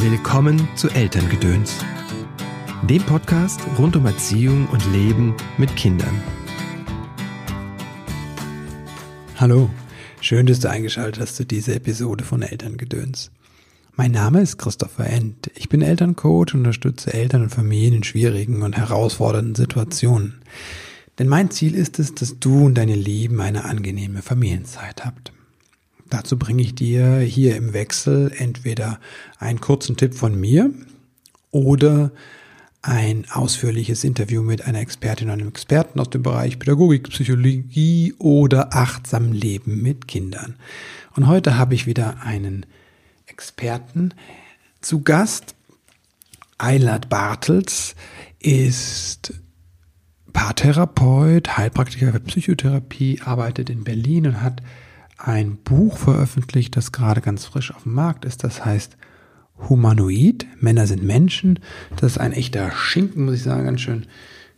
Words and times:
Willkommen 0.00 0.68
zu 0.76 0.88
Elterngedöns, 0.90 1.74
dem 2.88 3.02
Podcast 3.02 3.60
rund 3.80 3.96
um 3.96 4.06
Erziehung 4.06 4.68
und 4.68 4.80
Leben 4.92 5.34
mit 5.58 5.74
Kindern. 5.74 6.22
Hallo, 9.34 9.68
schön, 10.20 10.46
dass 10.46 10.60
du 10.60 10.70
eingeschaltet 10.70 11.20
hast 11.20 11.34
zu 11.34 11.44
dieser 11.44 11.74
Episode 11.74 12.22
von 12.22 12.42
Elterngedöns. 12.42 13.32
Mein 13.96 14.12
Name 14.12 14.40
ist 14.40 14.56
Christopher 14.56 15.08
End. 15.08 15.50
Ich 15.56 15.68
bin 15.68 15.82
Elterncoach 15.82 16.54
und 16.54 16.60
unterstütze 16.60 17.12
Eltern 17.12 17.42
und 17.42 17.50
Familien 17.50 17.94
in 17.94 18.04
schwierigen 18.04 18.62
und 18.62 18.76
herausfordernden 18.76 19.56
Situationen. 19.56 20.42
Denn 21.18 21.26
mein 21.26 21.50
Ziel 21.50 21.74
ist 21.74 21.98
es, 21.98 22.14
dass 22.14 22.38
du 22.38 22.66
und 22.66 22.76
deine 22.76 22.94
Lieben 22.94 23.40
eine 23.40 23.64
angenehme 23.64 24.22
Familienzeit 24.22 25.04
habt. 25.04 25.32
Dazu 26.10 26.38
bringe 26.38 26.62
ich 26.62 26.74
dir 26.74 27.18
hier 27.18 27.56
im 27.56 27.72
Wechsel 27.72 28.32
entweder 28.36 28.98
einen 29.38 29.60
kurzen 29.60 29.96
Tipp 29.96 30.14
von 30.14 30.38
mir 30.38 30.70
oder 31.50 32.12
ein 32.80 33.26
ausführliches 33.30 34.04
Interview 34.04 34.42
mit 34.42 34.64
einer 34.64 34.80
Expertin 34.80 35.28
oder 35.28 35.34
einem 35.34 35.48
Experten 35.48 36.00
aus 36.00 36.10
dem 36.10 36.22
Bereich 36.22 36.58
Pädagogik, 36.58 37.10
Psychologie 37.10 38.14
oder 38.18 38.74
achtsam 38.74 39.32
Leben 39.32 39.82
mit 39.82 40.08
Kindern. 40.08 40.56
Und 41.14 41.26
heute 41.26 41.58
habe 41.58 41.74
ich 41.74 41.86
wieder 41.86 42.22
einen 42.22 42.64
Experten 43.26 44.14
zu 44.80 45.02
Gast. 45.02 45.54
Eilert 46.56 47.08
Bartels 47.08 47.94
ist 48.38 49.34
Paartherapeut, 50.32 51.56
Heilpraktiker 51.56 52.12
für 52.12 52.20
Psychotherapie, 52.20 53.20
arbeitet 53.24 53.70
in 53.70 53.84
Berlin 53.84 54.28
und 54.28 54.40
hat 54.40 54.62
ein 55.18 55.56
Buch 55.56 55.98
veröffentlicht, 55.98 56.76
das 56.76 56.92
gerade 56.92 57.20
ganz 57.20 57.44
frisch 57.44 57.74
auf 57.74 57.82
dem 57.82 57.94
Markt 57.94 58.24
ist. 58.24 58.44
Das 58.44 58.64
heißt 58.64 58.96
Humanoid, 59.68 60.46
Männer 60.60 60.86
sind 60.86 61.02
Menschen. 61.02 61.58
Das 61.96 62.12
ist 62.12 62.18
ein 62.18 62.32
echter 62.32 62.70
Schinken, 62.70 63.24
muss 63.24 63.34
ich 63.34 63.42
sagen, 63.42 63.64
ganz 63.64 63.80
schön 63.80 64.06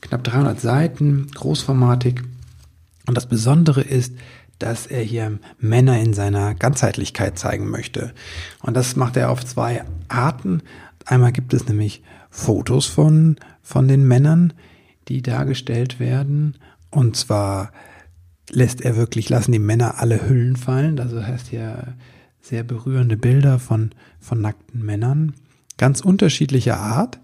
knapp 0.03 0.23
300 0.23 0.61
Seiten, 0.61 1.29
großformatig. 1.35 2.23
Und 3.07 3.17
das 3.17 3.27
Besondere 3.27 3.81
ist, 3.81 4.15
dass 4.59 4.87
er 4.87 5.03
hier 5.03 5.39
Männer 5.59 5.99
in 5.99 6.13
seiner 6.13 6.55
Ganzheitlichkeit 6.55 7.39
zeigen 7.39 7.71
möchte. 7.71 8.13
Und 8.61 8.77
das 8.77 8.95
macht 8.95 9.17
er 9.17 9.31
auf 9.31 9.45
zwei 9.45 9.85
Arten. 10.09 10.63
Einmal 11.07 11.33
gibt 11.33 11.55
es 11.55 11.67
nämlich 11.67 12.03
Fotos 12.29 12.87
von, 12.87 13.37
von 13.63 13.89
den 13.89 14.07
Männern, 14.07 14.53
die 15.09 15.23
dargestellt 15.23 15.99
werden. 15.99 16.57
Und 16.91 17.17
zwar 17.17 17.73
lässt 18.53 18.81
er 18.81 18.97
wirklich, 18.97 19.29
lassen 19.29 19.53
die 19.53 19.59
Männer 19.59 19.99
alle 19.99 20.29
Hüllen 20.29 20.57
fallen. 20.57 20.99
Also 21.01 21.25
heißt 21.25 21.49
hier 21.49 21.95
sehr 22.41 22.63
berührende 22.63 23.17
Bilder 23.17 23.59
von, 23.59 23.91
von 24.19 24.41
nackten 24.41 24.85
Männern. 24.85 25.35
Ganz 25.79 26.01
unterschiedlicher 26.01 26.79
Art. 26.79 27.21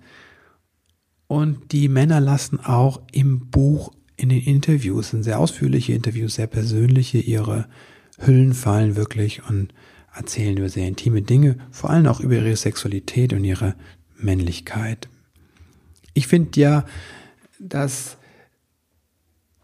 Und 1.27 1.73
die 1.73 1.89
Männer 1.89 2.21
lassen 2.21 2.61
auch 2.61 3.01
im 3.13 3.51
Buch, 3.51 3.93
in 4.17 4.29
den 4.29 4.43
Interviews, 4.43 5.11
sind 5.11 5.25
sehr 5.25 5.39
ausführliche 5.39 5.93
Interviews, 5.93 6.37
sehr 6.37 6.47
persönliche, 6.47 7.19
ihre 7.19 7.67
Hüllen 8.19 8.55
fallen 8.55 8.97
wirklich 8.97 9.43
und 9.49 9.75
erzählen 10.15 10.57
über 10.57 10.69
sehr 10.69 10.89
intime 10.89 11.23
Dinge, 11.23 11.59
vor 11.71 11.91
allem 11.91 12.07
auch 12.07 12.21
über 12.21 12.37
ihre 12.37 12.57
Sexualität 12.57 13.33
und 13.33 13.45
ihre 13.45 13.75
Männlichkeit. 14.17 15.09
Ich 16.15 16.27
finde 16.27 16.59
ja, 16.59 16.87
dass 17.59 18.16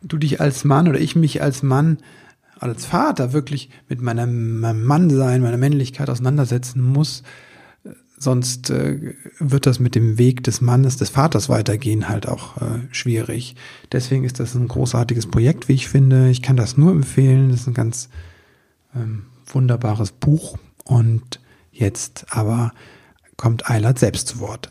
du 0.02 0.18
dich 0.18 0.40
als 0.40 0.64
Mann 0.64 0.88
oder 0.88 1.00
ich 1.00 1.16
mich 1.16 1.42
als 1.42 1.62
Mann, 1.62 1.98
als 2.58 2.86
Vater 2.86 3.32
wirklich 3.32 3.70
mit 3.88 4.00
meinem, 4.00 4.60
meinem 4.60 4.84
Mannsein, 4.84 5.42
meiner 5.42 5.56
Männlichkeit 5.56 6.10
auseinandersetzen 6.10 6.82
muss. 6.82 7.22
Sonst 8.18 8.70
äh, 8.70 9.14
wird 9.40 9.66
das 9.66 9.80
mit 9.80 9.96
dem 9.96 10.16
Weg 10.16 10.44
des 10.44 10.60
Mannes, 10.60 10.96
des 10.96 11.10
Vaters 11.10 11.48
weitergehen 11.48 12.08
halt 12.08 12.28
auch 12.28 12.56
äh, 12.58 12.78
schwierig. 12.92 13.56
Deswegen 13.90 14.22
ist 14.22 14.38
das 14.38 14.54
ein 14.54 14.68
großartiges 14.68 15.26
Projekt, 15.26 15.68
wie 15.68 15.74
ich 15.74 15.88
finde. 15.88 16.30
Ich 16.30 16.40
kann 16.40 16.56
das 16.56 16.76
nur 16.76 16.92
empfehlen. 16.92 17.50
Das 17.50 17.62
ist 17.62 17.66
ein 17.66 17.74
ganz 17.74 18.08
ähm, 18.94 19.24
wunderbares 19.46 20.12
Buch. 20.12 20.56
Und 20.84 21.40
jetzt 21.72 22.26
aber 22.30 22.72
kommt 23.36 23.68
Eilert 23.68 23.98
selbst 23.98 24.28
zu 24.28 24.38
Wort. 24.38 24.70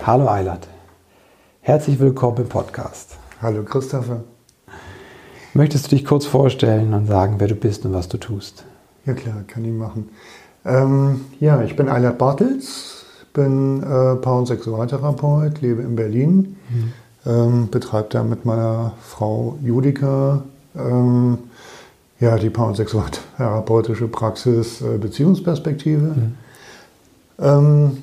Hallo 0.00 0.28
Eilert. 0.28 0.68
Herzlich 1.60 1.98
willkommen 1.98 2.38
im 2.38 2.48
Podcast. 2.48 3.18
Hallo 3.40 3.62
Christopher. 3.62 4.24
Möchtest 5.54 5.86
du 5.86 5.90
dich 5.90 6.04
kurz 6.04 6.26
vorstellen 6.26 6.92
und 6.92 7.06
sagen, 7.06 7.36
wer 7.38 7.46
du 7.46 7.54
bist 7.54 7.86
und 7.86 7.92
was 7.92 8.08
du 8.08 8.18
tust? 8.18 8.64
Ja 9.06 9.12
klar, 9.12 9.44
kann 9.46 9.64
ich 9.64 9.70
machen. 9.70 10.08
Ähm, 10.64 11.20
ja, 11.38 11.62
ich 11.62 11.76
bin 11.76 11.88
Eilert 11.88 12.18
Bartels, 12.18 13.04
bin 13.32 13.80
äh, 13.80 14.16
Paar- 14.16 14.38
und 14.38 14.46
Sexualtherapeut, 14.46 15.60
lebe 15.60 15.82
in 15.82 15.94
Berlin, 15.94 16.56
mhm. 16.68 16.92
ähm, 17.26 17.68
betreibe 17.70 18.08
da 18.10 18.24
mit 18.24 18.44
meiner 18.44 18.94
Frau 19.02 19.56
Judika 19.62 20.42
ähm, 20.76 21.38
ja, 22.18 22.36
die 22.38 22.50
Paar- 22.50 22.66
und 22.66 22.76
Sexualtherapeutische 22.76 24.08
Praxis 24.08 24.80
äh, 24.80 24.98
Beziehungsperspektive. 24.98 26.34
Mhm. 27.38 27.98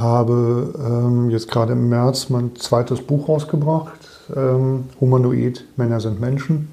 Habe 0.00 0.72
ähm, 0.78 1.28
jetzt 1.28 1.50
gerade 1.50 1.74
im 1.74 1.90
März 1.90 2.30
mein 2.30 2.56
zweites 2.56 3.02
Buch 3.02 3.28
rausgebracht, 3.28 4.00
ähm, 4.34 4.84
Humanoid, 4.98 5.66
Männer 5.76 6.00
sind 6.00 6.20
Menschen. 6.20 6.68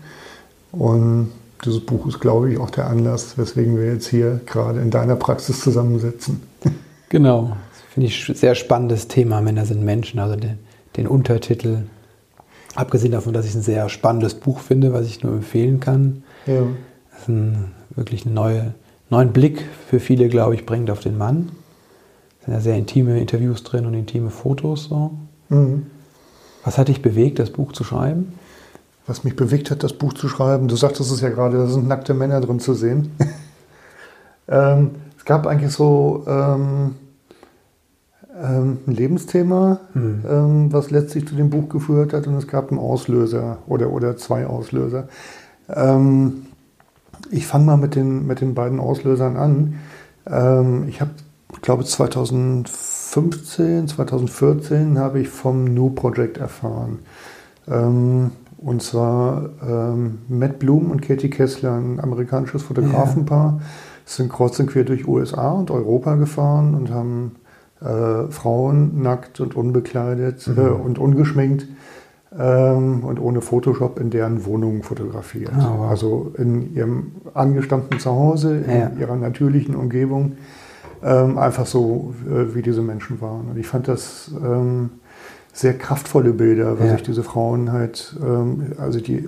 Und 0.71 1.31
dieses 1.65 1.85
Buch 1.85 2.07
ist, 2.07 2.21
glaube 2.21 2.51
ich, 2.51 2.57
auch 2.57 2.69
der 2.69 2.87
Anlass, 2.87 3.37
weswegen 3.37 3.77
wir 3.77 3.91
jetzt 3.93 4.07
hier 4.07 4.39
gerade 4.45 4.79
in 4.79 4.91
deiner 4.91 5.15
Praxis 5.15 5.59
zusammensitzen. 5.61 6.41
Genau, 7.09 7.55
finde 7.93 8.07
ich 8.07 8.27
ein 8.27 8.35
sehr 8.35 8.53
spannendes 8.53 9.07
Thema, 9.07 9.39
Männer 9.39 9.65
sind 9.65 9.81
Menschen, 9.81 10.19
also 10.19 10.35
den, 10.35 10.59
den 10.97 11.07
Untertitel. 11.07 11.83
Abgesehen 12.75 13.13
davon, 13.13 13.31
dass 13.31 13.45
ich 13.45 13.55
ein 13.55 13.61
sehr 13.61 13.87
spannendes 13.87 14.33
Buch 14.33 14.59
finde, 14.59 14.91
was 14.91 15.05
ich 15.05 15.23
nur 15.23 15.31
empfehlen 15.31 15.79
kann. 15.79 16.23
Ja. 16.47 16.63
Das 17.11 17.21
ist 17.21 17.29
ein, 17.29 17.71
wirklich 17.95 18.25
einen 18.25 18.35
neue, 18.35 18.73
neuen 19.09 19.31
Blick 19.31 19.63
für 19.89 20.01
viele, 20.01 20.27
glaube 20.27 20.55
ich, 20.55 20.65
bringt 20.65 20.91
auf 20.91 20.99
den 20.99 21.17
Mann 21.17 21.49
sind 22.47 22.53
ja 22.53 22.61
sehr 22.61 22.77
intime 22.77 23.19
Interviews 23.19 23.63
drin 23.63 23.85
und 23.85 23.93
intime 23.93 24.29
Fotos. 24.29 24.85
So. 24.85 25.11
Mhm. 25.49 25.87
Was 26.63 26.77
hat 26.77 26.87
dich 26.87 27.01
bewegt, 27.01 27.39
das 27.39 27.49
Buch 27.49 27.73
zu 27.73 27.83
schreiben? 27.83 28.33
Was 29.05 29.25
mich 29.25 29.35
bewegt 29.35 29.69
hat, 29.69 29.83
das 29.83 29.93
Buch 29.93 30.13
zu 30.13 30.29
schreiben, 30.29 30.69
du 30.69 30.77
sagtest 30.77 31.11
es 31.11 31.19
ja 31.21 31.29
gerade, 31.29 31.57
da 31.57 31.67
sind 31.67 31.87
nackte 31.87 32.13
Männer 32.13 32.39
drin 32.39 32.61
zu 32.61 32.73
sehen. 32.73 33.11
ähm, 34.47 34.91
es 35.17 35.25
gab 35.25 35.45
eigentlich 35.45 35.73
so 35.73 36.23
ähm, 36.25 36.95
ähm, 38.41 38.79
ein 38.87 38.93
Lebensthema, 38.93 39.81
mhm. 39.93 40.23
Ähm, 40.29 40.73
was 40.73 40.89
letztlich 40.89 41.27
zu 41.27 41.35
dem 41.35 41.49
Buch 41.49 41.67
geführt 41.67 42.13
hat, 42.13 42.27
und 42.27 42.35
es 42.35 42.47
gab 42.47 42.71
einen 42.71 42.79
Auslöser 42.79 43.57
oder, 43.67 43.91
oder 43.91 44.15
zwei 44.15 44.47
Auslöser. 44.47 45.09
Ähm, 45.69 46.45
ich 47.29 47.45
fange 47.45 47.65
mal 47.65 47.77
mit 47.77 47.95
den, 47.95 48.25
mit 48.25 48.39
den 48.39 48.53
beiden 48.53 48.79
Auslösern 48.79 49.35
an. 49.35 49.79
Ähm, 50.25 50.85
ich 50.87 51.01
habe 51.01 51.11
ich 51.53 51.61
glaube 51.61 51.85
2015, 51.85 53.87
2014 53.87 54.99
habe 54.99 55.21
ich 55.21 55.29
vom 55.29 55.65
New 55.65 55.91
Project 55.91 56.37
erfahren. 56.37 56.99
Ähm, 57.67 58.31
und 58.57 58.81
zwar 58.81 59.49
ähm, 59.67 60.19
Matt 60.27 60.59
Bloom 60.59 60.91
und 60.91 61.01
Katie 61.01 61.29
Kessler, 61.29 61.75
ein 61.75 61.99
amerikanisches 61.99 62.63
Fotografenpaar, 62.63 63.59
ja. 63.59 63.65
sind 64.05 64.31
kreuz 64.31 64.59
und 64.59 64.67
quer 64.67 64.83
durch 64.83 65.07
USA 65.07 65.51
und 65.51 65.71
Europa 65.71 66.15
gefahren 66.15 66.73
und 66.73 66.89
haben 66.89 67.35
äh, 67.81 68.31
Frauen 68.31 69.01
nackt 69.01 69.39
und 69.39 69.55
unbekleidet 69.55 70.47
mhm. 70.47 70.57
äh, 70.57 70.69
und 70.69 70.97
ungeschminkt 70.97 71.67
ähm, 72.37 73.03
und 73.03 73.19
ohne 73.19 73.41
Photoshop 73.41 73.99
in 73.99 74.09
deren 74.09 74.45
Wohnungen 74.45 74.83
fotografiert. 74.83 75.53
Oh, 75.57 75.79
wow. 75.79 75.89
Also 75.89 76.33
in 76.37 76.75
ihrem 76.75 77.11
angestammten 77.33 77.99
Zuhause, 77.99 78.57
in 78.57 78.79
ja. 78.79 78.91
ihrer 78.99 79.15
natürlichen 79.15 79.75
Umgebung 79.75 80.33
ähm, 81.03 81.37
einfach 81.37 81.65
so, 81.65 82.13
äh, 82.27 82.55
wie 82.55 82.61
diese 82.61 82.81
Menschen 82.81 83.21
waren. 83.21 83.49
Und 83.49 83.57
ich 83.57 83.67
fand 83.67 83.87
das 83.87 84.31
ähm, 84.43 84.89
sehr 85.53 85.77
kraftvolle 85.77 86.33
Bilder, 86.33 86.79
weil 86.79 86.87
ja. 86.87 86.93
sich 86.93 87.03
diese 87.03 87.23
Frauen 87.23 87.71
halt, 87.71 88.15
ähm, 88.21 88.73
also 88.77 88.99
die, 88.99 89.27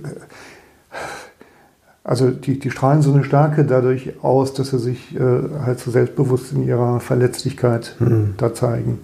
also 2.03 2.31
die, 2.31 2.59
die 2.59 2.71
strahlen 2.71 3.01
so 3.01 3.13
eine 3.13 3.23
Stärke 3.23 3.65
dadurch 3.65 4.23
aus, 4.23 4.53
dass 4.53 4.69
sie 4.69 4.79
sich 4.79 5.15
äh, 5.15 5.19
halt 5.63 5.79
so 5.79 5.91
selbstbewusst 5.91 6.53
in 6.53 6.63
ihrer 6.63 6.99
Verletzlichkeit 6.99 7.95
mhm. 7.99 8.35
da 8.37 8.53
zeigen. 8.53 8.99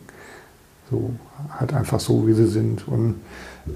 So, 0.89 1.11
halt 1.59 1.73
einfach 1.73 1.99
so, 1.99 2.27
wie 2.27 2.33
sie 2.33 2.47
sind. 2.47 2.87
Und 2.87 3.15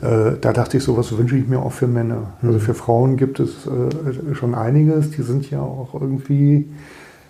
äh, 0.01 0.33
da 0.39 0.53
dachte 0.53 0.77
ich 0.77 0.83
so, 0.83 0.95
was 0.95 1.15
wünsche 1.17 1.35
ich 1.35 1.47
mir 1.47 1.59
auch 1.59 1.71
für 1.71 1.87
Männer. 1.87 2.33
Also 2.41 2.59
mhm. 2.59 2.61
für 2.61 2.73
Frauen 2.75 3.17
gibt 3.17 3.39
es 3.39 3.65
äh, 3.65 4.35
schon 4.35 4.53
einiges, 4.53 5.11
die 5.11 5.23
sind 5.23 5.49
ja 5.49 5.61
auch 5.61 5.95
irgendwie 5.99 6.69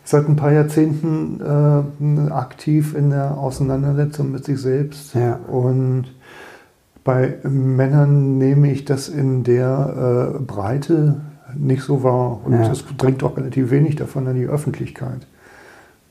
seit 0.09 0.27
ein 0.27 0.35
paar 0.35 0.51
Jahrzehnten 0.51 1.39
äh, 1.39 2.31
aktiv 2.31 2.95
in 2.95 3.11
der 3.11 3.38
Auseinandersetzung 3.38 4.31
mit 4.31 4.44
sich 4.44 4.59
selbst. 4.59 5.13
Ja. 5.13 5.35
Und 5.47 6.06
bei 7.03 7.38
Männern 7.44 8.39
nehme 8.39 8.71
ich 8.71 8.85
das 8.85 9.07
in 9.07 9.44
der 9.44 10.33
äh, 10.35 10.39
Breite 10.39 11.21
nicht 11.56 11.83
so 11.83 12.01
wahr. 12.01 12.39
Und 12.44 12.53
es 12.53 12.79
ja. 12.79 12.88
dringt 12.97 13.23
auch 13.23 13.38
relativ 13.38 13.69
wenig 13.69 13.97
davon 13.97 14.27
an 14.27 14.35
die 14.35 14.47
Öffentlichkeit. 14.47 15.27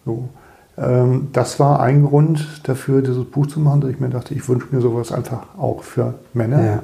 So. 0.05 0.29
Ähm, 0.77 1.31
das 1.33 1.59
war 1.59 1.81
ein 1.81 2.05
Grund 2.05 2.69
dafür, 2.69 3.03
dieses 3.03 3.25
Buch 3.25 3.49
zu 3.49 3.59
machen, 3.59 3.81
dass 3.81 3.91
ich 3.91 3.99
mir 3.99 4.11
dachte, 4.11 4.33
ich 4.33 4.49
wünsche 4.49 4.69
mir 4.71 4.81
sowas 4.81 5.11
einfach 5.11 5.59
auch 5.59 5.83
für 5.83 6.15
Männer. 6.35 6.83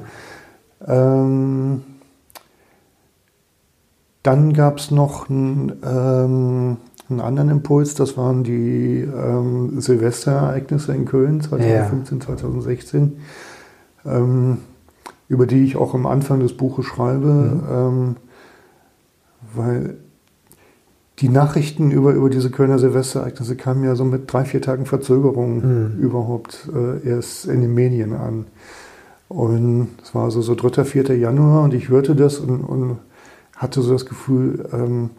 Ja. 0.85 1.23
Ähm, 1.23 1.81
dann 4.21 4.51
gab 4.51 4.79
es 4.79 4.91
noch 4.91 5.29
einen, 5.29 5.71
ähm, 5.81 6.77
einen 7.09 7.19
anderen 7.19 7.49
Impuls, 7.49 7.93
das 7.95 8.17
waren 8.17 8.43
die 8.43 9.01
ähm, 9.01 9.79
Silvesterereignisse 9.79 10.93
in 10.93 11.05
Köln 11.05 11.41
2015, 11.41 12.21
2016, 12.21 13.17
ähm, 14.05 14.57
über 15.27 15.45
die 15.45 15.63
ich 15.63 15.77
auch 15.77 15.93
am 15.93 16.05
Anfang 16.05 16.39
des 16.39 16.55
Buches 16.57 16.85
schreibe, 16.85 17.61
ähm, 17.71 18.15
weil 19.55 19.97
die 21.19 21.29
Nachrichten 21.29 21.91
über, 21.91 22.11
über 22.13 22.29
diese 22.29 22.49
Kölner 22.51 22.77
Silvesterereignisse 22.77 23.55
kamen 23.55 23.83
ja 23.85 23.95
so 23.95 24.03
mit 24.03 24.31
drei, 24.31 24.43
vier 24.43 24.61
Tagen 24.61 24.85
Verzögerung 24.85 25.93
Mhm. 25.93 25.99
überhaupt 25.99 26.69
äh, 26.75 27.07
erst 27.07 27.45
in 27.45 27.61
den 27.61 27.73
Medien 27.73 28.13
an. 28.13 28.45
Und 29.29 29.89
es 30.03 30.13
war 30.13 30.25
also 30.25 30.41
so 30.41 30.55
3., 30.55 30.83
4. 30.83 31.17
Januar 31.17 31.63
und 31.63 31.73
ich 31.73 31.89
hörte 31.89 32.15
das 32.15 32.39
und, 32.39 32.61
und 32.61 32.97
hatte 33.55 33.81
so 33.81 33.93
das 33.93 34.05
Gefühl, 34.05 34.67
ähm, 34.73 35.11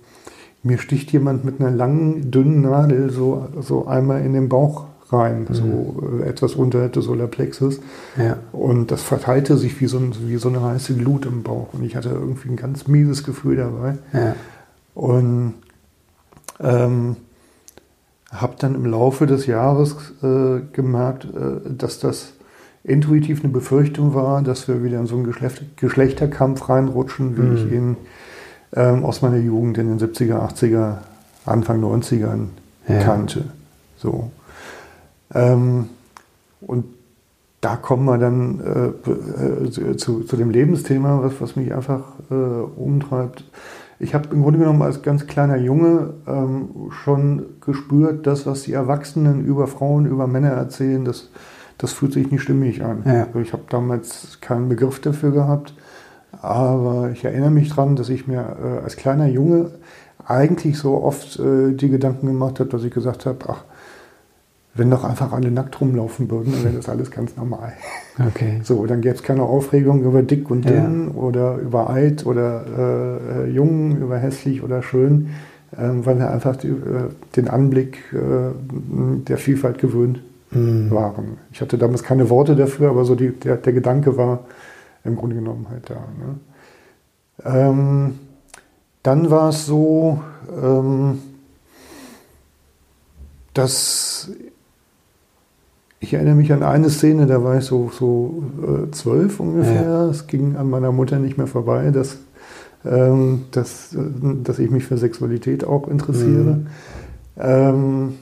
mir 0.66 0.78
sticht 0.78 1.12
jemand 1.12 1.44
mit 1.44 1.60
einer 1.60 1.70
langen, 1.70 2.30
dünnen 2.30 2.62
Nadel 2.62 3.10
so, 3.10 3.48
so 3.60 3.86
einmal 3.86 4.22
in 4.22 4.32
den 4.32 4.48
Bauch 4.48 4.86
rein, 5.10 5.46
so 5.50 6.02
äh, 6.20 6.28
etwas 6.28 6.54
unterhalb 6.56 6.92
des 6.94 7.04
Solarplexus. 7.04 7.80
Ja. 8.18 8.38
Und 8.52 8.90
das 8.90 9.02
verteilte 9.02 9.56
sich 9.56 9.80
wie 9.80 9.86
so, 9.86 9.98
ein, 9.98 10.12
wie 10.26 10.36
so 10.36 10.48
eine 10.48 10.62
heiße 10.62 10.94
Glut 10.94 11.26
im 11.26 11.42
Bauch. 11.44 11.68
Und 11.72 11.84
ich 11.84 11.94
hatte 11.94 12.08
irgendwie 12.08 12.48
ein 12.48 12.56
ganz 12.56 12.88
mieses 12.88 13.22
Gefühl 13.22 13.56
dabei. 13.56 13.98
Ja. 14.12 14.34
Und 14.94 15.54
ähm, 16.60 17.16
habe 18.32 18.54
dann 18.58 18.74
im 18.74 18.86
Laufe 18.86 19.26
des 19.26 19.46
Jahres 19.46 19.94
äh, 20.22 20.60
gemerkt, 20.72 21.24
äh, 21.26 21.70
dass 21.76 22.00
das 22.00 22.32
intuitiv 22.82 23.42
eine 23.44 23.52
Befürchtung 23.52 24.14
war, 24.14 24.42
dass 24.42 24.66
wir 24.68 24.82
wieder 24.82 24.98
in 24.98 25.06
so 25.06 25.14
einen 25.16 25.24
Geschlecht 25.24 25.76
Geschlechterkampf 25.76 26.68
reinrutschen, 26.68 27.36
wie 27.36 27.42
Mhm. 27.42 27.56
ich 27.56 27.72
ihn 27.72 27.96
ähm, 28.74 29.04
aus 29.04 29.22
meiner 29.22 29.36
Jugend 29.38 29.78
in 29.78 29.96
den 29.96 29.98
70er, 29.98 30.38
80er, 30.52 30.98
Anfang 31.44 31.82
90ern 31.82 32.48
Ja. 32.88 33.02
kannte. 33.02 33.44
So. 33.96 34.30
Ähm, 35.34 35.88
und 36.60 36.84
da 37.60 37.76
kommen 37.76 38.04
wir 38.04 38.18
dann 38.18 38.60
äh, 38.60 39.10
äh, 39.10 39.96
zu, 39.96 40.20
zu 40.20 40.36
dem 40.36 40.50
Lebensthema, 40.50 41.20
was, 41.22 41.40
was 41.40 41.56
mich 41.56 41.74
einfach 41.74 42.02
äh, 42.30 42.34
umtreibt. 42.34 43.44
Ich 43.98 44.14
habe 44.14 44.28
im 44.32 44.42
Grunde 44.42 44.58
genommen 44.58 44.82
als 44.82 45.02
ganz 45.02 45.26
kleiner 45.26 45.56
Junge 45.56 46.10
ähm, 46.26 46.68
schon 47.02 47.46
gespürt, 47.64 48.26
dass 48.26 48.46
was 48.46 48.62
die 48.62 48.74
Erwachsenen 48.74 49.44
über 49.44 49.66
Frauen, 49.66 50.04
über 50.06 50.26
Männer 50.26 50.50
erzählen, 50.50 51.04
das, 51.04 51.30
das 51.78 51.92
fühlt 51.92 52.12
sich 52.12 52.30
nicht 52.30 52.42
stimmig 52.42 52.84
an. 52.84 53.02
Ja. 53.06 53.40
Ich 53.40 53.52
habe 53.54 53.62
damals 53.70 54.38
keinen 54.42 54.68
Begriff 54.68 55.00
dafür 55.00 55.30
gehabt, 55.32 55.74
aber 56.42 57.10
ich 57.12 57.24
erinnere 57.24 57.50
mich 57.50 57.70
daran, 57.70 57.96
dass 57.96 58.08
ich 58.08 58.26
mir 58.26 58.40
äh, 58.62 58.84
als 58.84 58.96
kleiner 58.96 59.26
Junge 59.26 59.70
eigentlich 60.26 60.78
so 60.78 61.02
oft 61.02 61.38
äh, 61.38 61.72
die 61.72 61.88
Gedanken 61.88 62.26
gemacht 62.26 62.60
habe, 62.60 62.70
dass 62.70 62.82
ich 62.84 62.92
gesagt 62.92 63.26
habe, 63.26 63.38
ach, 63.48 63.64
wenn 64.74 64.90
doch 64.90 65.04
einfach 65.04 65.32
alle 65.32 65.50
nackt 65.50 65.80
rumlaufen 65.80 66.30
würden, 66.30 66.52
dann 66.52 66.64
wäre 66.64 66.74
das 66.74 66.88
alles 66.88 67.10
ganz 67.10 67.36
normal. 67.36 67.72
Okay. 68.28 68.60
So, 68.64 68.84
dann 68.86 69.00
gäbe 69.00 69.14
es 69.14 69.22
keine 69.22 69.42
Aufregung 69.42 70.02
über 70.02 70.22
dick 70.22 70.50
und 70.50 70.68
dünn 70.68 71.08
oder 71.08 71.56
über 71.56 71.88
alt 71.88 72.26
oder 72.26 72.64
äh, 72.66 73.44
äh, 73.44 73.50
jung, 73.50 73.96
über 73.96 74.18
hässlich 74.18 74.62
oder 74.62 74.82
schön, 74.82 75.28
ähm, 75.78 76.04
weil 76.04 76.18
wir 76.18 76.30
einfach 76.30 76.56
die, 76.56 76.68
äh, 76.68 76.74
den 77.36 77.48
Anblick 77.48 77.98
äh, 78.12 78.18
der 79.28 79.38
Vielfalt 79.38 79.78
gewöhnt 79.78 80.20
Mhm. 80.52 80.92
waren. 80.92 81.38
Ich 81.52 81.60
hatte 81.60 81.76
damals 81.76 82.04
keine 82.04 82.30
Worte 82.30 82.54
dafür, 82.54 82.90
aber 82.90 83.04
so 83.04 83.16
die, 83.16 83.30
der, 83.30 83.56
der 83.56 83.72
Gedanke 83.72 84.16
war 84.16 84.44
im 85.06 85.16
Grunde 85.16 85.36
genommen 85.36 85.66
halt 85.70 85.90
da. 85.90 85.94
Ne? 85.94 86.38
Ähm, 87.44 88.18
dann 89.02 89.30
war 89.30 89.50
es 89.50 89.66
so, 89.66 90.20
ähm, 90.50 91.18
dass 93.54 94.30
ich 96.00 96.14
erinnere 96.14 96.34
mich 96.34 96.52
an 96.52 96.62
eine 96.62 96.90
Szene, 96.90 97.26
da 97.26 97.42
war 97.42 97.56
ich 97.58 97.64
so, 97.64 97.90
so 97.92 98.42
äh, 98.62 98.90
zwölf 98.90 99.40
ungefähr. 99.40 100.08
Es 100.10 100.26
ging 100.26 100.56
an 100.56 100.68
meiner 100.68 100.92
Mutter 100.92 101.18
nicht 101.18 101.38
mehr 101.38 101.46
vorbei, 101.46 101.90
dass, 101.90 102.18
ähm, 102.84 103.46
dass, 103.50 103.94
äh, 103.94 103.98
dass 104.42 104.58
ich 104.58 104.70
mich 104.70 104.84
für 104.84 104.98
Sexualität 104.98 105.64
auch 105.64 105.88
interessiere. 105.88 106.66
Ähm, 107.38 108.14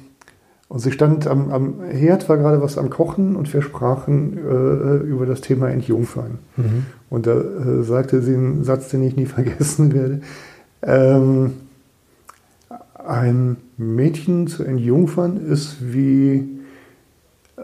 und 0.74 0.80
sie 0.80 0.90
stand 0.90 1.28
am, 1.28 1.52
am 1.52 1.82
Herd, 1.82 2.28
war 2.28 2.36
gerade 2.36 2.60
was 2.60 2.78
am 2.78 2.90
Kochen 2.90 3.36
und 3.36 3.52
wir 3.54 3.62
sprachen 3.62 4.36
äh, 4.36 4.96
über 5.06 5.24
das 5.24 5.40
Thema 5.40 5.70
Entjungfern. 5.70 6.38
Mhm. 6.56 6.86
Und 7.10 7.28
da 7.28 7.34
äh, 7.40 7.82
sagte 7.84 8.20
sie 8.22 8.34
einen 8.34 8.64
Satz, 8.64 8.88
den 8.88 9.04
ich 9.04 9.14
nie 9.14 9.26
vergessen 9.38 9.94
werde. 9.94 10.20
Ähm, 10.82 11.52
ein 13.06 13.56
Mädchen 13.76 14.48
zu 14.48 14.64
entjungfern 14.64 15.36
ist 15.46 15.76
wie 15.80 16.58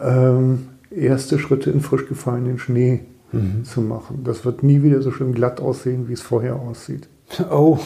ähm, 0.01 0.69
erste 0.95 1.41
Schritte 1.41 1.73
in 1.73 1.81
frisch 1.81 2.07
gefallenen 2.07 2.59
Schnee 2.61 3.01
Mhm. 3.33 3.65
zu 3.65 3.81
machen. 3.81 4.23
Das 4.25 4.45
wird 4.45 4.63
nie 4.65 4.83
wieder 4.83 5.03
so 5.03 5.11
schön 5.13 5.33
glatt 5.33 5.61
aussehen, 5.61 6.09
wie 6.09 6.13
es 6.15 6.21
vorher 6.21 6.57
aussieht. 6.57 7.09
Oh. 7.51 7.79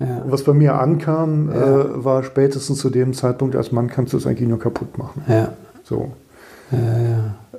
Ja. 0.00 0.22
Was 0.28 0.44
bei 0.44 0.52
mir 0.52 0.78
ankam, 0.80 1.50
Ja. 1.52 1.80
äh, 1.80 2.04
war 2.04 2.22
spätestens 2.22 2.78
zu 2.78 2.88
dem 2.90 3.14
Zeitpunkt, 3.14 3.56
als 3.56 3.72
Mann 3.72 3.88
kannst 3.88 4.12
du 4.12 4.16
es 4.16 4.26
eigentlich 4.26 4.48
nur 4.48 4.58
kaputt 4.60 4.96
machen. 4.98 5.22
Ja. 5.28 5.52
So. 5.84 6.12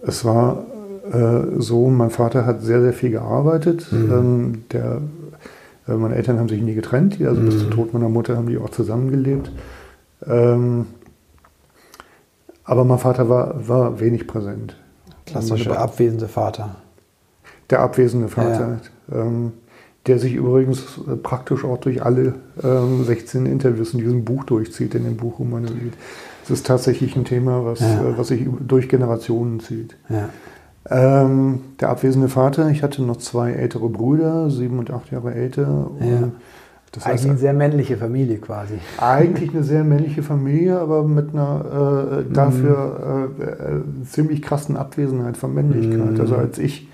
Es 0.06 0.24
war 0.24 0.63
äh, 1.12 1.59
so, 1.59 1.89
mein 1.89 2.12
Vater 2.12 2.45
hat 2.45 2.62
sehr, 2.62 2.81
sehr 2.81 2.94
viel 2.94 3.09
gearbeitet. 3.09 3.91
Mhm. 3.91 4.12
Ähm, 4.12 4.63
der, 4.71 5.01
äh, 5.88 5.94
meine 5.95 6.13
Eltern 6.15 6.38
haben 6.38 6.47
sich 6.47 6.62
nie 6.62 6.75
getrennt, 6.75 7.19
also 7.19 7.41
bis 7.41 7.56
Mhm. 7.56 7.59
zum 7.59 7.71
Tod 7.71 7.94
meiner 7.94 8.09
Mutter 8.09 8.38
haben 8.38 8.47
die 8.47 8.57
auch 8.59 8.69
zusammengelebt. 8.69 9.51
Ähm, 10.27 10.85
aber 12.63 12.85
mein 12.85 13.00
Vater 13.00 13.27
war, 13.30 13.68
war 13.68 14.00
wenig 14.00 14.27
präsent. 14.27 14.75
Klassische 15.25 15.69
Meine- 15.69 15.81
abwesende 15.81 16.27
Vater. 16.27 16.75
Der 17.71 17.80
abwesende 17.81 18.27
Vater, 18.27 18.80
ähm, 19.12 19.53
der 20.09 20.19
sich 20.19 20.33
übrigens 20.33 21.00
äh, 21.07 21.15
praktisch 21.15 21.63
auch 21.63 21.77
durch 21.77 22.03
alle 22.03 22.35
ähm, 22.63 23.03
16 23.06 23.45
Interviews 23.45 23.94
in 23.94 24.00
diesem 24.00 24.25
Buch 24.25 24.44
durchzieht, 24.44 24.95
in 24.95 25.06
dem 25.06 25.15
Buch 25.17 25.39
Humanoid. 25.39 25.94
Es 26.44 26.49
ist 26.49 26.66
tatsächlich 26.66 27.16
ein 27.16 27.25
Thema, 27.25 27.63
was, 27.63 27.80
Ja. 27.80 28.01
äh, 28.01 28.18
was 28.18 28.28
sich 28.30 28.47
durch 28.68 28.89
Generationen 28.89 29.59
zieht. 29.59 29.95
Ja. 30.09 30.30
Ähm, 30.89 31.59
der 31.80 31.89
abwesende 31.89 32.30
Vater, 32.30 32.69
ich 32.69 32.81
hatte 32.83 33.04
noch 33.04 33.18
zwei 33.18 33.51
ältere 33.51 33.89
Brüder, 33.89 34.49
sieben 34.49 34.80
und 34.80 34.92
acht 34.92 35.11
Jahre 35.11 35.33
älter. 35.33 35.92
Ja. 35.99 36.30
Das 36.92 37.06
Eigentlich 37.06 37.13
heißt, 37.19 37.30
eine 37.30 37.37
sehr 37.37 37.54
männliche 37.54 37.97
Familie 37.97 38.37
quasi. 38.39 38.73
eigentlich 38.97 39.51
eine 39.51 39.63
sehr 39.63 39.83
männliche 39.83 40.23
Familie, 40.23 40.80
aber 40.80 41.04
mit 41.04 41.30
einer 41.33 42.23
äh, 42.28 42.33
dafür 42.33 43.30
äh, 43.39 43.44
äh, 43.44 44.04
ziemlich 44.09 44.42
krassen 44.42 44.75
Abwesenheit 44.75 45.37
von 45.37 45.54
Männlichkeit. 45.54 46.13
Mhm. 46.13 46.19
Also 46.19 46.35
als 46.35 46.57
ich 46.57 46.89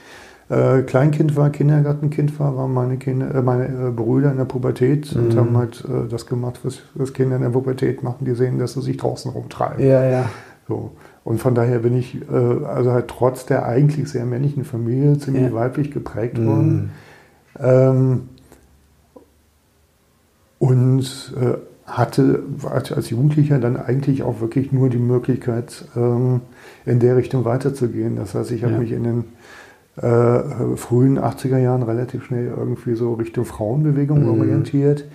äh, 0.50 0.82
Kleinkind 0.84 1.36
war, 1.36 1.50
Kindergartenkind 1.50 2.40
war, 2.40 2.56
waren 2.56 2.74
meine, 2.74 2.98
Kinder, 2.98 3.34
äh, 3.34 3.42
meine 3.42 3.66
äh, 3.66 3.92
Brüder 3.92 4.32
in 4.32 4.38
der 4.38 4.46
Pubertät 4.46 5.12
und 5.16 5.34
Mhm. 5.34 5.40
haben 5.40 5.58
halt 5.58 5.84
äh, 5.86 6.08
das 6.10 6.26
gemacht, 6.28 6.60
was, 6.64 6.80
was 6.94 7.14
Kinder 7.14 7.36
in 7.38 7.42
der 7.42 7.50
Pubertät 7.50 8.04
machen. 8.04 8.26
Die 8.26 8.36
sehen, 8.36 8.60
dass 8.60 8.74
sie 8.74 8.82
sich 8.82 8.98
draußen 8.98 9.32
rumtreiben. 9.32 9.84
Ja, 9.86 10.04
ja. 10.06 10.30
So. 10.68 10.92
Und 11.24 11.40
von 11.40 11.56
daher 11.56 11.80
bin 11.80 11.98
ich 11.98 12.22
äh, 12.32 12.66
also 12.66 12.92
halt 12.92 13.08
trotz 13.08 13.46
der 13.48 13.66
eigentlich 13.66 14.08
sehr 14.10 14.26
männlichen 14.26 14.64
Familie 14.66 15.18
ziemlich 15.18 15.44
Ja. 15.50 15.54
weiblich 15.54 15.90
geprägt 15.92 16.38
Mhm. 16.38 16.46
worden. 16.46 16.92
Ähm, 17.60 18.22
und 20.60 21.34
äh, 21.40 21.58
hatte 21.86 22.40
als 22.68 22.92
als 22.92 23.10
Jugendlicher 23.12 23.60
dann 23.60 23.78
eigentlich 23.78 24.24
auch 24.24 24.42
wirklich 24.42 24.72
nur 24.72 24.90
die 24.90 24.98
Möglichkeit, 24.98 25.86
ähm, 25.96 26.42
in 26.86 27.00
der 27.00 27.16
Richtung 27.16 27.46
weiterzugehen. 27.46 28.16
Das 28.16 28.34
heißt, 28.34 28.52
ich 28.52 28.64
habe 28.64 28.74
Ja. 28.74 28.80
mich 28.80 28.92
in 28.92 29.04
den 29.04 29.24
äh, 29.98 30.76
frühen 30.76 31.18
80er 31.20 31.58
Jahren 31.58 31.84
relativ 31.84 32.26
schnell 32.26 32.48
irgendwie 32.48 32.96
so 32.96 33.14
Richtung 33.14 33.46
Frauenbewegung 33.46 34.24
Mhm. 34.24 34.30
orientiert 34.30 35.06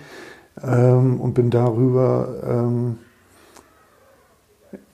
ähm, 0.63 1.19
und 1.21 1.33
bin 1.33 1.49
darüber 1.51 2.27
ähm, 2.47 2.95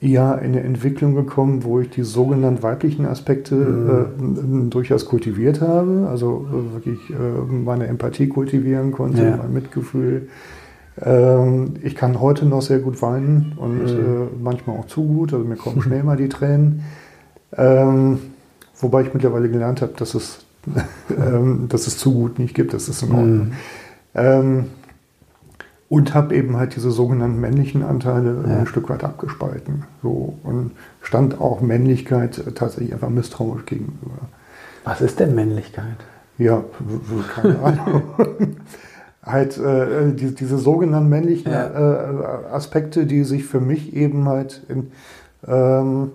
ja 0.00 0.34
in 0.34 0.52
eine 0.52 0.62
Entwicklung 0.62 1.14
gekommen, 1.14 1.64
wo 1.64 1.80
ich 1.80 1.90
die 1.90 2.02
sogenannten 2.02 2.62
weiblichen 2.62 3.06
Aspekte 3.06 3.54
Mhm. 3.54 4.66
äh, 4.66 4.70
durchaus 4.70 5.06
kultiviert 5.06 5.60
habe, 5.60 6.06
also 6.10 6.46
äh, 6.52 6.74
wirklich 6.74 7.10
äh, 7.10 7.14
meine 7.50 7.86
Empathie 7.86 8.28
kultivieren 8.28 8.92
konnte, 8.92 9.22
Ja. 9.22 9.36
mein 9.36 9.52
Mitgefühl. 9.52 10.28
Ähm, 11.00 11.74
ich 11.82 11.94
kann 11.94 12.20
heute 12.20 12.44
noch 12.44 12.60
sehr 12.62 12.80
gut 12.80 13.00
weinen 13.02 13.52
und 13.56 13.78
Mhm. 13.84 13.86
äh, 13.86 14.42
manchmal 14.42 14.76
auch 14.78 14.86
zu 14.86 15.04
gut, 15.04 15.32
also 15.32 15.44
mir 15.44 15.56
kommen 15.56 15.80
schnell 15.82 16.02
mal 16.02 16.16
die 16.16 16.28
Tränen. 16.28 16.82
Wobei 18.80 19.02
ich 19.02 19.14
mittlerweile 19.14 19.48
gelernt 19.48 19.82
habe, 19.82 19.92
dass 19.96 20.14
es, 20.14 20.44
ähm, 21.10 21.68
dass 21.68 21.86
es 21.86 21.98
zu 21.98 22.12
gut 22.12 22.38
nicht 22.38 22.54
gibt, 22.54 22.72
das 22.72 22.88
ist 22.88 23.02
in 23.02 23.12
Ordnung. 23.12 23.38
Mhm. 23.38 23.52
Ähm, 24.14 24.64
und 25.88 26.14
habe 26.14 26.34
eben 26.34 26.56
halt 26.56 26.76
diese 26.76 26.90
sogenannten 26.90 27.40
männlichen 27.40 27.82
Anteile 27.82 28.44
ja. 28.46 28.58
ein 28.58 28.66
Stück 28.66 28.90
weit 28.90 29.04
abgespalten. 29.04 29.84
So, 30.02 30.38
und 30.42 30.72
stand 31.00 31.40
auch 31.40 31.62
Männlichkeit 31.62 32.42
tatsächlich 32.54 32.92
einfach 32.92 33.08
misstrauisch 33.08 33.64
gegenüber. 33.64 34.18
Was 34.84 35.00
ist 35.00 35.18
denn 35.18 35.34
Männlichkeit? 35.34 35.96
Ja, 36.36 36.62
keine 37.34 37.58
Ahnung. 37.62 38.02
halt 39.22 39.58
äh, 39.58 40.12
die, 40.12 40.34
diese 40.34 40.58
sogenannten 40.58 41.08
männlichen 41.08 41.52
ja. 41.52 41.66
äh, 41.66 42.52
Aspekte, 42.52 43.06
die 43.06 43.24
sich 43.24 43.44
für 43.44 43.60
mich 43.60 43.94
eben 43.94 44.28
halt 44.28 44.62
in, 44.68 44.92
ähm, 45.46 46.10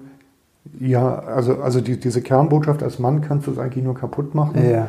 ja, 0.79 1.20
also, 1.20 1.62
also 1.62 1.82
die, 1.82 2.00
diese 2.00 2.22
Kernbotschaft 2.22 2.84
als 2.84 3.00
Mann 3.00 3.22
kannst 3.22 3.48
du 3.48 3.51
es 3.51 3.58
eigentlich 3.58 3.84
nur 3.84 3.96
kaputt 3.96 4.34
machen. 4.36 4.62
Ja. 4.70 4.88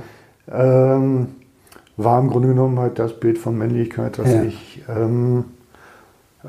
Ähm, 0.50 1.28
war 1.96 2.20
im 2.20 2.28
Grunde 2.28 2.48
genommen 2.48 2.78
halt 2.78 2.98
das 2.98 3.18
Bild 3.18 3.38
von 3.38 3.56
Männlichkeit, 3.56 4.18
das 4.18 4.32
ja. 4.32 4.42
ich 4.42 4.82
ähm, 4.88 5.44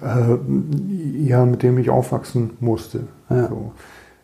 äh, 0.01 1.27
ja, 1.27 1.45
mit 1.45 1.63
dem 1.63 1.77
ich 1.77 1.89
aufwachsen 1.89 2.51
musste. 2.59 3.01
Ja. 3.29 3.47
So. 3.47 3.71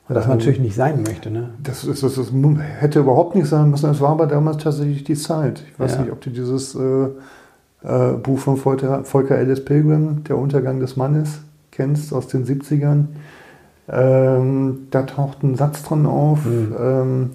Das 0.07 0.27
man 0.27 0.33
ähm, 0.33 0.39
natürlich 0.39 0.59
nicht 0.59 0.75
sein 0.75 1.03
möchte, 1.03 1.31
ne? 1.31 1.51
Das, 1.63 1.85
ist, 1.85 2.03
das, 2.03 2.15
das, 2.15 2.31
hätte 2.79 2.99
überhaupt 2.99 3.35
nicht 3.35 3.47
sein 3.47 3.69
müssen. 3.71 3.89
Es 3.89 4.01
war 4.01 4.09
aber 4.09 4.27
damals 4.27 4.57
tatsächlich 4.57 5.03
die 5.03 5.15
Zeit. 5.15 5.63
Ich 5.71 5.79
weiß 5.79 5.99
nicht, 5.99 6.11
ob 6.11 6.19
du 6.19 6.29
dieses 6.29 6.75
äh, 6.75 7.07
äh, 7.83 8.13
Buch 8.17 8.39
von 8.39 8.57
Volker, 8.57 9.05
Volker 9.05 9.37
Ellis 9.37 9.63
Pilgrim, 9.63 10.23
Der 10.25 10.37
Untergang 10.37 10.79
des 10.79 10.97
Mannes, 10.97 11.39
kennst 11.71 12.13
aus 12.13 12.27
den 12.27 12.45
70ern. 12.45 13.05
Ähm, 13.91 14.87
da 14.89 15.03
taucht 15.03 15.43
ein 15.43 15.55
Satz 15.55 15.83
drin 15.83 16.05
auf. 16.05 16.45
Mhm. 16.45 16.75
Ähm, 16.79 17.29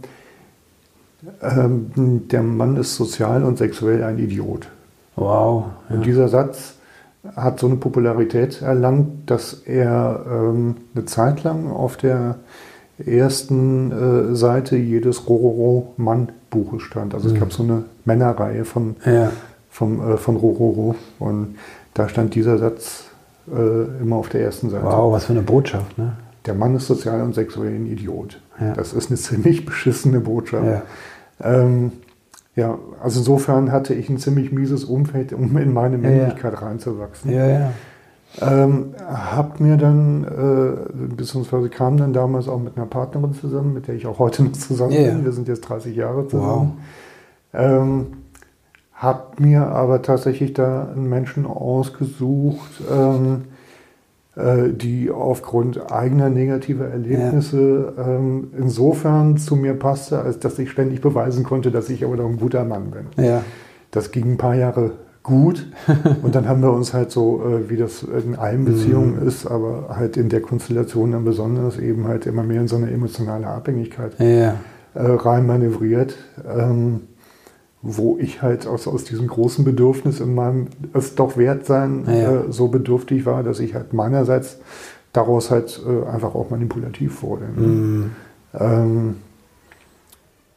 ähm, 1.43 2.29
der 2.29 2.43
Mann 2.43 2.77
ist 2.77 2.97
sozial 2.97 3.45
und 3.45 3.59
sexuell 3.59 4.03
ein 4.03 4.19
Idiot. 4.19 4.69
Wow. 5.17 5.67
Ja. 5.89 5.97
Und 5.97 6.07
dieser 6.07 6.29
Satz 6.29 6.75
hat 7.35 7.59
so 7.59 7.67
eine 7.67 7.77
Popularität 7.77 8.63
erlangt, 8.63 9.31
dass 9.31 9.55
er 9.65 10.25
ähm, 10.31 10.77
eine 10.95 11.05
Zeit 11.07 11.43
lang 11.43 11.71
auf 11.71 11.97
der 11.97 12.37
ersten 13.05 13.93
äh, 13.93 14.35
Seite 14.35 14.77
jedes 14.77 15.29
Rororo-Mann-Buches 15.29 16.83
stand. 16.83 17.15
Also 17.15 17.29
mhm. 17.29 17.35
es 17.35 17.41
gab 17.41 17.53
so 17.53 17.63
eine 17.63 17.85
Männerreihe 18.05 18.65
von, 18.65 18.97
ja. 19.05 19.31
vom, 19.71 20.13
äh, 20.13 20.17
von 20.17 20.37
Rororo 20.37 20.95
und 21.19 21.57
da 21.95 22.09
stand 22.09 22.35
dieser 22.35 22.59
Satz 22.59 23.05
äh, 23.49 24.01
immer 24.01 24.17
auf 24.17 24.29
der 24.29 24.43
ersten 24.43 24.71
Seite. 24.71 24.85
Wow, 24.85 25.13
was 25.13 25.27
für 25.27 25.33
eine 25.33 25.43
Botschaft, 25.43 25.99
ne? 25.99 26.13
Der 26.47 26.55
Mann 26.55 26.75
ist 26.77 26.87
sozial 26.87 27.23
und 27.23 27.35
sexuell 27.35 27.75
ein 27.75 27.87
Idiot. 27.87 28.41
Ja. 28.61 28.73
Das 28.73 28.93
ist 28.93 29.11
eine 29.11 29.17
ziemlich 29.19 29.67
beschissene 29.67 30.21
Botschaft. 30.21 30.67
Ja. 30.67 30.83
Ähm, 31.43 31.93
ja, 32.55 32.79
also 33.03 33.21
insofern 33.21 33.71
hatte 33.71 33.93
ich 33.93 34.09
ein 34.09 34.17
ziemlich 34.19 34.51
mieses 34.51 34.85
Umfeld, 34.85 35.35
um 35.35 35.57
in 35.59 35.75
meine 35.75 35.99
Männlichkeit 35.99 36.55
ja, 36.55 36.59
reinzuwachsen. 36.59 37.31
Ja, 37.31 37.47
ja. 37.47 37.73
Ähm, 38.41 38.95
hab 39.07 39.61
mir 39.61 39.77
dann, 39.77 40.25
äh, 40.25 41.15
beziehungsweise 41.17 41.69
kam 41.69 41.97
dann 41.97 42.13
damals 42.13 42.49
auch 42.49 42.59
mit 42.59 42.77
einer 42.77 42.87
Partnerin 42.87 43.35
zusammen, 43.35 43.73
mit 43.75 43.89
der 43.89 43.95
ich 43.95 44.07
auch 44.07 44.19
heute 44.19 44.43
noch 44.43 44.53
zusammen 44.53 44.95
bin. 44.95 45.25
Wir 45.25 45.33
sind 45.33 45.49
jetzt 45.49 45.63
30 45.63 45.95
Jahre 45.95 46.27
zusammen. 46.29 46.79
Wow. 47.53 47.61
Ähm, 47.61 48.07
hab 48.95 49.39
mir 49.41 49.67
aber 49.67 50.03
tatsächlich 50.03 50.55
da 50.55 50.89
einen 50.89 51.09
Menschen 51.09 51.47
ausgesucht, 51.47 52.83
ähm, 52.91 53.45
äh, 53.45 53.56
die 54.39 55.11
aufgrund 55.11 55.91
eigener 55.91 56.29
negativer 56.29 56.87
Erlebnisse 56.89 57.95
ja. 57.97 58.07
ähm, 58.07 58.49
insofern 58.59 59.39
zu 59.39 59.57
mir 59.57 59.73
passte, 59.73 60.21
als 60.21 60.39
dass 60.39 60.59
ich 60.59 60.71
ständig 60.71 61.01
beweisen 61.01 61.43
konnte, 61.43 61.71
dass 61.71 61.89
ich 61.89 62.05
aber 62.05 62.19
doch 62.19 62.29
ein 62.29 62.39
guter 62.39 62.65
Mann 62.67 62.91
bin. 62.91 63.25
Ja. 63.25 63.43
Das 63.93 64.11
ging 64.11 64.33
ein 64.33 64.37
paar 64.37 64.55
Jahre 64.55 64.93
gut 65.27 65.67
und 66.23 66.35
dann 66.35 66.49
haben 66.49 66.63
wir 66.63 66.73
uns 66.73 66.95
halt 66.95 67.11
so, 67.11 67.43
äh, 67.43 67.69
wie 67.69 67.77
das 67.77 68.03
in 68.03 68.37
allen 68.37 68.61
mhm. 68.61 68.65
Beziehungen 68.67 69.21
mhm. 69.21 69.29
ist, 69.29 69.47
aber 69.47 69.97
halt 69.97 70.17
in 70.17 70.29
der 70.29 70.41
Konstellation 70.41 71.13
dann 71.13 71.25
besonders 71.25 71.79
eben 71.79 72.07
halt 72.07 72.27
immer 72.27 72.45
mehr 72.45 72.61
in 72.61 72.69
so 72.69 72.77
eine 72.77 72.91
emotionale 72.91 73.47
Abhängigkeit 73.47 74.13
ja. 74.19 74.55
äh, 74.55 74.55
rein 74.95 75.47
manövriert. 75.47 76.15
Ähm, 76.47 77.01
wo 77.87 78.19
ich 78.19 78.43
halt 78.43 78.67
aus, 78.67 78.89
aus 78.89 79.05
diesem 79.05 79.29
großen 79.29 79.65
Bedürfnis 79.65 80.21
in 80.21 80.35
meinem 80.35 80.67
es 80.93 81.15
doch 81.15 81.37
wert 81.37 81.67
sein 81.67 82.05
ja. 82.07 82.13
äh, 82.13 82.53
so 82.53 82.69
bedürftig 82.69 83.27
war, 83.27 83.43
dass 83.43 83.61
ich 83.61 83.75
halt 83.75 83.93
meinerseits 83.93 84.59
daraus 85.13 85.51
halt 85.51 85.81
äh, 85.87 86.09
einfach 86.09 86.35
auch 86.35 86.51
manipulativ 86.51 87.23
wurde. 87.23 87.45
Ne? 87.45 87.67
Mhm. 87.67 88.11
Ähm, 88.59 89.17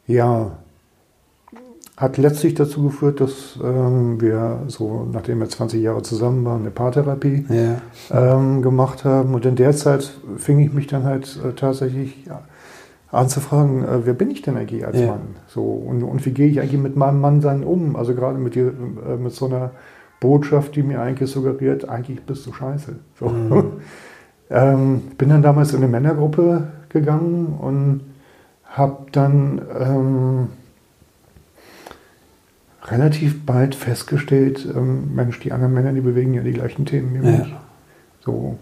ja, 0.06 0.52
hat 1.96 2.16
letztlich 2.16 2.54
dazu 2.54 2.82
geführt, 2.82 3.20
dass 3.20 3.58
ähm, 3.62 4.20
wir 4.20 4.60
so, 4.68 5.06
nachdem 5.12 5.40
wir 5.40 5.48
20 5.48 5.82
Jahre 5.82 6.02
zusammen 6.02 6.44
waren, 6.46 6.62
eine 6.62 6.70
Paartherapie 6.70 7.44
ja. 7.50 7.80
ähm, 8.10 8.62
gemacht 8.62 9.04
haben. 9.04 9.34
Und 9.34 9.44
in 9.44 9.54
der 9.54 9.72
Zeit 9.72 10.10
fing 10.38 10.60
ich 10.60 10.72
mich 10.72 10.86
dann 10.86 11.04
halt 11.04 11.38
äh, 11.44 11.52
tatsächlich 11.52 12.24
anzufragen, 13.12 13.84
äh, 13.84 14.06
wer 14.06 14.14
bin 14.14 14.30
ich 14.30 14.42
denn 14.42 14.56
eigentlich 14.56 14.86
als 14.86 14.98
ja. 14.98 15.08
Mann? 15.08 15.36
So, 15.48 15.62
und, 15.62 16.02
und 16.02 16.24
wie 16.24 16.30
gehe 16.30 16.48
ich 16.48 16.60
eigentlich 16.60 16.80
mit 16.80 16.96
meinem 16.96 17.20
Mannsein 17.20 17.64
um? 17.64 17.96
Also 17.96 18.14
gerade 18.14 18.38
mit, 18.38 18.54
die, 18.54 18.60
äh, 18.60 19.16
mit 19.18 19.32
so 19.32 19.46
einer 19.46 19.72
Botschaft, 20.20 20.76
die 20.76 20.82
mir 20.82 21.00
eigentlich 21.00 21.30
suggeriert, 21.30 21.88
eigentlich 21.88 22.22
bist 22.22 22.46
du 22.46 22.52
scheiße. 22.52 22.96
So. 23.18 23.28
Mhm. 23.28 23.72
ähm, 24.50 25.02
bin 25.18 25.28
dann 25.28 25.42
damals 25.42 25.72
in 25.72 25.78
eine 25.78 25.88
Männergruppe 25.88 26.68
gegangen 26.88 27.58
und 27.58 28.02
habe 28.64 29.06
dann 29.12 29.60
ähm, 29.78 30.48
relativ 32.84 33.44
bald 33.44 33.74
festgestellt, 33.74 34.66
ähm, 34.74 35.14
Mensch, 35.14 35.40
die 35.40 35.52
anderen 35.52 35.74
Männer, 35.74 35.92
die 35.92 36.00
bewegen 36.00 36.34
ja 36.34 36.42
die 36.42 36.52
gleichen 36.52 36.86
Themen 36.86 37.22
wie 37.22 37.28
ja. 37.28 37.46
So, 38.20 38.58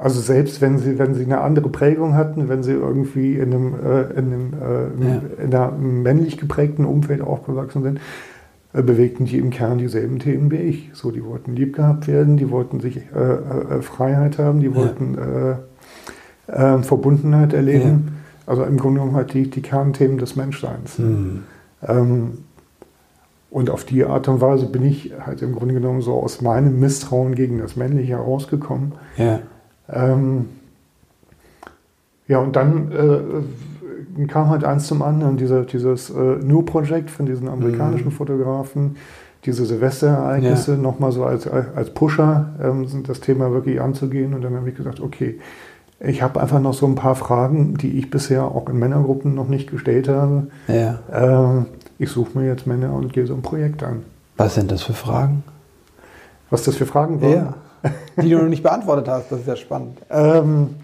also 0.00 0.20
selbst 0.20 0.60
wenn 0.60 0.78
sie, 0.78 0.98
wenn 0.98 1.14
sie 1.14 1.24
eine 1.24 1.40
andere 1.40 1.68
Prägung 1.68 2.14
hatten, 2.14 2.48
wenn 2.48 2.62
sie 2.62 2.72
irgendwie 2.72 3.34
in 3.34 3.52
einem, 3.52 3.74
äh, 3.74 4.02
in, 4.12 4.32
einem 4.32 4.52
äh, 4.54 5.42
in 5.42 5.54
einer 5.54 5.72
männlich 5.72 6.38
geprägten 6.38 6.84
Umfeld 6.84 7.20
aufgewachsen 7.20 7.82
sind, 7.82 8.00
äh, 8.72 8.82
bewegten 8.82 9.26
die 9.26 9.38
im 9.38 9.50
Kern 9.50 9.78
dieselben 9.78 10.20
Themen 10.20 10.52
wie 10.52 10.56
ich. 10.56 10.90
So, 10.92 11.10
die 11.10 11.24
wollten 11.24 11.56
lieb 11.56 11.74
gehabt 11.74 12.06
werden, 12.06 12.36
die 12.36 12.48
wollten 12.50 12.78
sich 12.78 12.98
äh, 13.12 13.18
äh, 13.18 13.82
Freiheit 13.82 14.38
haben, 14.38 14.60
die 14.60 14.74
wollten 14.74 15.18
äh, 15.18 16.82
Verbundenheit 16.82 17.52
erleben. 17.52 18.04
Ja. 18.06 18.12
Also 18.46 18.64
im 18.64 18.78
Grunde 18.78 19.00
genommen 19.00 19.16
halt 19.16 19.34
die, 19.34 19.50
die 19.50 19.60
Kernthemen 19.60 20.16
des 20.16 20.34
Menschseins. 20.36 20.98
Mhm. 20.98 21.42
Ähm, 21.86 22.38
und 23.50 23.68
auf 23.68 23.84
die 23.84 24.04
Art 24.04 24.28
und 24.28 24.40
Weise 24.40 24.66
bin 24.66 24.84
ich 24.84 25.12
halt 25.20 25.42
im 25.42 25.54
Grunde 25.54 25.74
genommen 25.74 26.00
so 26.00 26.14
aus 26.14 26.40
meinem 26.40 26.80
Misstrauen 26.80 27.34
gegen 27.34 27.58
das 27.58 27.76
Männliche 27.76 28.12
herausgekommen. 28.12 28.92
Ja. 29.16 29.40
Ähm, 29.90 30.46
ja, 32.26 32.38
und 32.38 32.56
dann 32.56 32.92
äh, 32.92 34.26
kam 34.26 34.50
halt 34.50 34.64
eins 34.64 34.86
zum 34.86 35.02
anderen, 35.02 35.36
dieser, 35.36 35.64
dieses 35.64 36.10
äh, 36.10 36.14
New 36.14 36.62
Project 36.62 37.10
von 37.10 37.26
diesen 37.26 37.48
amerikanischen 37.48 38.06
mhm. 38.08 38.12
Fotografen, 38.12 38.96
diese 39.44 39.64
Silvesterereignisse 39.64 40.72
ja. 40.72 40.76
nochmal 40.76 41.12
so 41.12 41.24
als, 41.24 41.46
als 41.46 41.90
Pusher 41.90 42.50
ähm, 42.62 42.86
das 43.06 43.20
Thema 43.20 43.52
wirklich 43.52 43.80
anzugehen. 43.80 44.34
Und 44.34 44.42
dann 44.42 44.54
habe 44.56 44.68
ich 44.68 44.76
gesagt, 44.76 45.00
okay, 45.00 45.38
ich 46.00 46.22
habe 46.22 46.40
einfach 46.40 46.60
noch 46.60 46.74
so 46.74 46.86
ein 46.86 46.94
paar 46.94 47.14
Fragen, 47.14 47.74
die 47.76 47.98
ich 47.98 48.10
bisher 48.10 48.44
auch 48.44 48.68
in 48.68 48.78
Männergruppen 48.78 49.34
noch 49.34 49.48
nicht 49.48 49.70
gestellt 49.70 50.08
habe. 50.08 50.48
Ja. 50.68 50.98
Ähm, 51.12 51.66
ich 51.98 52.10
suche 52.10 52.38
mir 52.38 52.46
jetzt 52.46 52.66
Männer 52.66 52.92
und 52.92 53.12
gehe 53.12 53.26
so 53.26 53.34
ein 53.34 53.42
Projekt 53.42 53.82
an. 53.82 54.02
Was 54.36 54.54
sind 54.54 54.70
das 54.70 54.82
für 54.82 54.92
Fragen? 54.92 55.42
Was 56.50 56.62
das 56.62 56.76
für 56.76 56.86
Fragen 56.86 57.20
waren? 57.20 57.32
Ja. 57.32 57.54
Die 58.22 58.30
du 58.30 58.38
noch 58.38 58.48
nicht 58.48 58.62
beantwortet 58.62 59.08
hast, 59.08 59.30
das 59.30 59.40
ist 59.40 59.48
ja 59.48 59.56
spannend. 59.56 59.98
Ähm, 60.10 60.76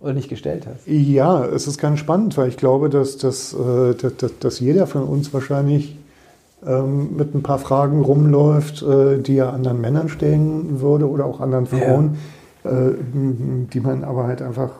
Oder 0.00 0.12
nicht 0.12 0.28
gestellt 0.28 0.66
hast. 0.66 0.86
Ja, 0.86 1.44
es 1.44 1.66
ist 1.66 1.78
ganz 1.78 1.98
spannend, 1.98 2.36
weil 2.36 2.48
ich 2.48 2.56
glaube, 2.56 2.90
dass, 2.90 3.18
dass, 3.18 3.54
äh, 3.54 3.94
dass, 3.94 4.38
dass 4.38 4.60
jeder 4.60 4.86
von 4.86 5.02
uns 5.02 5.32
wahrscheinlich 5.32 5.96
ähm, 6.66 7.16
mit 7.16 7.34
ein 7.34 7.42
paar 7.42 7.58
Fragen 7.58 8.00
rumläuft, 8.00 8.82
äh, 8.82 9.18
die 9.18 9.36
er 9.36 9.52
anderen 9.52 9.80
Männern 9.80 10.08
stellen 10.08 10.80
würde 10.80 11.08
oder 11.08 11.26
auch 11.26 11.40
anderen 11.40 11.66
Frauen, 11.66 12.16
ja. 12.64 12.70
Äh, 12.70 12.94
die 13.12 13.80
man 13.80 14.04
aber 14.04 14.26
halt 14.26 14.40
einfach 14.40 14.70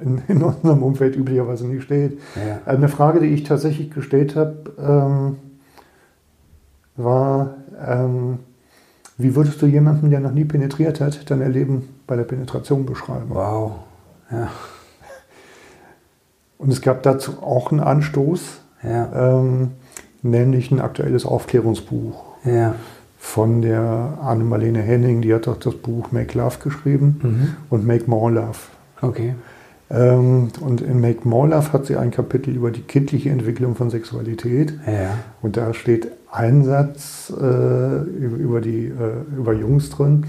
in, 0.00 0.22
in, 0.28 0.42
unserem 0.42 0.82
Umfeld 0.82 1.16
üblicherweise 1.16 1.66
nicht 1.66 1.82
stellt. 1.82 2.18
Ja. 2.36 2.60
Eine 2.64 2.88
Frage, 2.88 3.20
die 3.20 3.26
ich 3.26 3.42
tatsächlich 3.42 3.90
gestellt 3.90 4.36
habe, 4.36 4.56
ähm, 4.78 5.36
war, 6.96 7.54
ähm, 7.84 8.38
wie 9.18 9.34
würdest 9.34 9.60
du 9.60 9.66
jemanden, 9.66 10.10
der 10.10 10.20
noch 10.20 10.32
nie 10.32 10.44
penetriert 10.44 11.00
hat, 11.00 11.28
dein 11.30 11.40
Erleben 11.40 11.88
bei 12.06 12.14
der 12.14 12.22
Penetration 12.22 12.86
beschreiben? 12.86 13.26
Wow. 13.30 13.72
Ja. 14.30 14.48
Und 16.58 16.72
es 16.72 16.80
gab 16.80 17.02
dazu 17.02 17.42
auch 17.42 17.70
einen 17.70 17.80
Anstoß, 17.80 18.60
ja. 18.82 19.40
ähm, 19.40 19.72
nämlich 20.22 20.70
ein 20.70 20.80
aktuelles 20.80 21.26
Aufklärungsbuch 21.26 22.24
ja. 22.44 22.74
von 23.16 23.62
der 23.62 24.18
Anne-Marlene 24.22 24.82
Henning. 24.82 25.20
Die 25.22 25.34
hat 25.34 25.48
auch 25.48 25.56
das 25.56 25.74
Buch 25.74 26.12
Make 26.12 26.38
Love 26.38 26.58
geschrieben 26.62 27.20
mhm. 27.22 27.56
und 27.70 27.86
Make 27.86 28.08
More 28.08 28.32
Love. 28.32 28.58
Okay. 29.00 29.34
Ähm, 29.90 30.48
und 30.60 30.80
in 30.80 31.00
Make 31.00 31.26
More 31.26 31.48
Love 31.48 31.72
hat 31.72 31.86
sie 31.86 31.96
ein 31.96 32.10
Kapitel 32.10 32.54
über 32.54 32.70
die 32.70 32.82
kindliche 32.82 33.30
Entwicklung 33.30 33.74
von 33.74 33.90
Sexualität. 33.90 34.74
Ja. 34.86 35.18
Und 35.40 35.56
da 35.56 35.74
steht 35.74 36.08
ein 36.30 36.64
Satz 36.64 37.32
äh, 37.36 38.02
über, 38.02 38.60
die, 38.60 38.86
äh, 38.86 39.36
über 39.36 39.52
Jungs 39.54 39.90
drin. 39.90 40.26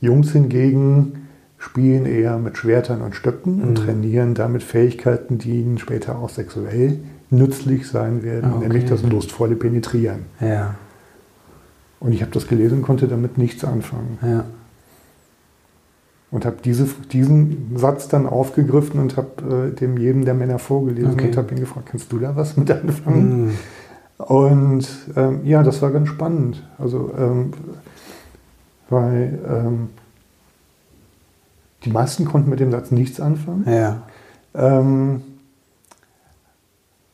Jungs 0.00 0.32
hingegen 0.32 1.28
spielen 1.58 2.06
eher 2.06 2.38
mit 2.38 2.56
Schwertern 2.58 3.02
und 3.02 3.14
Stöcken 3.14 3.62
und 3.62 3.70
Mhm. 3.70 3.74
trainieren 3.76 4.34
damit 4.34 4.62
Fähigkeiten, 4.62 5.38
die 5.38 5.60
ihnen 5.60 5.78
später 5.78 6.18
auch 6.18 6.30
sexuell 6.30 6.98
nützlich 7.30 7.86
sein 7.88 8.22
werden, 8.22 8.50
Ah, 8.52 8.56
okay. 8.56 8.68
nämlich 8.68 8.84
das 8.86 9.02
lustvolle 9.02 9.54
Penetrieren. 9.56 10.20
Ja. 10.40 10.74
Und 12.00 12.12
ich 12.12 12.20
habe 12.22 12.32
das 12.32 12.48
gelesen 12.48 12.78
und 12.78 12.82
konnte 12.82 13.06
damit 13.06 13.38
nichts 13.38 13.64
anfangen. 13.64 14.18
Ja. 14.22 14.44
Und 16.30 16.46
habe 16.46 16.56
diese, 16.64 16.86
diesen 17.12 17.76
Satz 17.76 18.08
dann 18.08 18.26
aufgegriffen 18.26 18.98
und 19.00 19.16
habe 19.18 19.70
äh, 19.72 19.76
dem 19.78 19.98
jedem 19.98 20.24
der 20.24 20.34
Männer 20.34 20.58
vorgelesen 20.58 21.12
Okay. 21.12 21.26
und 21.28 21.36
habe 21.36 21.54
ihn 21.54 21.60
gefragt, 21.60 21.88
kannst 21.90 22.10
du 22.10 22.18
da 22.18 22.34
was 22.34 22.56
mit 22.56 22.70
anfangen? 22.70 23.44
Mhm. 23.46 23.50
Und 24.28 24.86
ähm, 25.16 25.40
ja, 25.44 25.62
das 25.62 25.82
war 25.82 25.90
ganz 25.90 26.08
spannend. 26.08 26.62
Also, 26.78 27.10
ähm, 27.18 27.52
weil 28.88 29.38
ähm, 29.48 29.88
die 31.84 31.90
meisten 31.90 32.24
konnten 32.24 32.50
mit 32.50 32.60
dem 32.60 32.70
Satz 32.70 32.90
nichts 32.90 33.20
anfangen. 33.20 33.64
Ja. 33.68 34.02
Ähm, 34.54 35.22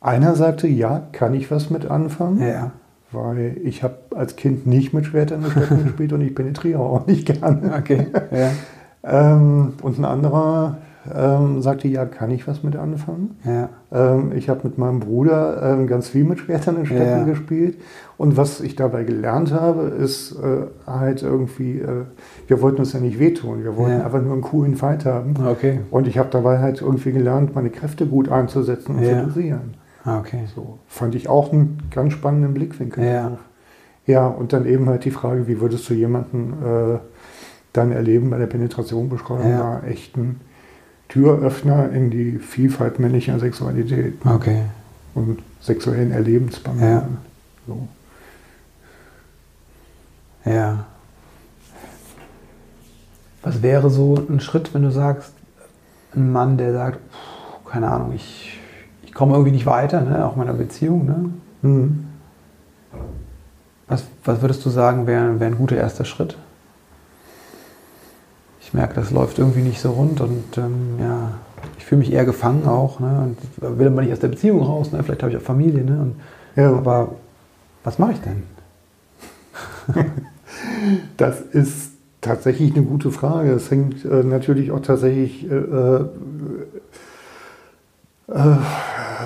einer 0.01 0.35
sagte, 0.37 0.69
ja, 0.69 1.09
kann 1.13 1.35
ich 1.35 1.51
was 1.51 1.71
mit 1.71 1.87
anfangen, 1.91 2.41
Ja. 2.47 2.73
weil 3.11 3.57
ich 3.65 3.83
habe 3.83 3.97
als 4.15 4.37
Kind 4.37 4.67
nicht 4.67 4.93
mit 4.93 5.07
Schwertern 5.07 5.45
gespielt 5.85 6.13
und 6.13 6.21
ich 6.21 6.35
penetriere 6.35 6.81
auch 6.81 7.07
nicht 7.07 7.27
gerne. 7.27 7.75
Okay. 7.77 8.07
Ja. 8.31 8.51
Ähm, 9.05 9.75
und 9.81 9.97
ein 9.97 10.05
anderer 10.05 10.79
ähm, 11.15 11.63
sagte, 11.63 11.89
ja, 11.89 12.05
kann 12.05 12.31
ich 12.31 12.47
was 12.49 12.63
mit 12.63 12.77
anfangen? 12.77 13.37
Ja. 13.45 13.69
Ähm, 13.93 14.33
ich 14.35 14.49
habe 14.49 14.61
mit 14.65 14.79
meinem 14.79 15.01
Bruder 15.01 15.63
ähm, 15.63 15.87
ganz 15.87 16.09
viel 16.09 16.25
mit 16.25 16.39
Schwertern 16.39 16.77
und 16.77 16.87
Stöcken 16.87 17.05
Ja. 17.07 17.25
gespielt. 17.25 17.77
Und 18.17 18.37
was 18.37 18.61
ich 18.61 18.77
dabei 18.77 19.05
gelernt 19.05 19.53
habe, 19.53 19.83
ist 19.83 20.33
äh, 20.33 20.67
halt 20.87 21.23
irgendwie, 21.23 21.79
äh, 21.79 22.05
wir 22.47 22.61
wollten 22.63 22.79
uns 22.79 22.93
ja 22.93 23.01
nicht 23.01 23.19
wehtun, 23.19 23.63
wir 23.65 23.77
wollten 23.77 23.99
Ja. 23.99 24.05
einfach 24.05 24.23
nur 24.23 24.33
einen 24.33 24.43
coolen 24.43 24.77
Fight 24.77 25.05
haben. 25.05 25.35
Okay. 25.47 25.81
Und 25.91 26.07
ich 26.09 26.19
habe 26.19 26.29
dabei 26.31 26.59
halt 26.59 26.81
irgendwie 26.83 27.13
gelernt, 27.13 27.55
meine 27.55 27.71
Kräfte 27.71 28.07
gut 28.07 28.29
einzusetzen 28.29 28.97
und 28.97 29.05
zu 29.05 29.15
dosieren. 29.27 29.75
Ah, 30.05 30.19
okay. 30.21 30.45
So 30.55 30.79
fand 30.87 31.15
ich 31.15 31.29
auch 31.29 31.53
einen 31.53 31.79
ganz 31.91 32.13
spannenden 32.15 32.55
Blickwinkel. 32.55 33.05
Ja. 33.05 33.33
Ja, 34.07 34.27
und 34.27 34.55
dann 34.55 34.65
eben 34.65 34.89
halt 34.89 35.05
die 35.05 35.11
Frage, 35.11 35.47
wie 35.49 35.61
würdest 35.61 35.89
du 35.91 35.95
jemanden 35.95 36.55
äh, 36.65 36.99
dein 37.75 37.93
Erleben 37.93 38.31
bei 38.31 38.39
der 38.39 38.47
Penetration 38.47 39.11
beschreiben? 39.11 39.51
Ja. 39.51 39.61
War 39.61 39.85
echt 39.85 40.17
ein 40.17 40.41
Türöffner 41.09 41.91
in 41.93 42.11
die 42.11 42.39
Vielfalt 42.39 42.99
männlicher 42.99 43.39
Sexualität 43.39 44.15
Okay. 44.27 44.63
und 45.15 45.39
sexuellen 45.61 46.13
Erlebens 46.13 46.61
beim 46.61 46.79
Ja. 46.81 46.95
Mann. 46.97 47.19
So. 47.67 47.89
Ja. 50.45 50.85
Was 53.43 53.63
wäre 53.63 53.89
so 53.91 54.15
ein 54.29 54.41
Schritt, 54.41 54.75
wenn 54.75 54.83
du 54.83 54.91
sagst, 54.91 55.33
ein 56.15 56.31
Mann, 56.33 56.57
der 56.59 56.73
sagt, 56.73 56.99
"Puh, 57.11 57.69
keine 57.71 57.89
Ahnung, 57.91 58.13
ich, 58.15 58.59
ich 59.03 59.13
komme 59.15 59.33
irgendwie 59.33 59.53
nicht 59.53 59.67
weiter, 59.67 60.01
ne? 60.03 60.25
auch 60.25 60.33
in 60.33 60.39
meiner 60.39 60.55
Beziehung. 60.55 61.07
Ne? 61.07 61.31
Mhm. 61.63 62.05
Was, 63.87 64.05
was 64.25 64.41
würdest 64.43 64.65
du 64.67 64.71
sagen, 64.71 65.07
wäre 65.07 65.39
wär 65.41 65.47
ein 65.47 65.57
guter 65.59 65.77
erster 65.77 66.05
Schritt? 66.05 66.37
Ich 68.69 68.75
merke, 68.75 68.97
das 68.97 69.11
läuft 69.11 69.39
irgendwie 69.39 69.63
nicht 69.63 69.81
so 69.81 69.93
rund 69.93 70.21
und 70.21 70.59
ähm, 70.59 70.99
ja, 71.01 71.31
ich 71.79 71.87
fühle 71.87 72.01
mich 72.01 72.13
eher 72.13 72.27
gefangen 72.27 72.67
auch. 72.67 73.01
Ne? 73.01 73.35
Und 73.63 73.79
will 73.79 73.87
aber 73.87 74.03
nicht 74.03 74.13
aus 74.13 74.19
der 74.19 74.29
Beziehung 74.29 74.63
raus, 74.63 74.93
ne? 74.93 75.03
vielleicht 75.03 75.23
habe 75.23 75.33
ich 75.33 75.39
auch 75.39 75.43
Familie. 75.43 75.83
Ne? 75.85 75.99
Und, 76.03 76.17
Ja. 76.55 76.75
Aber 76.75 77.13
was 77.83 77.99
mache 77.99 78.13
ich 78.13 78.21
denn? 78.21 78.43
Das 81.17 81.41
ist 81.41 81.93
tatsächlich 82.21 82.75
eine 82.75 82.85
gute 82.85 83.11
Frage. 83.11 83.53
Es 83.53 83.71
hängt 83.71 84.05
äh, 84.05 84.23
natürlich 84.23 84.71
auch 84.71 84.81
tatsächlich 84.81 85.51
äh, 85.51 85.55
äh, 85.55 86.05
äh, 88.29 88.57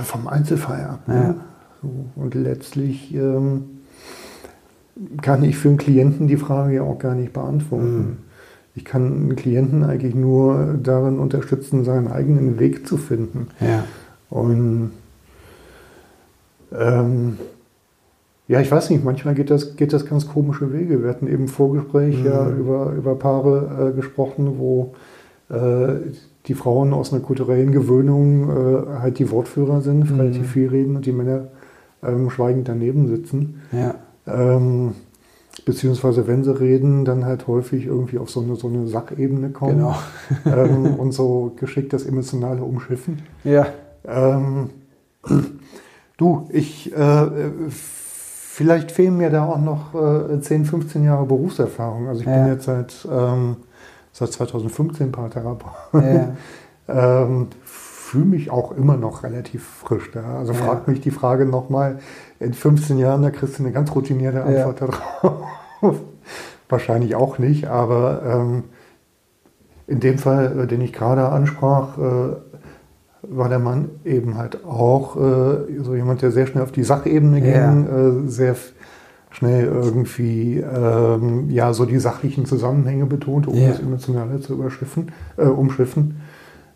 vom 0.04 0.28
Einzelfall 0.28 0.84
ab. 0.84 1.00
Ja. 1.08 1.14
Ne? 1.14 1.34
So, 1.82 1.90
und 2.16 2.34
letztlich 2.34 3.14
ähm, 3.14 3.64
kann 5.20 5.42
ich 5.42 5.56
für 5.56 5.68
einen 5.68 5.78
Klienten 5.78 6.28
die 6.28 6.36
Frage 6.36 6.76
ja 6.76 6.82
auch 6.82 6.98
gar 6.98 7.14
nicht 7.14 7.32
beantworten. 7.32 7.96
Mhm. 7.96 8.16
Ich 8.74 8.84
kann 8.84 9.04
einen 9.06 9.36
Klienten 9.36 9.84
eigentlich 9.84 10.14
nur 10.14 10.78
darin 10.82 11.18
unterstützen, 11.18 11.84
seinen 11.84 12.08
eigenen 12.08 12.58
Weg 12.58 12.86
zu 12.88 12.96
finden. 12.96 13.48
Ja, 13.60 13.84
Und 14.30 14.92
ähm, 16.78 17.36
ja, 18.48 18.60
ich 18.60 18.70
weiß 18.70 18.90
nicht, 18.90 19.04
manchmal 19.04 19.34
geht 19.34 19.50
das, 19.50 19.76
geht 19.76 19.92
das 19.92 20.06
ganz 20.06 20.26
komische 20.26 20.72
Wege. 20.72 21.02
Wir 21.02 21.10
hatten 21.10 21.26
eben 21.26 21.42
im 21.44 21.48
Vorgespräch 21.48 22.18
Mhm. 22.18 22.26
ja 22.26 22.48
über, 22.50 22.92
über 22.96 23.14
Paare 23.14 23.90
äh, 23.92 23.96
gesprochen, 23.96 24.54
wo 24.58 24.94
äh, 25.48 25.94
die 26.46 26.54
Frauen 26.54 26.92
aus 26.92 27.12
einer 27.12 27.22
kulturellen 27.22 27.72
Gewöhnung 27.72 28.50
äh, 28.50 28.98
halt 29.00 29.18
die 29.18 29.30
Wortführer 29.30 29.80
sind, 29.80 30.10
Mhm. 30.10 30.20
relativ 30.20 30.50
viel 30.50 30.68
reden 30.68 30.96
und 30.96 31.06
die 31.06 31.12
Männer 31.12 31.48
ähm, 32.02 32.30
schweigend 32.30 32.68
daneben 32.68 33.06
sitzen. 33.08 33.60
ja, 33.70 33.94
Ähm, 34.26 34.92
beziehungsweise 35.64 36.26
wenn 36.26 36.44
sie 36.44 36.58
reden, 36.58 37.04
dann 37.04 37.24
halt 37.24 37.46
häufig 37.46 37.86
irgendwie 37.86 38.18
auf 38.18 38.30
so 38.30 38.40
eine, 38.40 38.56
so 38.56 38.68
eine 38.68 38.86
Sackebene 38.88 39.50
kommen 39.50 39.78
genau. 39.78 39.94
ähm, 40.46 40.94
und 40.94 41.12
so 41.12 41.52
geschickt 41.56 41.92
das 41.92 42.04
Emotionale 42.04 42.62
umschiffen. 42.62 43.22
Ja, 43.44 43.66
Ähm, 44.04 44.70
du, 46.16 46.48
ich, 46.50 46.92
äh, 46.96 47.26
vielleicht 47.68 48.90
fehlen 48.90 49.16
mir 49.16 49.30
da 49.30 49.44
auch 49.46 49.60
noch 49.60 49.94
äh, 49.94 50.40
10, 50.40 50.64
15 50.64 51.04
Jahre 51.04 51.26
Berufserfahrung. 51.26 52.08
Also 52.08 52.20
ich 52.22 52.26
Ja. 52.26 52.42
bin 52.42 52.52
jetzt 52.52 52.64
seit, 52.64 53.06
ähm, 53.10 53.56
seit 54.12 54.32
2015 54.32 55.12
Paartherapeut. 55.12 55.72
ja, 55.94 56.34
ähm, 57.24 57.48
Fühle 57.64 58.26
mich 58.26 58.50
auch 58.50 58.72
immer 58.72 58.98
noch 58.98 59.22
relativ 59.22 59.64
frisch 59.64 60.10
da. 60.12 60.36
Also 60.38 60.52
Ja. 60.52 60.58
fragt 60.58 60.86
mich 60.86 61.00
die 61.00 61.10
Frage 61.10 61.46
nochmal 61.46 61.98
in 62.42 62.54
15 62.54 62.98
Jahren, 62.98 63.22
da 63.22 63.30
kriegst 63.30 63.58
du 63.58 63.62
eine 63.62 63.72
ganz 63.72 63.94
routinierte 63.94 64.42
Antwort 64.42 64.80
darauf. 64.80 65.42
Wahrscheinlich 66.68 67.14
auch 67.14 67.38
nicht, 67.38 67.66
aber 67.66 68.22
ähm, 68.24 68.64
in 69.86 70.00
dem 70.00 70.18
Fall, 70.18 70.60
äh, 70.60 70.66
den 70.66 70.80
ich 70.80 70.92
gerade 70.92 71.28
ansprach, 71.28 71.98
äh, 71.98 72.36
war 73.22 73.48
der 73.48 73.58
Mann 73.58 73.90
eben 74.04 74.36
halt 74.36 74.64
auch 74.64 75.16
äh, 75.16 75.80
so 75.82 75.94
jemand, 75.94 76.22
der 76.22 76.32
sehr 76.32 76.46
schnell 76.46 76.62
auf 76.64 76.72
die 76.72 76.82
Sachebene 76.82 77.38
Ja. 77.38 77.70
ging, 77.70 78.26
äh, 78.26 78.28
sehr 78.28 78.56
schnell 79.30 79.64
irgendwie 79.66 80.58
ähm, 80.58 81.48
ja 81.50 81.72
so 81.72 81.84
die 81.84 81.98
sachlichen 81.98 82.46
Zusammenhänge 82.46 83.06
betonte, 83.06 83.50
um 83.50 83.56
Ja. 83.56 83.68
das 83.68 83.80
Emotionale 83.80 84.40
zu 84.40 84.54
überschiffen, 84.54 85.12
äh, 85.36 85.44
umschiffen. 85.44 86.20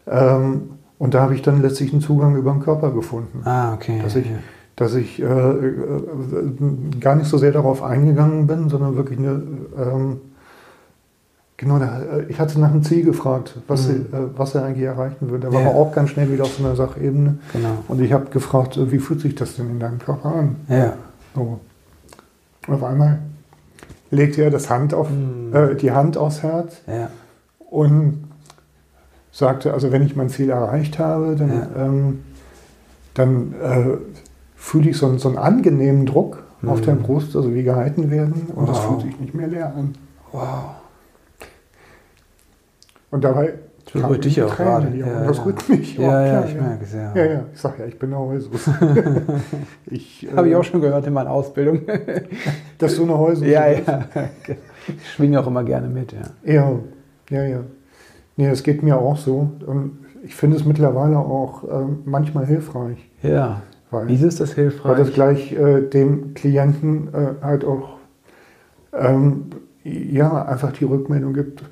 Ähm, 0.06 0.70
und 0.98 1.14
da 1.14 1.20
habe 1.22 1.34
ich 1.34 1.42
dann 1.42 1.60
letztlich 1.62 1.92
einen 1.92 2.00
Zugang 2.00 2.36
über 2.36 2.52
den 2.52 2.60
Körper 2.60 2.90
gefunden 2.92 3.42
ah, 3.44 3.74
okay. 3.74 3.98
dass 4.02 4.14
ich, 4.16 4.26
ja. 4.26 4.36
Dass 4.76 4.94
ich 4.94 5.20
äh, 5.22 5.24
äh, 5.24 6.02
gar 7.00 7.16
nicht 7.16 7.28
so 7.28 7.38
sehr 7.38 7.52
darauf 7.52 7.82
eingegangen 7.82 8.46
bin, 8.46 8.68
sondern 8.68 8.94
wirklich 8.96 9.18
eine, 9.18 9.42
ähm, 9.78 10.20
genau, 11.56 11.78
äh, 11.78 12.24
ich 12.28 12.38
hatte 12.38 12.60
nach 12.60 12.72
dem 12.72 12.82
Ziel 12.82 13.02
gefragt, 13.04 13.56
was, 13.68 13.88
Mhm. 13.88 13.92
sie, 13.92 13.98
äh, 14.16 14.20
was 14.36 14.54
er 14.54 14.64
eigentlich 14.64 14.84
erreichen 14.84 15.30
würde. 15.30 15.46
Da 15.48 15.52
war 15.52 15.62
Ja. 15.62 15.68
er 15.70 15.74
auch 15.76 15.92
ganz 15.94 16.10
schnell 16.10 16.30
wieder 16.30 16.44
auf 16.44 16.54
so 16.54 16.64
einer 16.64 16.76
Sachebene. 16.76 17.38
Genau. 17.54 17.84
Und 17.88 18.00
ich 18.02 18.12
habe 18.12 18.26
gefragt, 18.26 18.78
wie 18.90 18.98
fühlt 18.98 19.20
sich 19.20 19.34
das 19.34 19.56
denn 19.56 19.70
in 19.70 19.80
deinem 19.80 19.98
Körper 19.98 20.28
an? 20.34 20.56
Ja. 20.68 20.92
So. 21.34 21.60
Und 22.68 22.74
auf 22.74 22.84
einmal 22.84 23.20
legte 24.10 24.42
er 24.42 24.50
das 24.50 24.68
Hand 24.68 24.92
auf, 24.92 25.08
Mhm. 25.10 25.54
äh, 25.54 25.74
die 25.74 25.92
Hand 25.92 26.18
aufs 26.18 26.42
Herz 26.42 26.76
Ja. 26.86 27.08
und 27.70 28.24
sagte, 29.32 29.72
also 29.72 29.90
wenn 29.90 30.02
ich 30.02 30.16
mein 30.16 30.28
Ziel 30.28 30.50
erreicht 30.50 30.98
habe, 30.98 31.34
dann, 31.36 31.48
Ja. 31.50 31.68
ähm, 31.86 32.18
dann 33.14 33.54
äh, 33.54 33.96
fühle 34.66 34.90
ich 34.90 34.96
so, 34.96 35.06
einen- 35.06 35.18
so 35.18 35.28
einen 35.28 35.38
angenehmen 35.38 36.06
Druck 36.06 36.42
auf 36.66 36.80
Mhm. 36.80 36.84
der 36.84 36.92
Brust, 36.96 37.36
also 37.36 37.54
wie 37.54 37.62
gehalten 37.62 38.10
werden 38.10 38.48
und 38.54 38.68
das 38.68 38.78
Wow. 38.78 38.86
fühlt 38.88 39.02
sich 39.02 39.20
nicht 39.20 39.34
mehr 39.34 39.46
leer 39.46 39.72
an. 39.74 39.94
Wow. 40.32 40.42
Und 43.10 43.22
dabei 43.24 43.54
Das 43.84 43.92
berührt 44.02 44.24
dich 44.24 44.42
auch 44.42 44.52
Tränen 44.52 44.72
gerade. 44.72 44.96
Ja, 44.96 45.24
das 45.24 45.36
ja. 45.36 45.42
rührt 45.44 45.68
mich. 45.68 45.96
Ja, 45.96 46.26
ja, 46.26 46.44
ich 46.44 46.54
merke 46.54 46.82
es, 46.84 46.92
ja. 46.92 47.14
Ja, 47.14 47.24
ja, 47.24 47.40
ich 47.54 47.60
sag 47.60 47.78
ja, 47.78 47.84
ich 47.86 47.96
bin 47.98 48.12
eine 48.12 48.18
Heusus. 48.20 48.68
ich, 49.86 50.26
Habe 50.34 50.48
ich 50.48 50.54
äh, 50.54 50.56
auch 50.56 50.64
schon 50.64 50.80
gehört 50.80 51.06
in 51.06 51.12
meiner 51.12 51.30
Ausbildung. 51.30 51.82
Dass 52.78 52.96
du 52.96 53.04
eine 53.04 53.16
Heusus 53.16 53.46
ja, 53.46 53.68
bist. 53.68 53.86
ja. 53.86 54.00
Ich 54.88 55.12
schwinge 55.12 55.38
auch 55.40 55.46
immer 55.46 55.62
gerne 55.62 55.88
mit, 55.88 56.12
ja. 56.12 56.22
Ja, 56.52 56.72
ja, 57.30 57.44
ja. 57.44 57.60
Nee, 58.36 58.48
es 58.48 58.62
geht 58.64 58.82
mir 58.82 58.98
auch 58.98 59.16
so. 59.16 59.50
Und 59.64 59.98
ich 60.24 60.34
finde 60.34 60.56
es 60.56 60.64
mittlerweile 60.64 61.18
auch 61.18 61.62
ähm, 61.70 62.00
manchmal 62.04 62.46
hilfreich. 62.46 62.98
Ja. 63.22 63.62
Weil 63.90 64.08
Wieso 64.08 64.26
ist 64.26 64.40
das 64.40 64.54
hilfreich? 64.54 64.92
Weil 64.92 64.96
das 64.96 65.12
gleich 65.12 65.52
äh, 65.52 65.82
dem 65.82 66.34
Klienten 66.34 67.08
äh, 67.14 67.42
halt 67.42 67.64
auch 67.64 67.96
ähm, 68.92 69.50
ja, 69.84 70.44
einfach 70.44 70.72
die 70.72 70.84
Rückmeldung 70.84 71.32
gibt. 71.32 71.62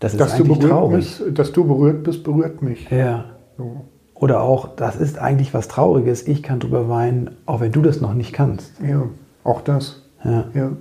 Das 0.00 0.16
dass, 0.16 0.36
du 0.36 0.44
berührt 0.44 0.70
traurig. 0.70 1.18
bist, 1.18 1.38
dass 1.38 1.52
du 1.52 1.64
berührt 1.64 2.02
bist, 2.02 2.24
berührt 2.24 2.62
mich. 2.62 2.90
Ja. 2.90 3.26
So. 3.58 3.84
Oder 4.14 4.42
auch, 4.42 4.68
das 4.76 4.96
ist 4.96 5.18
eigentlich 5.18 5.54
was 5.54 5.68
Trauriges. 5.68 6.26
Ich 6.26 6.42
kann 6.42 6.58
drüber 6.58 6.88
weinen, 6.88 7.30
auch 7.46 7.60
wenn 7.60 7.72
du 7.72 7.82
das 7.82 8.00
noch 8.00 8.14
nicht 8.14 8.32
kannst. 8.32 8.72
Ja, 8.86 9.04
auch 9.44 9.60
das. 9.60 10.02
Ja. 10.24 10.44
Ja. 10.54 10.72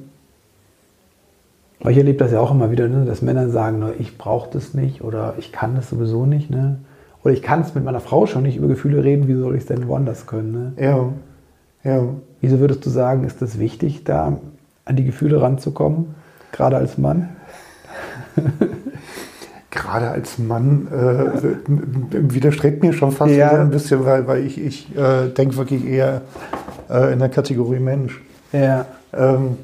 Weil 1.82 1.92
ich 1.94 1.98
erlebe 1.98 2.18
das 2.18 2.32
ja 2.32 2.40
auch 2.40 2.52
immer 2.52 2.72
wieder, 2.72 2.88
ne, 2.88 3.06
dass 3.06 3.22
Männer 3.22 3.50
sagen, 3.50 3.80
ne, 3.80 3.94
ich 4.00 4.18
brauche 4.18 4.50
das 4.52 4.74
nicht 4.74 5.02
oder 5.02 5.36
ich 5.38 5.52
kann 5.52 5.76
das 5.76 5.90
sowieso 5.90 6.26
nicht. 6.26 6.50
Ne? 6.50 6.80
Oder 7.24 7.34
ich 7.34 7.42
kann 7.42 7.62
es 7.62 7.76
mit 7.76 7.84
meiner 7.84 8.00
Frau 8.00 8.26
schon 8.26 8.44
nicht 8.44 8.56
über 8.58 8.68
Gefühle 8.68 9.04
reden, 9.04 9.28
wie 9.28 9.36
soll 9.36 9.56
ich 9.56 9.62
es 9.62 9.68
denn 9.68 9.88
woanders 9.88 10.26
können? 10.26 10.52
Ne? 10.78 10.84
Ja. 10.84 11.10
Ja. 11.84 12.04
Wieso 12.42 12.60
würdest 12.60 12.86
du 12.86 12.90
sagen, 12.90 13.26
ist 13.26 13.42
das 13.42 13.60
wichtig, 13.60 14.04
da 14.06 14.38
an 14.86 14.96
die 14.96 15.04
Gefühle 15.04 15.42
ranzukommen, 15.42 16.16
gerade 16.52 16.78
als 16.78 16.98
Mann? 16.98 17.30
Gerade 19.72 20.10
als 20.10 20.40
Mann 20.40 20.88
äh, 20.88 22.12
widerstrebt 22.34 22.82
mir 22.82 22.92
schon 22.92 23.12
fast 23.12 23.34
Ja. 23.36 23.52
ein 23.52 23.70
bisschen, 23.70 24.04
weil, 24.04 24.26
weil 24.28 24.44
ich, 24.44 24.60
ich 24.60 24.98
äh, 24.98 25.28
denke 25.30 25.58
wirklich 25.58 25.86
eher 25.86 26.22
äh, 26.90 27.14
in 27.14 27.20
der 27.20 27.30
Kategorie 27.30 27.80
Mensch. 27.80 28.20
Ja. 28.52 28.88
Ähm, 29.14 29.58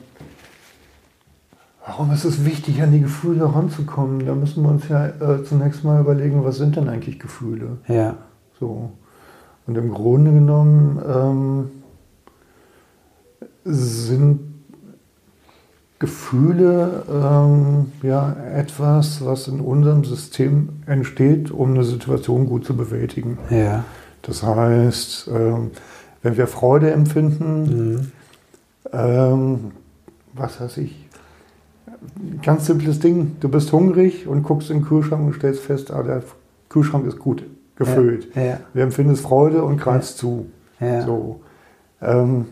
warum 1.86 2.12
ist 2.12 2.26
es 2.26 2.46
wichtig, 2.46 2.82
an 2.82 2.92
die 2.92 3.02
Gefühle 3.02 3.54
ranzukommen? 3.54 4.26
Da 4.26 4.36
müssen 4.36 4.64
wir 4.64 4.70
uns 4.70 4.88
ja 4.90 5.08
äh, 5.08 5.44
zunächst 5.44 5.84
mal 5.84 6.02
überlegen, 6.02 6.44
was 6.44 6.58
sind 6.58 6.76
denn 6.76 6.90
eigentlich 6.90 7.20
Gefühle? 7.20 7.78
Ja. 7.88 8.16
So. 8.60 8.92
Und 9.68 9.78
im 9.78 9.92
Grunde 9.94 10.32
genommen 10.32 11.02
ähm, 11.08 11.72
sind 13.64 14.40
Gefühle 15.98 17.04
ähm, 17.10 17.92
ja 18.04 18.36
etwas, 18.54 19.26
was 19.26 19.48
in 19.48 19.60
unserem 19.62 20.04
System 20.04 20.70
entsteht, 20.86 21.52
um 21.52 21.72
eine 21.74 21.84
Situation 21.84 22.48
gut 22.48 22.66
zu 22.66 22.76
bewältigen. 22.76 23.38
Ja. 23.50 23.86
Das 24.22 24.44
heißt, 24.44 25.30
ähm, 25.34 25.72
wenn 26.22 26.38
wir 26.38 26.48
Freude 26.48 26.92
empfinden, 26.92 27.64
Mhm. 27.96 28.12
ähm, 28.92 29.60
was 30.34 30.60
weiß 30.60 30.78
ich, 30.78 31.05
ganz 32.42 32.66
simples 32.66 33.00
Ding, 33.00 33.38
du 33.40 33.50
bist 33.50 33.72
hungrig 33.72 34.28
und 34.28 34.44
guckst 34.44 34.70
in 34.70 34.80
den 34.80 34.86
Kühlschrank 34.86 35.26
und 35.26 35.36
stellst 35.36 35.62
fest, 35.62 35.92
ah, 35.92 36.04
der 36.04 36.24
Kühlschrank 36.70 37.06
ist 37.08 37.20
gut 37.20 37.44
gefüllt. 37.76 38.28
Ja. 38.36 38.44
Ja. 38.44 38.60
Du 38.74 38.80
empfindest 38.82 39.22
Freude 39.24 39.64
und 39.64 39.78
greifst 39.78 40.18
zu. 40.18 40.48
Ja. 40.80 41.06
So. 41.06 41.42
Ähm, 42.02 42.46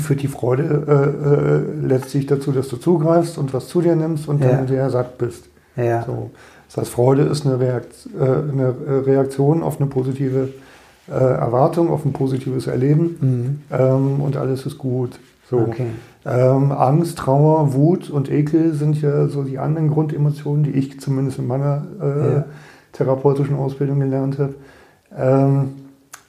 führt 0.00 0.22
die 0.22 0.28
Freude 0.28 0.84
äh, 0.86 1.84
äh, 1.84 1.86
letztlich 1.86 2.26
dazu, 2.26 2.52
dass 2.52 2.68
du 2.68 2.76
zugreifst 2.76 3.38
und 3.38 3.54
was 3.54 3.68
zu 3.68 3.80
dir 3.80 3.96
nimmst 3.96 4.28
und 4.28 4.42
dann 4.44 4.68
sehr 4.68 4.90
satt 4.90 5.16
bist. 5.18 5.48
So. 5.76 6.30
Das 6.66 6.76
heißt, 6.76 6.90
Freude 6.90 7.22
ist 7.22 7.46
eine, 7.46 7.58
Reakt, 7.58 8.08
äh, 8.18 8.22
eine 8.22 8.74
Reaktion 9.06 9.62
auf 9.62 9.80
eine 9.80 9.88
positive 9.88 10.50
äh, 11.08 11.12
Erwartung, 11.12 11.88
auf 11.90 12.04
ein 12.04 12.12
positives 12.12 12.66
Erleben 12.66 13.16
Mhm. 13.20 13.60
ähm, 13.70 14.20
und 14.20 14.36
alles 14.36 14.66
ist 14.66 14.76
gut. 14.76 15.18
So. 15.50 15.58
Okay. 15.58 15.86
Ähm, 16.26 16.72
Angst, 16.72 17.18
Trauer, 17.18 17.72
Wut 17.74 18.10
und 18.10 18.30
Ekel 18.30 18.74
sind 18.74 19.00
ja 19.00 19.28
so 19.28 19.42
die 19.44 19.58
anderen 19.58 19.88
Grundemotionen, 19.88 20.62
die 20.64 20.72
ich 20.72 21.00
zumindest 21.00 21.38
in 21.38 21.46
meiner 21.46 21.86
äh, 22.00 22.34
Ja. 22.34 22.44
therapeutischen 22.92 23.56
Ausbildung 23.56 24.00
gelernt 24.00 24.38
habe. 24.38 24.54
Ähm, 25.16 25.70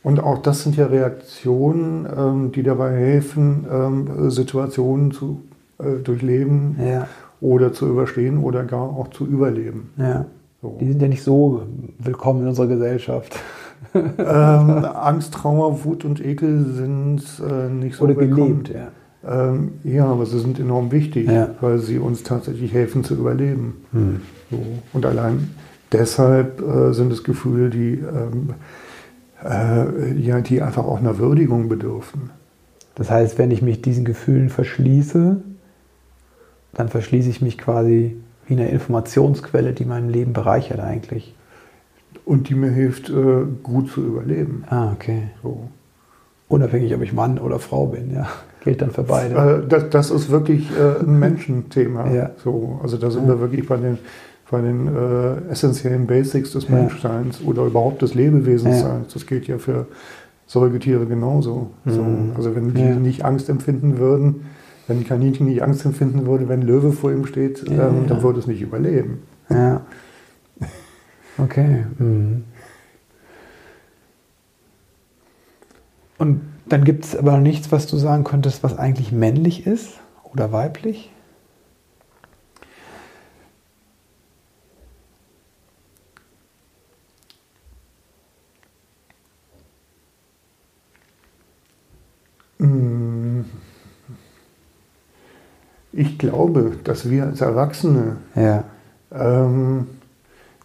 und 0.03 0.21
auch 0.23 0.37
das 0.37 0.63
sind 0.63 0.77
ja 0.77 0.85
Reaktionen, 0.85 2.07
ähm, 2.17 2.51
die 2.53 2.63
dabei 2.63 2.91
helfen, 2.95 3.65
ähm, 3.69 4.29
Situationen 4.31 5.11
zu 5.11 5.41
äh, 5.79 6.01
durchleben 6.03 6.77
Ja. 6.81 7.07
oder 7.41 7.73
zu 7.73 7.87
überstehen 7.87 8.37
oder 8.37 8.63
gar 8.63 8.83
auch 8.83 9.09
zu 9.09 9.25
überleben. 9.25 9.89
Ja. 9.97 10.25
So. 10.61 10.77
Die 10.79 10.87
sind 10.87 11.01
ja 11.01 11.07
nicht 11.09 11.23
so 11.23 11.63
willkommen 11.97 12.41
in 12.43 12.47
unserer 12.47 12.67
Gesellschaft. 12.67 13.37
ähm, 13.93 14.85
Angst, 14.85 15.33
Trauer, 15.33 15.83
Wut 15.83 16.05
und 16.05 16.23
Ekel 16.23 16.65
sind 16.65 17.21
äh, 17.49 17.69
nicht 17.69 17.95
so 17.97 18.05
Oder 18.05 18.15
willkommen. 18.17 18.63
gelebt, 18.63 18.69
ja. 18.69 18.87
Ähm, 19.27 19.73
ja, 19.83 20.05
aber 20.05 20.25
sie 20.25 20.39
sind 20.39 20.59
enorm 20.59 20.91
wichtig, 20.91 21.29
Ja. 21.29 21.49
weil 21.59 21.79
sie 21.79 21.99
uns 21.99 22.23
tatsächlich 22.23 22.73
helfen 22.73 23.03
zu 23.03 23.15
überleben. 23.15 23.85
Hm. 23.91 24.21
So. 24.49 24.59
Und 24.93 25.05
allein 25.05 25.49
deshalb 25.91 26.61
äh, 26.61 26.93
sind 26.93 27.11
es 27.11 27.23
Gefühle, 27.23 27.69
die, 27.69 27.95
ähm, 27.95 28.53
äh, 29.43 30.13
ja, 30.13 30.39
die 30.41 30.61
einfach 30.61 30.85
auch 30.85 30.99
einer 30.99 31.17
Würdigung 31.17 31.67
bedürfen. 31.67 32.29
Das 32.95 33.09
heißt, 33.09 33.37
wenn 33.37 33.51
ich 33.51 33.61
mich 33.61 33.81
diesen 33.81 34.05
Gefühlen 34.05 34.49
verschließe, 34.49 35.37
dann 36.73 36.89
verschließe 36.89 37.29
ich 37.29 37.41
mich 37.41 37.57
quasi 37.57 38.15
wie 38.47 38.53
eine 38.53 38.69
Informationsquelle, 38.69 39.73
die 39.73 39.85
mein 39.85 40.09
Leben 40.09 40.33
bereichert 40.33 40.79
eigentlich. 40.79 41.35
Und 42.25 42.49
die 42.49 42.55
mir 42.55 42.71
hilft, 42.71 43.09
äh, 43.09 43.43
gut 43.63 43.91
zu 43.91 44.01
überleben. 44.01 44.63
Ah, 44.69 44.91
okay. 44.91 45.29
So. 45.43 45.69
Unabhängig, 46.47 46.93
ob 46.95 47.01
ich 47.01 47.13
Mann 47.13 47.37
oder 47.37 47.59
Frau 47.59 47.87
bin, 47.87 48.13
ja. 48.13 48.27
Gilt 48.63 48.81
dann 48.81 48.91
für 48.91 49.03
beide. 49.03 49.35
Äh, 49.63 49.67
das, 49.67 49.89
das 49.89 50.11
ist 50.11 50.29
wirklich 50.29 50.69
äh, 50.71 51.03
ein 51.03 51.17
Menschenthema. 51.19 52.09
Ja. 52.11 52.31
So, 52.43 52.79
also 52.83 52.97
da 52.97 53.09
sind 53.09 53.27
wir 53.27 53.39
wirklich 53.39 53.67
bei 53.67 53.77
den, 53.77 53.97
bei 54.51 54.61
den 54.61 54.87
äh, 54.87 55.51
essentiellen 55.51 56.07
Basics 56.07 56.51
des 56.51 56.67
Ja. 56.67 56.75
Menschseins 56.75 57.41
oder 57.43 57.65
überhaupt 57.65 58.01
des 58.01 58.15
Lebewesensseins. 58.15 59.13
Das 59.13 59.25
gilt 59.25 59.47
ja 59.47 59.57
für 59.59 59.87
Säugetiere 60.47 61.05
genauso. 61.05 61.69
So, 61.85 62.01
Mhm. 62.01 62.31
also 62.35 62.55
wenn 62.55 62.73
die 62.73 62.81
nicht 62.81 63.23
Angst 63.23 63.49
empfinden 63.49 63.97
würden, 63.99 64.47
wenn 64.87 64.97
ein 64.97 65.07
Kaninchen 65.07 65.45
nicht 65.45 65.61
Angst 65.61 65.85
empfinden 65.85 66.25
würde, 66.25 66.49
wenn 66.49 66.61
ein 66.61 66.65
Löwe 66.67 66.91
vor 66.91 67.11
ihm 67.11 67.25
steht, 67.27 67.69
Ja, 67.69 67.87
ähm, 67.89 68.07
dann 68.07 68.17
ja. 68.17 68.23
würde 68.23 68.39
es 68.39 68.47
nicht 68.47 68.61
überleben. 68.61 69.19
Ja. 69.49 69.81
Okay. 71.41 71.85
Mhm. 71.97 72.43
Und 76.17 76.41
dann 76.69 76.83
gibt 76.83 77.05
es 77.05 77.15
aber 77.15 77.37
nichts, 77.39 77.71
was 77.71 77.87
du 77.87 77.97
sagen 77.97 78.23
könntest, 78.23 78.63
was 78.63 78.77
eigentlich 78.77 79.11
männlich 79.11 79.65
ist 79.67 79.99
oder 80.23 80.51
weiblich? 80.51 81.11
Mm. 92.59 93.41
Ich 95.91 96.17
glaube, 96.17 96.77
dass 96.83 97.09
wir 97.09 97.25
als 97.25 97.41
Erwachsene 97.41 98.17
Ja. 98.35 98.63
ähm, 99.11 99.87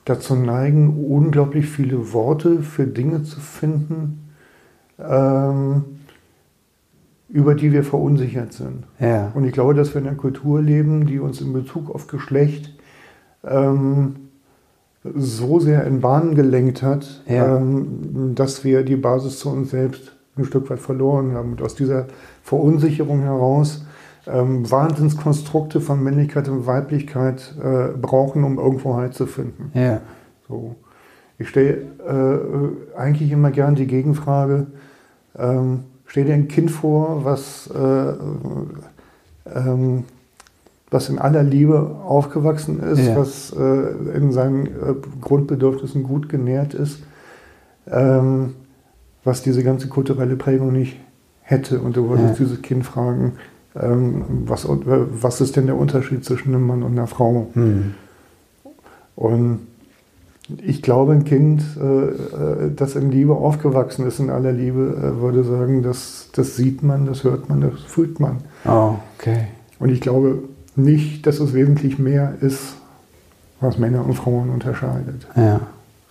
dazu 0.05 0.35
neigen, 0.37 1.07
unglaublich 1.09 1.67
viele 1.67 2.13
Worte 2.13 2.63
für 2.63 2.87
Dinge 2.87 3.23
zu 3.23 3.41
finden, 3.41 4.24
ähm, 4.99 5.85
über 7.29 7.55
die 7.55 7.73
wir 7.73 7.85
verunsichert 7.85 8.53
sind. 8.53 8.85
Ja. 9.01 9.33
Und 9.35 9.45
ich 9.45 9.53
glaube, 9.53 9.75
dass 9.75 9.95
wir 9.95 10.01
in 10.01 10.07
einer 10.07 10.17
Kultur 10.17 10.61
leben, 10.61 11.07
die 11.07 11.19
uns 11.19 11.41
in 11.41 11.53
Bezug 11.53 11.93
auf 11.95 12.07
Geschlecht 12.07 12.73
ähm, 13.45 14.17
so 15.15 15.61
sehr 15.61 15.85
in 15.85 16.01
Bahnen 16.01 16.35
gelenkt 16.35 16.83
hat, 16.83 17.23
Ja. 17.27 17.57
ähm, 17.57 18.35
dass 18.35 18.65
wir 18.65 18.85
die 18.85 18.97
Basis 18.97 19.39
zu 19.39 19.51
uns 19.51 19.71
selbst 19.71 20.13
ein 20.37 20.45
Stück 20.45 20.71
weit 20.71 20.81
verloren 20.81 21.33
haben. 21.33 21.53
Und 21.53 21.63
aus 21.63 21.75
dieser 21.75 22.07
Verunsicherung 22.43 23.21
heraus 23.23 23.85
ähm, 24.27 24.71
Wahnsinnskonstrukte 24.71 25.81
von 25.81 26.03
Männlichkeit 26.03 26.49
und 26.49 26.67
Weiblichkeit 26.67 27.55
äh, 27.63 27.89
brauchen, 27.99 28.45
um 28.45 28.59
irgendwo 28.59 28.95
Halt 28.95 29.15
zu 29.15 29.27
finden. 29.27 29.71
Ja. 29.75 30.01
So. 30.49 30.77
Ich 31.39 31.49
stelle 31.49 31.79
äh, 32.95 32.99
eigentlich 32.99 33.31
immer 33.33 33.51
gern 33.51 33.75
die 33.75 33.87
Gegenfrage, 33.87 34.67
ähm, 35.37 35.81
stell 36.07 36.25
dir 36.27 36.35
ein 36.35 36.49
Kind 36.49 36.71
vor, 36.71 37.25
was, 37.25 37.69
äh, 37.75 38.13
ähm, 39.53 40.05
was 40.91 41.09
in 41.09 41.19
aller 41.19 41.43
Liebe 41.43 41.97
aufgewachsen 42.05 42.81
ist, 42.81 43.01
Ja. 43.07 43.17
was 43.17 43.53
äh, 43.53 44.17
in 44.17 44.31
seinen 44.31 44.67
äh, 44.67 44.71
Grundbedürfnissen 45.21 46.05
gut 46.05 46.29
genährt 46.29 46.73
ist, 46.75 47.01
ähm, 47.91 48.55
was 49.25 49.43
diese 49.43 49.65
ganze 49.65 49.89
kulturelle 49.89 50.37
Prägung 50.37 50.73
nicht 50.73 51.01
hätte. 51.43 51.81
Und 51.81 51.97
du 51.97 52.09
würdest 52.09 52.39
Ja. 52.39 52.45
dieses 52.45 52.63
Kind 52.63 52.87
fragen, 52.87 53.33
ähm, 53.75 54.25
was, 54.47 54.69
was 54.69 55.41
ist 55.41 55.57
denn 55.57 55.67
der 55.67 55.77
Unterschied 55.77 56.25
zwischen 56.25 56.55
einem 56.55 56.65
Mann 56.67 56.85
und 56.85 56.93
einer 56.93 57.09
Frau? 57.09 57.49
Hm. 57.55 57.95
Und 59.17 59.61
ich 60.63 60.83
glaube, 60.83 61.13
ein 61.13 61.25
Kind, 61.25 61.63
äh, 61.81 61.85
äh, 61.87 62.71
das 62.75 62.97
in 62.97 63.11
Liebe 63.11 63.35
aufgewachsen 63.35 64.07
ist, 64.07 64.19
in 64.19 64.29
aller 64.31 64.53
Liebe, 64.53 64.81
äh, 65.17 65.21
würde 65.21 65.43
sagen, 65.45 65.83
das, 65.83 66.29
das 66.35 66.57
sieht 66.57 66.83
man, 66.83 67.07
das 67.07 67.25
hört 67.25 67.49
man, 67.49 67.61
das 67.63 67.81
fühlt 67.87 68.21
man. 68.21 68.39
Oh, 68.67 68.97
okay. 69.19 69.47
Und 69.79 69.89
ich 69.89 70.01
glaube 70.01 70.41
nicht, 70.77 71.27
dass 71.27 71.41
es 71.41 71.55
wesentlich 71.55 71.99
mehr 71.99 72.35
ist, 72.41 72.77
was 73.61 73.79
Männer 73.79 74.05
und 74.05 74.15
Frauen 74.15 74.51
unterscheidet. 74.51 75.27
Ja. 75.37 75.61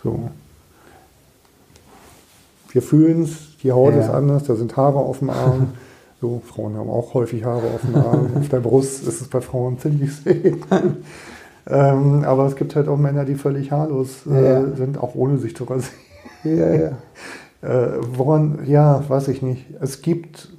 So. 0.03 0.31
Wir 2.71 2.81
fühlen 2.81 3.23
es, 3.23 3.57
die 3.61 3.71
Haut 3.71 3.93
Ja. 3.93 3.99
ist 4.01 4.09
anders, 4.09 4.45
da 4.45 4.55
sind 4.55 4.75
Haare 4.75 4.97
auf 4.97 5.19
dem 5.19 5.29
Arm. 5.29 5.69
So, 6.21 6.41
Frauen 6.47 6.77
haben 6.77 6.89
auch 6.89 7.13
häufig 7.15 7.43
Haare 7.43 7.67
auf 7.67 7.81
dem 7.81 7.95
Arm. 7.95 8.27
auf 8.39 8.47
der 8.47 8.61
Brust 8.61 9.05
ist 9.05 9.19
es 9.19 9.27
bei 9.27 9.41
Frauen 9.41 9.77
ziemlich 9.77 10.15
selten. 10.15 11.03
Ähm, 11.67 12.23
aber 12.25 12.45
es 12.45 12.55
gibt 12.55 12.75
halt 12.75 12.87
auch 12.87 12.97
Männer, 12.97 13.25
die 13.25 13.35
völlig 13.35 13.71
haarlos 13.71 14.25
äh, 14.29 14.43
ja. 14.43 14.75
sind, 14.75 14.97
auch 14.97 15.15
ohne 15.15 15.37
sich 15.37 15.55
zu 15.55 15.63
rasieren. 15.63 15.93
Ja, 16.43 16.73
ja. 16.73 16.91
äh, 17.61 17.99
woran, 18.15 18.59
ja, 18.65 19.03
weiß 19.07 19.29
ich 19.29 19.41
nicht. 19.41 19.65
Es 19.79 20.01
gibt 20.01 20.49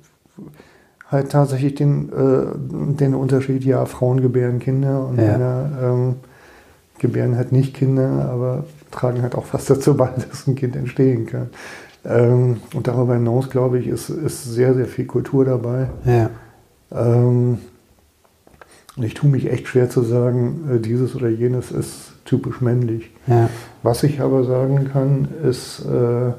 halt 1.11 1.31
tatsächlich 1.31 1.75
den, 1.75 2.11
äh, 2.11 2.97
den 2.99 3.15
Unterschied, 3.15 3.65
ja, 3.65 3.85
Frauen 3.85 4.21
gebären 4.21 4.59
Kinder 4.59 5.07
und 5.07 5.19
ja. 5.19 5.33
Männer 5.33 5.71
ähm, 5.83 6.15
gebären 6.99 7.37
halt 7.37 7.53
nicht 7.53 7.75
Kinder, 7.75 8.31
aber 8.31 8.65
tragen 8.91 9.23
halt 9.23 9.35
auch 9.35 9.47
was 9.53 9.67
dazu 9.67 9.97
bei, 9.97 10.09
dass 10.31 10.47
ein 10.47 10.55
Kind 10.55 10.77
entstehen 10.77 11.27
kann. 11.27 11.51
Ähm, 12.07 12.61
und 12.75 12.87
darüber 12.87 13.15
hinaus, 13.15 13.51
glaube 13.51 13.79
ich, 13.79 13.87
ist, 13.87 14.09
ist 14.11 14.45
sehr, 14.45 14.75
sehr 14.75 14.87
viel 14.87 15.07
Kultur 15.07 15.45
dabei. 15.45 15.89
Ja. 16.05 16.31
Ähm, 16.93 17.59
ich 18.97 19.15
tue 19.15 19.29
mich 19.29 19.51
echt 19.51 19.69
schwer 19.69 19.91
zu 19.91 20.03
sagen, 20.03 20.71
äh, 20.77 20.81
dieses 20.81 21.15
oder 21.15 21.29
jenes 21.29 21.71
ist 21.71 22.13
typisch 22.25 22.61
männlich. 22.61 23.11
Ja. 23.27 23.49
Was 23.83 24.03
ich 24.03 24.21
aber 24.21 24.45
sagen 24.45 24.89
kann, 24.93 25.29
ist, 25.43 25.81
äh, 25.81 26.33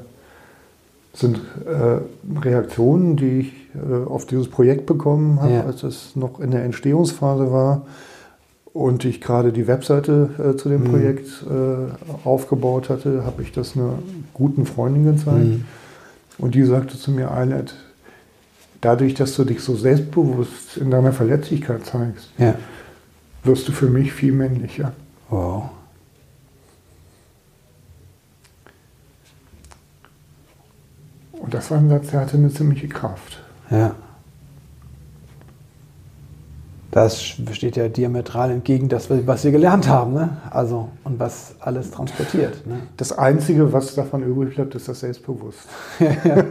sind 1.12 1.40
äh, 1.64 2.40
Reaktionen, 2.40 3.16
die 3.16 3.40
ich 3.40 3.52
äh, 3.74 4.04
auf 4.06 4.26
dieses 4.26 4.48
Projekt 4.48 4.86
bekommen 4.86 5.40
habe, 5.40 5.52
ja. 5.52 5.64
als 5.64 5.82
es 5.82 6.16
noch 6.16 6.40
in 6.40 6.50
der 6.50 6.64
Entstehungsphase 6.64 7.50
war 7.50 7.86
und 8.72 9.04
ich 9.04 9.20
gerade 9.20 9.52
die 9.52 9.66
Webseite 9.66 10.30
äh, 10.38 10.56
zu 10.56 10.68
dem 10.68 10.82
mhm. 10.82 10.90
Projekt 10.90 11.28
äh, 11.48 12.26
aufgebaut 12.26 12.90
hatte, 12.90 13.24
habe 13.24 13.42
ich 13.42 13.52
das 13.52 13.76
einer 13.76 13.98
guten 14.34 14.66
Freundin 14.66 15.04
gezeigt. 15.16 15.46
Mhm. 15.46 15.64
Und 16.38 16.54
die 16.54 16.64
sagte 16.64 16.98
zu 16.98 17.10
mir, 17.10 17.30
Eilert, 17.30 17.74
dadurch, 18.80 19.14
dass 19.14 19.34
du 19.36 19.44
dich 19.44 19.60
so 19.60 19.76
selbstbewusst 19.76 20.76
in 20.76 20.90
deiner 20.90 21.12
Verletzlichkeit 21.12 21.84
zeigst, 21.86 22.30
ja. 22.38 22.54
wirst 23.44 23.68
du 23.68 23.72
für 23.72 23.88
mich 23.88 24.12
viel 24.12 24.32
männlicher. 24.32 24.92
Wow. 25.28 25.70
Und 31.32 31.54
das 31.54 31.70
war 31.70 31.78
ein 31.78 31.88
Satz, 31.88 32.10
der 32.10 32.20
hatte 32.20 32.36
eine 32.36 32.50
ziemliche 32.50 32.88
Kraft. 32.88 33.42
Ja. 33.70 33.94
Das 36.96 37.20
steht 37.20 37.76
ja 37.76 37.88
diametral 37.88 38.50
entgegen 38.50 38.88
das, 38.88 39.10
was 39.10 39.44
wir 39.44 39.52
gelernt 39.52 39.86
haben, 39.86 40.14
ne? 40.14 40.38
Also 40.48 40.88
und 41.04 41.20
was 41.20 41.54
alles 41.60 41.90
transportiert. 41.90 42.66
Ne? 42.66 42.78
Das 42.96 43.12
Einzige, 43.12 43.70
was 43.70 43.94
davon 43.94 44.22
übrig 44.22 44.54
bleibt, 44.54 44.74
ist 44.76 44.88
das 44.88 45.00
Selbstbewusst. 45.00 45.68
ja, 46.00 46.42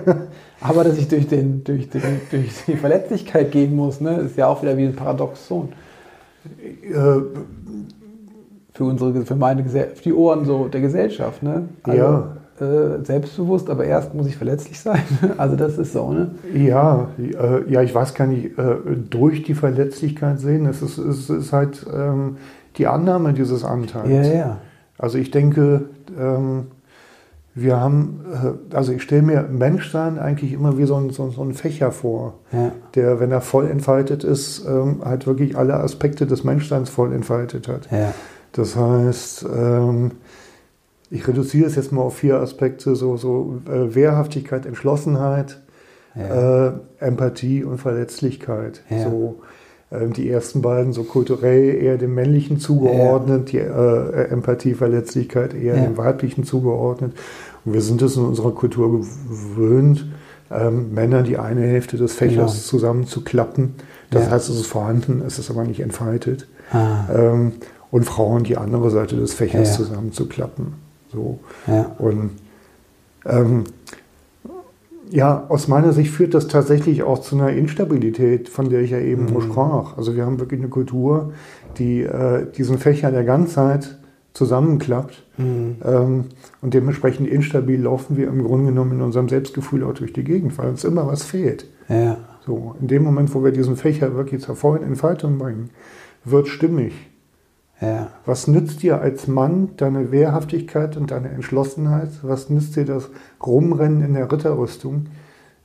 Aber 0.62 0.84
dass 0.84 1.00
ich 1.00 1.08
durch, 1.08 1.28
den, 1.28 1.64
durch, 1.64 1.90
den, 1.90 2.22
durch 2.30 2.52
die 2.68 2.78
Verletzlichkeit 2.78 3.52
gehen 3.52 3.76
muss, 3.76 4.02
ne, 4.02 4.18
ist 4.18 4.38
ja 4.38 4.46
auch 4.46 4.62
wieder 4.62 4.78
wie 4.78 4.86
ein 4.86 4.96
Paradoxon. 4.96 5.70
Äh, 6.84 6.94
für 8.72 8.84
unsere, 8.84 9.26
für 9.26 9.36
meine 9.36 9.68
für 9.68 10.04
die 10.04 10.14
Ohren 10.14 10.46
so 10.46 10.68
der 10.68 10.82
Gesellschaft, 10.82 11.42
ne? 11.42 11.70
Also, 11.82 11.98
ja 11.98 12.38
äh, 12.60 13.04
selbstbewusst, 13.04 13.70
aber 13.70 13.86
erst 13.86 14.14
muss 14.14 14.28
ich 14.28 14.38
verletzlich 14.38 14.80
sein. 14.80 15.02
Also 15.38 15.56
das 15.56 15.78
ist 15.78 15.94
so, 15.94 16.12
ne? 16.12 16.32
Ja, 16.54 17.10
äh, 17.18 17.70
ja, 17.70 17.82
ich 17.82 17.94
weiß 17.94 18.14
gar 18.14 18.28
nicht, 18.28 18.58
äh, 18.58 18.76
durch 19.10 19.44
die 19.44 19.56
Verletzlichkeit 19.56 20.40
sehen, 20.40 20.66
es 20.66 20.82
ist, 20.82 20.98
es 20.98 21.30
ist 21.30 21.52
halt 21.52 21.86
ähm, 21.94 22.38
die 22.78 22.88
Annahme 22.88 23.34
dieses 23.34 23.64
Anteils. 23.64 24.28
Ja, 24.28 24.34
ja. 24.34 24.58
Also 24.98 25.18
ich 25.18 25.32
denke, 25.32 25.90
ähm, 26.18 26.68
wir 27.54 27.80
haben, 27.80 28.26
äh, 28.32 28.76
also 28.76 28.92
ich 28.92 29.02
stelle 29.02 29.22
mir 29.22 29.44
Menschsein 29.44 30.20
eigentlich 30.20 30.54
immer 30.54 30.78
wie 30.78 30.86
so 30.86 30.96
ein, 30.96 31.10
so, 31.10 31.30
so 31.30 31.42
ein 31.42 31.54
Fächer 31.54 31.92
vor, 31.92 32.36
ja. 32.52 32.72
der, 32.96 33.20
wenn 33.20 33.32
er 33.32 33.42
voll 33.42 33.70
entfaltet 33.70 34.24
ist, 34.24 34.66
ähm, 34.66 35.02
halt 35.04 35.26
wirklich 35.26 35.58
alle 35.58 35.76
Aspekte 35.76 36.28
des 36.28 36.44
Menschseins 36.44 36.90
voll 36.90 37.14
entfaltet 37.14 37.68
hat. 37.68 37.90
Ja. 37.92 38.14
Das 38.52 38.76
heißt, 38.76 39.46
ähm, 39.54 40.12
ich 41.10 41.28
reduziere 41.28 41.68
es 41.68 41.76
jetzt 41.76 41.92
mal 41.92 42.02
auf 42.02 42.18
vier 42.18 42.40
Aspekte, 42.40 42.96
so, 42.96 43.18
so 43.18 43.62
äh, 43.68 43.94
Wehrhaftigkeit, 43.94 44.66
Entschlossenheit, 44.66 45.62
ja. 46.16 46.68
äh, 46.68 46.74
Empathie 47.00 47.64
und 47.64 47.78
Verletzlichkeit. 47.78 48.82
Ja. 48.90 49.04
So, 49.04 49.42
äh, 49.92 50.08
die 50.08 50.30
ersten 50.30 50.62
beiden 50.62 50.94
so 50.94 51.04
kulturell 51.04 51.76
eher 51.76 51.98
dem 51.98 52.16
Männlichen 52.16 52.60
zugeordnet, 52.60 53.54
ja. 53.54 53.62
die 53.62 54.18
äh, 54.18 54.28
Empathie, 54.30 54.74
Verletzlichkeit 54.74 55.54
eher 55.54 55.76
dem 55.76 55.98
Weiblichen 55.98 56.44
zugeordnet. 56.44 57.14
Und 57.66 57.74
wir 57.74 57.82
sind 57.82 58.02
es 58.02 58.16
in 58.16 58.24
unserer 58.24 58.52
Kultur 58.52 58.92
gewöhnt, 58.92 60.08
ähm, 60.52 60.94
Männer 60.94 61.24
die 61.24 61.38
eine 61.38 61.62
Hälfte 61.62 61.98
des 61.98 62.14
Fächers 62.14 62.54
genau. 62.54 62.64
zusammenzuklappen. 62.64 63.76
Das 64.12 64.30
heißt, 64.30 64.50
es 64.50 64.56
ist 64.56 64.68
vorhanden, 64.68 65.22
es 65.26 65.40
ist 65.40 65.50
aber 65.50 65.64
nicht 65.64 65.80
entfaltet. 65.82 66.48
Ah. 66.72 67.06
Ähm, 67.14 67.54
und 67.92 68.04
Frauen 68.04 68.44
die 68.44 68.58
andere 68.58 68.90
Seite 68.92 69.16
des 69.16 69.34
Fächers 69.34 69.76
zusammenzuklappen. 69.76 70.85
So. 71.16 71.40
Ja. 71.68 71.96
Und 71.98 72.32
ähm, 73.26 73.64
ja, 75.10 75.46
aus 75.50 75.68
meiner 75.68 75.94
Sicht 75.94 76.12
führt 76.12 76.34
das 76.34 76.48
tatsächlich 76.48 77.04
auch 77.04 77.20
zu 77.20 77.36
einer 77.36 77.50
Instabilität, 77.50 78.50
von 78.50 78.70
der 78.70 78.82
ich 78.82 78.92
ja 78.92 79.00
eben 79.00 79.26
mhm. 79.26 79.42
sprach. 79.42 79.98
Also 79.98 80.16
wir 80.16 80.26
haben 80.26 80.40
wirklich 80.40 80.60
eine 80.60 80.70
Kultur, 80.70 81.34
die 81.78 82.02
äh, 82.02 82.46
diesen 82.52 82.80
Fächer 82.80 83.12
der 83.12 83.24
Ganzheit 83.24 83.98
zusammenklappt. 84.34 85.24
Mhm. 85.38 85.78
Ähm, 85.84 86.26
und 86.62 86.74
dementsprechend 86.74 87.28
instabil 87.28 87.82
laufen 87.82 88.18
wir 88.18 88.28
im 88.28 88.44
Grunde 88.44 88.68
genommen 88.72 88.94
in 88.94 89.02
unserem 89.02 89.30
Selbstgefühl 89.30 89.84
auch 89.84 89.94
durch 89.94 90.14
die 90.14 90.24
Gegend, 90.24 90.58
weil 90.58 90.70
uns 90.70 90.84
immer 90.84 91.08
was 91.08 91.24
fehlt. 91.24 91.66
Ja. 91.88 92.18
So, 92.46 92.76
in 92.80 92.88
dem 92.88 93.04
Moment, 93.04 93.34
wo 93.34 93.44
wir 93.44 93.52
diesen 93.52 93.76
Fächer 93.76 94.16
wirklich 94.16 94.42
zur 94.42 94.56
vollen 94.56 94.84
Entfaltung 94.84 95.38
bringen, 95.38 95.70
wird 96.24 96.48
stimmig. 96.48 96.94
Ja. 97.82 98.12
Was 98.26 98.48
nützt 98.48 98.84
dir 98.84 99.02
als 99.02 99.28
Mann 99.28 99.70
deine 99.78 100.12
Wehrhaftigkeit 100.12 100.96
und 100.96 101.12
deine 101.12 101.30
Entschlossenheit? 101.30 102.10
Was 102.22 102.50
nützt 102.50 102.76
dir 102.76 102.86
das 102.86 103.10
Rumrennen 103.46 104.02
in 104.02 104.14
der 104.14 104.32
Ritterrüstung, 104.32 105.08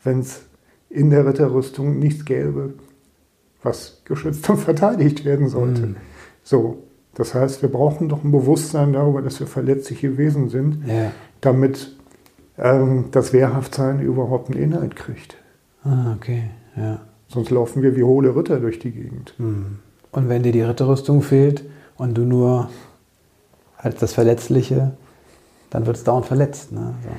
wenn 0.02 0.20
es 0.20 0.42
in 0.88 1.10
der 1.10 1.24
Ritterrüstung 1.26 1.98
nichts 1.98 2.24
gäbe, 2.24 2.74
was 3.62 4.02
geschützt 4.04 4.48
und 4.50 4.56
verteidigt 4.58 5.24
werden 5.24 5.48
sollte? 5.48 5.86
Mhm. 5.86 5.96
So, 6.42 6.82
das 7.14 7.34
heißt, 7.34 7.62
wir 7.62 7.68
brauchen 7.68 8.08
doch 8.08 8.24
ein 8.24 8.32
Bewusstsein 8.32 8.92
darüber, 8.92 9.22
dass 9.22 9.38
wir 9.40 9.46
verletzliche 9.46 10.18
Wesen 10.18 10.48
sind, 10.48 10.86
ja. 10.86 11.12
damit 11.40 11.96
ähm, 12.58 13.06
das 13.12 13.32
Wehrhaftsein 13.32 14.00
überhaupt 14.00 14.50
einen 14.50 14.62
Inhalt 14.62 14.96
kriegt. 14.96 15.36
Ah, 15.84 16.14
okay, 16.16 16.44
ja. 16.76 17.00
Sonst 17.28 17.50
laufen 17.50 17.82
wir 17.82 17.94
wie 17.94 18.02
hohle 18.02 18.34
Ritter 18.34 18.58
durch 18.58 18.80
die 18.80 18.90
Gegend. 18.90 19.34
Mhm. 19.38 19.78
Und 20.10 20.28
wenn 20.28 20.42
dir 20.42 20.50
die 20.50 20.62
Ritterrüstung 20.62 21.22
fehlt, 21.22 21.64
und 22.00 22.14
du 22.14 22.22
nur 22.22 22.70
als 23.76 23.96
das 23.96 24.14
Verletzliche, 24.14 24.92
dann 25.68 25.86
wird 25.86 25.96
es 25.96 26.04
dauernd 26.04 26.26
verletzt. 26.26 26.72
Ne? 26.72 26.94
So. 27.02 27.10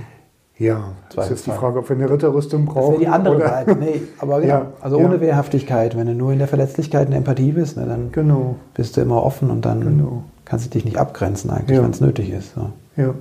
Ja, 0.63 0.93
das 1.15 1.25
ist 1.25 1.31
jetzt 1.31 1.47
die 1.47 1.51
Frage, 1.51 1.79
ob 1.79 1.89
wir 1.89 1.95
eine 1.95 2.09
Ritterrüstung 2.09 2.65
brauchen. 2.65 2.93
Das 2.93 2.99
die 2.99 3.07
andere 3.07 3.35
oder? 3.35 3.47
Seite. 3.47 3.75
Nee, 3.75 4.01
aber 4.19 4.41
genau. 4.41 4.53
Ja, 4.53 4.65
also 4.81 4.97
ohne 4.97 5.15
ja. 5.15 5.21
Wehrhaftigkeit, 5.21 5.95
wenn 5.95 6.07
du 6.07 6.13
nur 6.13 6.33
in 6.33 6.39
der 6.39 6.47
Verletzlichkeit 6.47 7.07
und 7.07 7.13
Empathie 7.13 7.51
bist, 7.51 7.77
ne, 7.77 7.85
dann 7.85 8.11
genau. 8.11 8.55
bist 8.73 8.97
du 8.97 9.01
immer 9.01 9.23
offen 9.23 9.51
und 9.51 9.65
dann 9.65 9.81
genau. 9.81 10.23
kannst 10.45 10.65
du 10.65 10.69
dich 10.71 10.83
nicht 10.83 10.97
abgrenzen 10.97 11.51
eigentlich, 11.51 11.77
ja. 11.77 11.83
wenn 11.83 11.91
es 11.91 12.01
nötig 12.01 12.31
ist. 12.31 12.53
So. 12.55 12.69
Ja. 12.97 13.13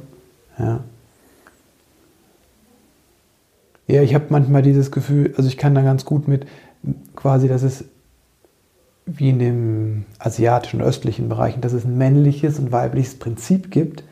Ja. 0.58 0.80
Ja, 3.86 4.02
ich 4.02 4.14
habe 4.14 4.26
manchmal 4.30 4.62
dieses 4.62 4.90
Gefühl, 4.90 5.34
also 5.36 5.48
ich 5.48 5.58
kann 5.58 5.74
da 5.74 5.82
ganz 5.82 6.04
gut 6.04 6.28
mit 6.28 6.46
quasi, 7.16 7.48
dass 7.48 7.62
es 7.62 7.84
wie 9.18 9.30
in 9.30 9.38
dem 9.38 10.04
asiatischen, 10.18 10.80
östlichen 10.80 11.28
Bereichen, 11.28 11.60
dass 11.60 11.72
es 11.72 11.84
ein 11.84 11.98
männliches 11.98 12.58
und 12.58 12.72
weibliches 12.72 13.18
Prinzip 13.18 13.70
gibt, 13.70 14.04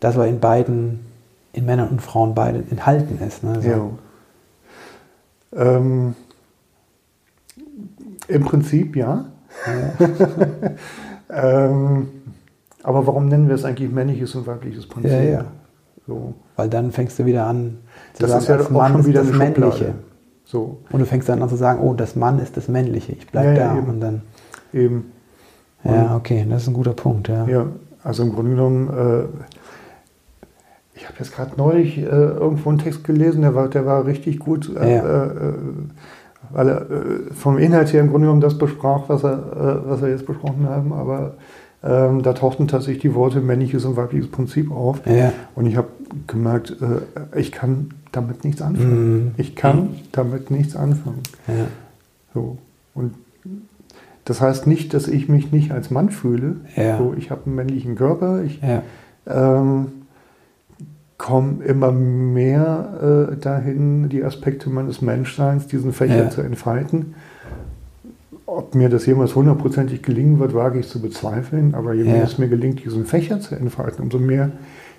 das 0.00 0.16
aber 0.16 0.26
in 0.26 0.40
beiden, 0.40 1.00
in 1.52 1.64
Männern 1.64 1.88
und 1.88 2.02
Frauen 2.02 2.34
beide 2.34 2.58
enthalten 2.70 3.18
ist. 3.26 3.44
Ne? 3.44 3.62
So. 3.62 3.98
Ja. 5.56 5.76
Ähm, 5.76 6.14
Im 8.28 8.44
Prinzip 8.44 8.96
ja. 8.96 9.26
ja. 9.66 10.08
ähm, 11.68 12.08
aber 12.82 13.06
warum 13.06 13.28
nennen 13.28 13.48
wir 13.48 13.54
es 13.54 13.64
eigentlich 13.64 13.90
männliches 13.90 14.34
und 14.34 14.46
weibliches 14.46 14.86
Prinzip? 14.86 15.12
Ja, 15.12 15.22
ja. 15.22 15.44
So. 16.06 16.34
Weil 16.56 16.68
dann 16.68 16.90
fängst 16.90 17.18
du 17.18 17.26
wieder 17.26 17.46
an 17.46 17.78
zu 18.14 18.22
das 18.22 18.30
sagen, 18.30 18.42
ist 18.42 18.48
ja 18.48 18.56
als 18.56 18.70
Mann 18.70 19.06
wieder 19.06 19.22
das 19.22 19.32
Männliche. 19.32 19.94
So. 20.44 20.78
Und 20.90 20.98
du 20.98 21.06
fängst 21.06 21.28
dann 21.28 21.42
an 21.42 21.48
zu 21.48 21.56
sagen, 21.56 21.80
oh, 21.80 21.94
das 21.94 22.16
Mann 22.16 22.38
ist 22.38 22.56
das 22.56 22.68
Männliche, 22.68 23.12
ich 23.12 23.26
bleibe 23.28 23.56
ja, 23.56 23.68
da. 23.68 23.78
Eben. 23.78 23.88
Und 23.88 24.00
dann 24.00 24.22
eben. 24.72 25.12
Und 25.84 25.94
ja, 25.94 26.16
okay, 26.16 26.46
das 26.48 26.62
ist 26.62 26.68
ein 26.68 26.74
guter 26.74 26.92
Punkt, 26.92 27.28
ja. 27.28 27.46
Ja, 27.46 27.66
also 28.04 28.22
im 28.22 28.32
Grunde 28.32 28.52
genommen, 28.52 28.88
äh, 28.88 29.24
ich 30.94 31.06
habe 31.08 31.16
jetzt 31.18 31.34
gerade 31.34 31.52
neulich 31.56 31.98
äh, 31.98 32.02
irgendwo 32.02 32.68
einen 32.68 32.78
Text 32.78 33.04
gelesen, 33.04 33.42
der 33.42 33.54
war, 33.54 33.68
der 33.68 33.86
war 33.86 34.06
richtig 34.06 34.38
gut, 34.38 34.70
äh, 34.76 34.96
ja. 34.96 35.24
Äh, 35.24 35.26
äh, 35.26 35.54
weil 36.50 36.68
er 36.68 36.82
äh, 36.82 37.34
vom 37.34 37.58
Inhalt 37.58 37.92
her 37.92 38.00
im 38.00 38.10
Grunde 38.10 38.26
genommen 38.26 38.40
das 38.40 38.58
besprach, 38.58 39.08
was, 39.08 39.24
er, 39.24 39.82
was 39.86 40.02
wir 40.02 40.10
jetzt 40.10 40.26
besprochen 40.26 40.68
haben, 40.68 40.92
aber 40.92 41.34
ähm, 41.82 42.22
da 42.22 42.32
tauchten 42.32 42.68
tatsächlich 42.68 43.02
die 43.02 43.14
Worte 43.14 43.40
männliches 43.40 43.84
und 43.84 43.96
weibliches 43.96 44.30
Prinzip 44.30 44.70
auf. 44.70 45.00
Ja. 45.06 45.32
Und 45.54 45.66
ich 45.66 45.76
habe 45.76 45.88
gemerkt, 46.26 46.76
ich 47.34 47.50
kann 47.50 47.90
damit 48.12 48.44
nichts 48.44 48.62
anfangen. 48.62 49.24
Mhm. 49.24 49.30
Ich 49.36 49.56
kann 49.56 49.76
mhm. 49.78 49.94
damit 50.12 50.50
nichts 50.50 50.76
anfangen. 50.76 51.22
Ja. 51.48 51.66
So. 52.34 52.58
Und 52.94 53.14
Das 54.24 54.40
heißt 54.40 54.66
nicht, 54.66 54.94
dass 54.94 55.08
ich 55.08 55.28
mich 55.28 55.50
nicht 55.52 55.72
als 55.72 55.90
Mann 55.90 56.10
fühle. 56.10 56.56
Ja. 56.76 56.98
So, 56.98 57.14
ich 57.16 57.30
habe 57.30 57.42
einen 57.46 57.54
männlichen 57.56 57.96
Körper. 57.96 58.42
Ich 58.42 58.60
Ja. 58.62 58.82
ähm, 59.26 59.86
komme 61.18 61.62
immer 61.64 61.92
mehr 61.92 63.28
äh, 63.32 63.36
dahin, 63.36 64.08
die 64.08 64.22
Aspekte 64.24 64.70
meines 64.70 65.02
Menschseins, 65.02 65.66
diesen 65.66 65.92
Fächer 65.92 66.24
Ja. 66.24 66.30
zu 66.30 66.40
entfalten. 66.40 67.14
Ob 68.46 68.74
mir 68.74 68.88
das 68.88 69.06
jemals 69.06 69.34
hundertprozentig 69.34 70.02
gelingen 70.02 70.38
wird, 70.38 70.52
wage 70.54 70.78
ich 70.80 70.88
zu 70.88 71.00
bezweifeln. 71.00 71.74
Aber 71.74 71.94
je 71.94 72.04
mehr 72.04 72.24
es 72.24 72.38
mir 72.38 72.48
gelingt, 72.48 72.84
diesen 72.84 73.06
Fächer 73.06 73.40
zu 73.40 73.54
entfalten, 73.54 74.02
umso 74.04 74.18
mehr 74.18 74.50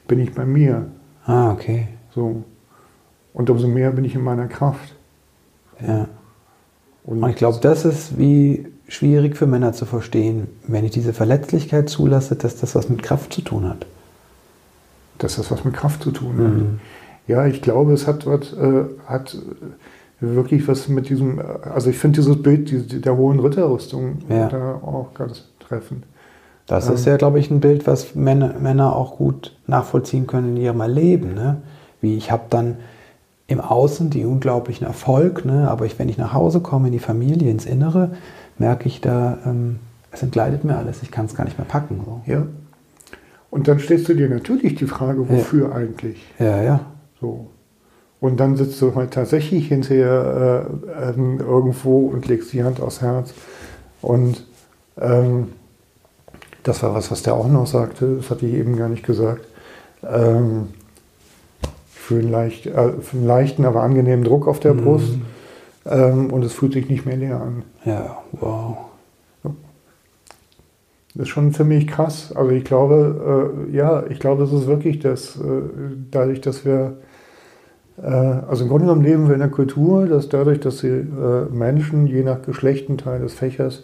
bin 0.07 0.19
ich 0.19 0.33
bei 0.33 0.45
mir. 0.45 0.87
Ah, 1.25 1.51
okay. 1.51 1.87
So. 2.15 2.43
Und 3.33 3.49
umso 3.49 3.67
mehr 3.67 3.91
bin 3.91 4.05
ich 4.05 4.15
in 4.15 4.21
meiner 4.23 4.47
Kraft. 4.47 4.95
Ja. 5.85 6.07
Und 7.03 7.23
Und 7.23 7.29
ich 7.29 7.35
glaube, 7.35 7.59
das 7.61 7.85
ist 7.85 8.17
wie 8.17 8.67
schwierig 8.93 9.35
für 9.37 9.47
Männer 9.47 9.73
zu 9.73 9.85
verstehen, 9.85 10.47
wenn 10.67 10.85
ich 10.85 10.91
diese 10.91 11.13
Verletzlichkeit 11.13 11.89
zulasse, 11.89 12.35
dass 12.35 12.57
das 12.59 12.75
was 12.75 12.89
mit 12.89 13.01
Kraft 13.03 13.33
zu 13.33 13.41
tun 13.41 13.67
hat. 13.67 13.85
dass 15.19 15.35
das 15.37 15.51
was 15.51 15.63
mit 15.63 15.73
Kraft 15.73 16.03
zu 16.03 16.11
tun 16.11 16.37
hat. 16.37 16.53
Mhm. 16.53 16.79
Ja, 17.27 17.45
ich 17.45 17.61
glaube, 17.61 17.93
es 17.93 18.07
hat, 18.07 18.25
was, 18.25 18.51
äh, 18.53 18.83
hat 19.05 19.37
wirklich 20.19 20.67
was 20.67 20.87
mit 20.89 21.07
diesem, 21.07 21.39
äh, 21.39 21.43
also 21.73 21.89
ich 21.89 21.97
finde 21.97 22.19
dieses 22.19 22.41
Bild 22.41 22.69
die, 22.71 22.99
der 22.99 23.15
hohen 23.15 23.39
Ritterrüstung 23.39 24.17
Ja. 24.29 24.49
da 24.49 24.73
auch 24.75 25.13
ganz 25.13 25.45
treffend. 25.59 26.03
Das 26.67 26.87
Ähm. 26.89 26.95
ist 26.95 27.05
ja, 27.05 27.15
glaube 27.17 27.39
ich, 27.39 27.49
ein 27.51 27.59
Bild, 27.61 27.87
was 27.87 28.15
Männer, 28.15 28.55
Männer 28.59 28.95
auch 28.95 29.17
gut 29.17 29.55
nachvollziehen 29.67 30.27
können 30.27 30.57
in 30.57 30.61
ihrem 30.63 30.81
Leben. 30.81 31.33
Ne? 31.35 31.61
Wie 32.01 32.17
ich 32.17 32.31
habe 32.31 32.43
dann 32.49 32.77
im 33.47 33.61
Außen 33.61 34.09
die 34.09 34.25
unglaublichen 34.25 34.85
Erfolg, 34.87 35.45
ne? 35.45 35.69
aber 35.69 35.85
ich, 35.85 35.99
wenn 35.99 36.09
ich 36.09 36.17
nach 36.17 36.33
Hause 36.33 36.59
komme, 36.59 36.87
in 36.87 36.93
die 36.93 36.99
Familie, 36.99 37.49
ins 37.51 37.65
Innere, 37.65 38.11
merke 38.57 38.87
ich 38.87 39.01
da, 39.01 39.37
ähm, 39.45 39.79
es 40.11 40.21
entgleitet 40.23 40.63
mir 40.63 40.77
alles, 40.77 41.01
ich 41.01 41.11
kann 41.11 41.25
es 41.25 41.35
gar 41.35 41.43
nicht 41.45 41.57
mehr 41.57 41.67
packen. 41.67 42.01
So. 42.05 42.21
Ja. 42.25 42.43
Und 43.49 43.67
dann 43.67 43.79
stellst 43.79 44.07
du 44.09 44.13
dir 44.15 44.29
natürlich 44.29 44.75
die 44.75 44.87
Frage, 44.87 45.29
wofür 45.29 45.75
eigentlich? 45.75 46.23
Ja, 46.39 46.61
ja. 46.61 46.79
So. 47.21 47.47
Und 48.19 48.39
dann 48.39 48.55
sitzt 48.55 48.81
du 48.81 48.95
halt 48.95 49.11
tatsächlich 49.11 49.67
hinterher 49.67 50.67
äh, 50.97 51.09
ähm, 51.09 51.39
irgendwo 51.39 52.07
und 52.07 52.27
legst 52.27 52.53
die 52.53 52.63
Hand 52.63 52.79
aufs 52.81 53.01
Herz. 53.01 53.33
Und 54.01 54.45
ähm, 54.99 55.49
das 56.63 56.81
war 56.83 56.93
was, 56.95 57.11
was 57.11 57.21
der 57.23 57.33
auch 57.35 57.47
noch 57.47 57.67
sagte, 57.67 58.15
das 58.17 58.29
hatte 58.29 58.45
ich 58.45 58.53
eben 58.53 58.77
gar 58.77 58.87
nicht 58.89 59.05
gesagt. 59.05 59.45
Ähm, 60.07 60.69
für, 61.91 62.15
einen 62.15 62.31
leicht, 62.31 62.65
äh, 62.65 62.93
für 63.01 63.17
einen 63.17 63.27
leichten, 63.27 63.65
aber 63.65 63.83
angenehmen 63.83 64.23
Druck 64.23 64.47
auf 64.47 64.59
der 64.59 64.73
Mhm. 64.73 64.81
Brust. 64.83 65.13
Ähm, 65.85 66.31
und 66.31 66.43
es 66.43 66.53
fühlt 66.53 66.73
sich 66.73 66.89
nicht 66.89 67.05
mehr 67.05 67.17
leer 67.17 67.41
an. 67.41 67.63
Ja, 67.85 68.17
wow. 68.31 68.77
Das 71.15 71.23
ist 71.23 71.29
schon 71.29 71.53
ziemlich 71.53 71.87
krass. 71.87 72.33
Also 72.35 72.51
ich 72.51 72.63
glaube, 72.63 73.53
äh, 73.69 73.75
ja, 73.75 74.03
ich 74.09 74.19
glaube, 74.19 74.43
es 74.43 74.51
ist 74.51 74.65
wirklich 74.65 74.99
das, 74.99 75.35
äh, 75.35 75.61
dadurch, 76.09 76.41
dass 76.41 76.65
wir, 76.65 76.97
äh, 78.01 78.07
also 78.07 78.63
im 78.63 78.69
Grunde 78.69 78.85
genommen 78.85 79.03
leben 79.03 79.27
wir 79.27 79.35
in 79.35 79.41
einer 79.41 79.51
Kultur, 79.51 80.07
dass 80.07 80.29
dadurch, 80.29 80.59
dass 80.59 80.77
die 80.77 80.87
äh, 80.87 81.45
Menschen 81.51 82.07
je 82.07 82.23
nach 82.23 82.41
Geschlechtenteil 82.41 83.19
des 83.19 83.33
Fächers 83.33 83.83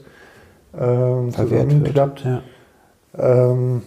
Verwehrt 0.71 1.33
zusammenklappt, 1.33 2.25
wird. 2.25 2.43
ähm, 3.17 3.81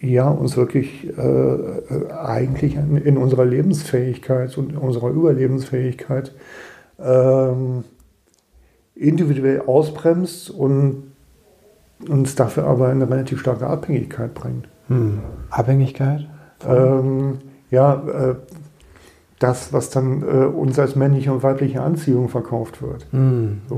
ja, 0.00 0.28
uns 0.28 0.56
wirklich 0.56 1.08
äh, 1.16 2.12
eigentlich 2.12 2.76
in, 2.76 3.16
unserer 3.16 3.44
Lebensfähigkeit 3.44 4.56
und 4.58 4.70
in 4.70 4.78
unserer 4.78 5.10
Überlebensfähigkeit 5.10 6.32
ähm, 6.98 7.84
individuell 8.94 9.62
ausbremst 9.66 10.50
und 10.50 11.12
uns 12.08 12.34
dafür 12.34 12.64
aber 12.64 12.92
in 12.92 13.02
eine 13.02 13.10
relativ 13.10 13.40
starke 13.40 13.66
Abhängigkeit 13.66 14.34
bringt. 14.34 14.68
Hm. 14.88 15.20
Abhängigkeit? 15.50 16.28
Ähm, 16.66 17.38
ja, 17.70 17.94
äh, 17.94 18.34
das, 19.38 19.72
was 19.72 19.90
dann 19.90 20.22
äh, 20.22 20.46
uns 20.46 20.78
als 20.78 20.96
männliche 20.96 21.32
und 21.32 21.42
weibliche 21.42 21.82
Anziehung 21.82 22.28
verkauft 22.28 22.82
wird. 22.82 23.06
Hm. 23.12 23.60
So. 23.68 23.76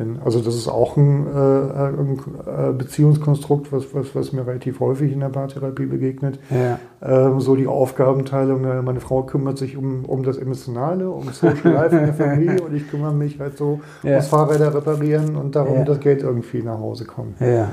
Denn, 0.00 0.18
also 0.24 0.40
das 0.40 0.54
ist 0.54 0.66
auch 0.66 0.96
ein, 0.96 1.26
äh, 1.26 1.30
ein 1.30 2.18
äh, 2.46 2.72
Beziehungskonstrukt, 2.72 3.70
was, 3.70 3.94
was, 3.94 4.14
was 4.14 4.32
mir 4.32 4.46
relativ 4.46 4.80
häufig 4.80 5.12
in 5.12 5.20
der 5.20 5.28
Paartherapie 5.28 5.84
begegnet. 5.84 6.38
Ja. 6.48 6.78
Ähm, 7.02 7.38
so 7.40 7.54
die 7.54 7.66
Aufgabenteilung, 7.66 8.64
äh, 8.64 8.80
meine 8.80 9.00
Frau 9.00 9.24
kümmert 9.24 9.58
sich 9.58 9.76
um, 9.76 10.06
um 10.06 10.22
das 10.22 10.38
Emotionale, 10.38 11.10
um 11.10 11.28
Social 11.32 11.72
Life 11.74 11.94
in 11.96 12.06
der 12.06 12.14
Familie 12.14 12.62
und 12.66 12.74
ich 12.74 12.90
kümmere 12.90 13.12
mich 13.12 13.38
halt 13.38 13.58
so 13.58 13.80
Ja. 14.02 14.12
ums 14.12 14.28
Fahrräder 14.28 14.74
reparieren 14.74 15.36
und 15.36 15.54
darum, 15.54 15.74
Ja. 15.80 15.84
dass 15.84 16.00
Geld 16.00 16.22
irgendwie 16.22 16.62
nach 16.62 16.78
Hause 16.78 17.04
kommt. 17.04 17.38
Ja. 17.40 17.68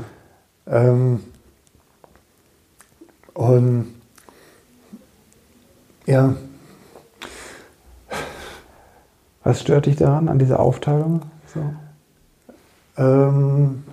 Ähm, 0.67 1.21
und 3.33 3.87
ja, 6.05 6.33
Was 9.43 9.61
stört 9.61 9.85
dich 9.85 9.95
daran, 9.95 10.27
an 10.27 10.39
dieser 10.39 10.59
Aufteilung? 10.59 11.21
So. 11.53 11.61
Ähm, 12.97 13.83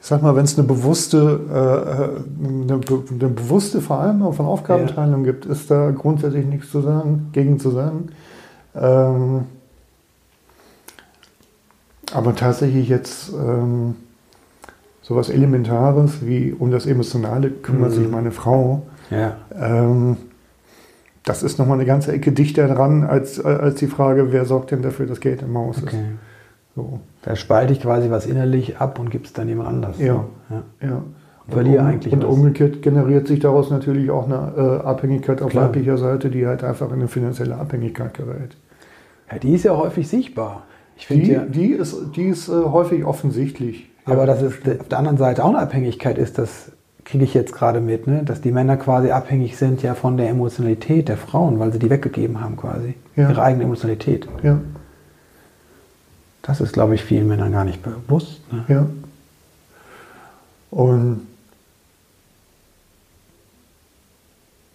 ich 0.00 0.06
sag 0.06 0.22
mal, 0.22 0.34
wenn 0.34 0.44
es 0.44 0.58
eine 0.58 0.66
bewusste, 0.66 1.40
äh, 1.48 2.46
eine, 2.48 2.78
be- 2.78 3.02
eine 3.10 3.28
bewusste 3.28 3.80
Vereinbarung 3.80 4.34
von 4.34 4.46
Aufgabenteilung 4.46 5.24
gibt, 5.24 5.46
ist 5.46 5.70
da 5.70 5.90
grundsätzlich 5.90 6.46
nichts 6.46 6.70
zu 6.70 6.80
sagen, 6.80 7.28
gegen 7.32 7.58
zu 7.60 7.70
sagen. 7.70 8.08
Ähm, 8.74 9.44
aber 12.12 12.34
tatsächlich 12.34 12.88
jetzt 12.88 13.32
ähm, 13.32 13.94
sowas 15.02 15.28
Elementares 15.28 16.26
wie 16.26 16.52
um 16.52 16.70
das 16.70 16.86
Emotionale 16.86 17.50
kümmert 17.50 17.90
Mhm. 17.90 17.94
sich 17.94 18.10
meine 18.10 18.30
Frau. 18.32 18.82
Ja. 19.10 19.36
Ähm, 19.54 20.16
das 21.24 21.42
ist 21.42 21.58
nochmal 21.58 21.76
eine 21.76 21.86
ganze 21.86 22.12
Ecke 22.12 22.32
dichter 22.32 22.66
dran 22.66 23.04
als, 23.04 23.38
äh, 23.38 23.42
als 23.46 23.76
die 23.76 23.86
Frage, 23.86 24.32
wer 24.32 24.44
sorgt 24.44 24.70
denn 24.72 24.82
dafür, 24.82 25.06
dass 25.06 25.20
Geld 25.20 25.42
im 25.42 25.56
Haus 25.56 25.78
ist. 25.78 25.94
So, 26.76 27.00
Da 27.22 27.36
spalte 27.36 27.72
ich 27.72 27.80
quasi 27.80 28.10
was 28.10 28.26
innerlich 28.26 28.78
ab 28.78 28.98
und 28.98 29.10
gib's 29.10 29.32
dann 29.32 29.48
jemand 29.48 29.68
anders. 29.68 29.98
Ja. 29.98 30.24
So. 30.48 30.54
ja. 30.54 30.62
ja. 30.88 30.96
Und 31.46 31.52
verliere 31.52 31.82
um- 31.82 31.88
eigentlich 31.88 32.12
und 32.12 32.22
was. 32.22 32.30
umgekehrt 32.30 32.82
generiert 32.82 33.26
sich 33.26 33.40
daraus 33.40 33.70
natürlich 33.70 34.10
auch 34.10 34.26
eine 34.26 34.52
äh, 34.82 34.86
Abhängigkeit 34.86 35.42
auf 35.42 35.50
Klar. 35.50 35.64
weiblicher 35.66 35.98
Seite, 35.98 36.30
die 36.30 36.46
halt 36.46 36.62
einfach 36.64 36.88
in 36.88 36.94
eine 36.94 37.08
finanzielle 37.08 37.56
Abhängigkeit 37.56 38.14
gerät. 38.14 38.56
Ja, 39.30 39.38
die 39.38 39.54
ist 39.54 39.64
ja 39.64 39.76
häufig 39.76 40.08
sichtbar. 40.08 40.62
Ich 40.96 41.06
finde 41.06 41.24
Die, 41.24 41.32
ja, 41.32 41.44
die 41.44 41.66
ist, 41.72 41.96
die 42.14 42.24
ist 42.26 42.48
äh, 42.48 42.52
häufig 42.52 43.04
offensichtlich. 43.04 43.90
aber 44.04 44.18
Ja, 44.20 44.26
dass 44.26 44.42
es 44.42 44.54
auf 44.80 44.88
der 44.88 44.98
anderen 44.98 45.18
Seite 45.18 45.44
auch 45.44 45.48
eine 45.48 45.58
Abhängigkeit 45.58 46.18
ist, 46.18 46.38
das 46.38 46.72
kriege 47.04 47.24
ich 47.24 47.34
jetzt 47.34 47.52
gerade 47.52 47.80
mit, 47.80 48.06
ne? 48.06 48.22
dass 48.24 48.40
die 48.42 48.52
Männer 48.52 48.76
quasi 48.76 49.10
abhängig 49.10 49.56
sind 49.56 49.82
ja 49.82 49.94
von 49.94 50.16
der 50.16 50.28
Emotionalität 50.28 51.08
der 51.08 51.16
Frauen, 51.16 51.58
weil 51.58 51.72
sie 51.72 51.78
die 51.80 51.90
weggegeben 51.90 52.40
haben 52.40 52.56
quasi. 52.56 52.94
Ja. 53.16 53.30
Ihre 53.30 53.42
eigene 53.42 53.64
Emotionalität. 53.64 54.28
Ja, 54.44 54.60
Das 56.42 56.60
ist, 56.60 56.72
glaube 56.72 56.94
ich, 56.94 57.04
vielen 57.04 57.28
Männern 57.28 57.52
gar 57.52 57.64
nicht 57.64 57.82
bewusst. 57.82 58.40
Ne? 58.52 58.64
ja. 58.68 58.86
Und 60.70 61.26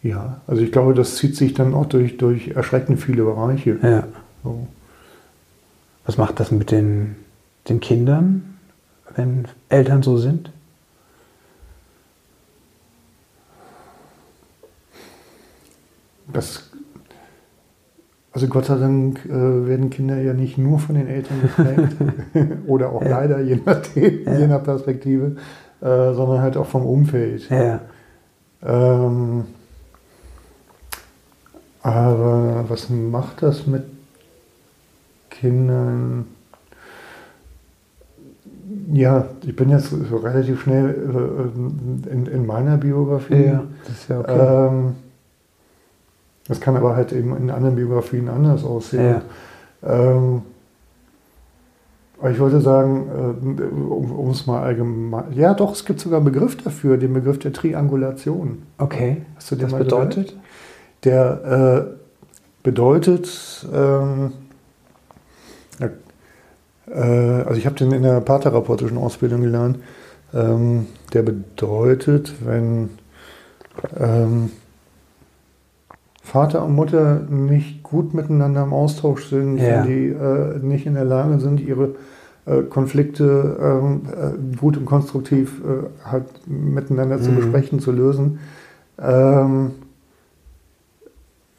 ja, 0.04 0.41
also 0.45 0.62
ich 0.62 0.71
glaube, 0.71 0.93
das 0.93 1.15
zieht 1.15 1.36
sich 1.36 1.54
dann 1.54 1.73
auch 1.73 1.88
durch, 1.88 2.17
durch 2.17 2.49
erschreckend 2.49 3.01
viele 3.01 3.23
Bereiche. 3.23 3.80
Ja. 3.82 4.08
So. 4.43 4.67
Was 6.06 6.17
macht 6.17 6.39
das 6.39 6.51
mit 6.51 6.69
den, 6.69 7.15
den 7.67 7.80
Kindern, 7.80 8.58
wenn 9.15 9.47
Eltern 9.69 10.04
so 10.04 10.17
sind? 10.17 10.51
Das, 16.32 16.69
also 18.36 18.48
Gott 18.48 18.65
sei 18.65 18.76
Dank 18.78 19.26
äh, 19.26 19.30
werden 19.32 19.89
Kinder 19.89 20.17
ja 20.21 20.34
nicht 20.34 20.58
nur 20.58 20.78
von 20.78 20.95
den 20.95 21.08
Eltern 21.08 21.38
geprägt 21.41 21.95
oder 22.67 22.89
auch 22.91 23.02
Ja. 23.02 23.10
leider, 23.21 23.39
je 23.39 23.58
nachdem, 23.65 24.26
Ja. 24.26 24.38
je 24.38 24.48
nach 24.48 24.62
Perspektive, 24.62 25.38
äh, 25.82 26.13
sondern 26.13 26.41
halt 26.41 26.58
auch 26.58 26.65
vom 26.67 26.86
Umfeld. 26.86 27.50
Ja. 27.50 27.80
Ähm, 28.62 29.45
aber 31.82 32.65
was 32.67 32.89
macht 32.89 33.41
das 33.41 33.68
mit 33.68 33.84
Kindern? 35.30 36.26
Ja, 38.91 39.28
ich 39.45 39.55
bin 39.55 39.70
jetzt 39.70 39.89
so 39.91 40.18
relativ 40.18 40.62
schnell 40.62 40.89
äh, 40.89 42.10
in, 42.12 42.26
in 42.26 42.45
meiner 42.45 42.78
Biografie. 42.78 43.45
Ja, 43.45 43.64
das 43.88 43.95
ist 43.95 44.10
ja 44.10 44.20
okay. 44.20 44.68
Ähm, 44.68 44.95
das 46.48 46.60
kann 46.62 46.76
aber 46.78 46.96
halt 46.96 47.12
eben 47.12 47.36
in 47.36 47.50
anderen 47.50 47.76
Biografien 47.76 48.30
anders 48.30 48.64
aussehen. 48.64 49.22
Ähm, 49.84 50.41
aber 52.20 52.32
ich 52.32 52.39
wollte 52.39 52.62
sagen, 52.62 53.08
äh, 53.60 53.64
um 53.64 54.30
es 54.30 54.48
mal 54.48 54.62
allgemein. 54.64 55.34
Ja, 55.34 55.54
doch, 55.54 55.74
es 55.74 55.86
gibt 55.86 56.00
sogar 56.00 56.20
einen 56.20 56.26
Begriff 56.32 56.56
dafür, 56.58 56.98
den 56.98 57.14
Begriff 57.14 57.39
der 57.39 57.52
Triangulation. 57.52 58.64
Okay. 58.78 59.24
Hast 59.36 59.52
du 59.52 59.56
den 59.56 59.64
Das 59.64 59.72
mal 59.72 59.84
gehört? 59.84 60.10
bedeutet? 60.16 60.38
Der 61.04 61.88
äh, 61.91 61.96
bedeutet, 62.64 63.68
ähm, 63.74 64.32
ja, 65.80 65.89
äh, 66.91 67.43
also 67.43 67.60
ich 67.60 67.66
habe 67.66 67.76
den 67.76 67.91
in 67.91 68.04
der 68.04 68.22
paartherapeutischen 68.22 68.98
Ausbildung 68.98 69.41
gelernt. 69.41 69.80
Ähm, 70.34 70.88
der 71.14 71.22
bedeutet, 71.22 72.34
wenn 72.43 72.89
ähm, 74.00 74.52
Vater 76.26 76.65
und 76.65 76.73
Mutter 76.73 77.21
nicht 77.30 77.84
gut 77.84 78.13
miteinander 78.15 78.63
im 78.63 78.73
Austausch 78.73 79.28
sind, 79.30 79.57
Ja. 79.59 79.67
wenn 79.67 79.84
die 79.84 80.07
äh, 80.07 80.57
nicht 80.59 80.86
in 80.88 80.95
der 80.95 81.05
Lage 81.05 81.39
sind, 81.39 81.59
ihre 81.61 81.95
äh, 82.47 82.61
Konflikte 82.63 83.57
ähm, 83.61 84.01
äh, 84.11 84.57
gut 84.57 84.76
und 84.78 84.86
konstruktiv 84.86 85.61
äh, 85.63 86.09
halt 86.09 86.26
miteinander 86.47 87.21
zu 87.21 87.32
Mhm. 87.32 87.36
besprechen, 87.36 87.80
zu 87.80 87.91
lösen, 87.91 88.39
ähm, 88.99 89.71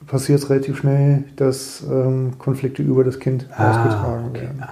passiert 0.06 0.40
es 0.40 0.50
relativ 0.50 0.78
schnell, 0.78 1.24
dass 1.36 1.84
ähm, 1.90 2.32
Konflikte 2.38 2.82
über 2.82 3.04
das 3.04 3.18
Kind 3.18 3.46
ausgetragen 3.58 4.26
okay. 4.30 4.42
werden. 4.42 4.62
Ah, 4.62 4.68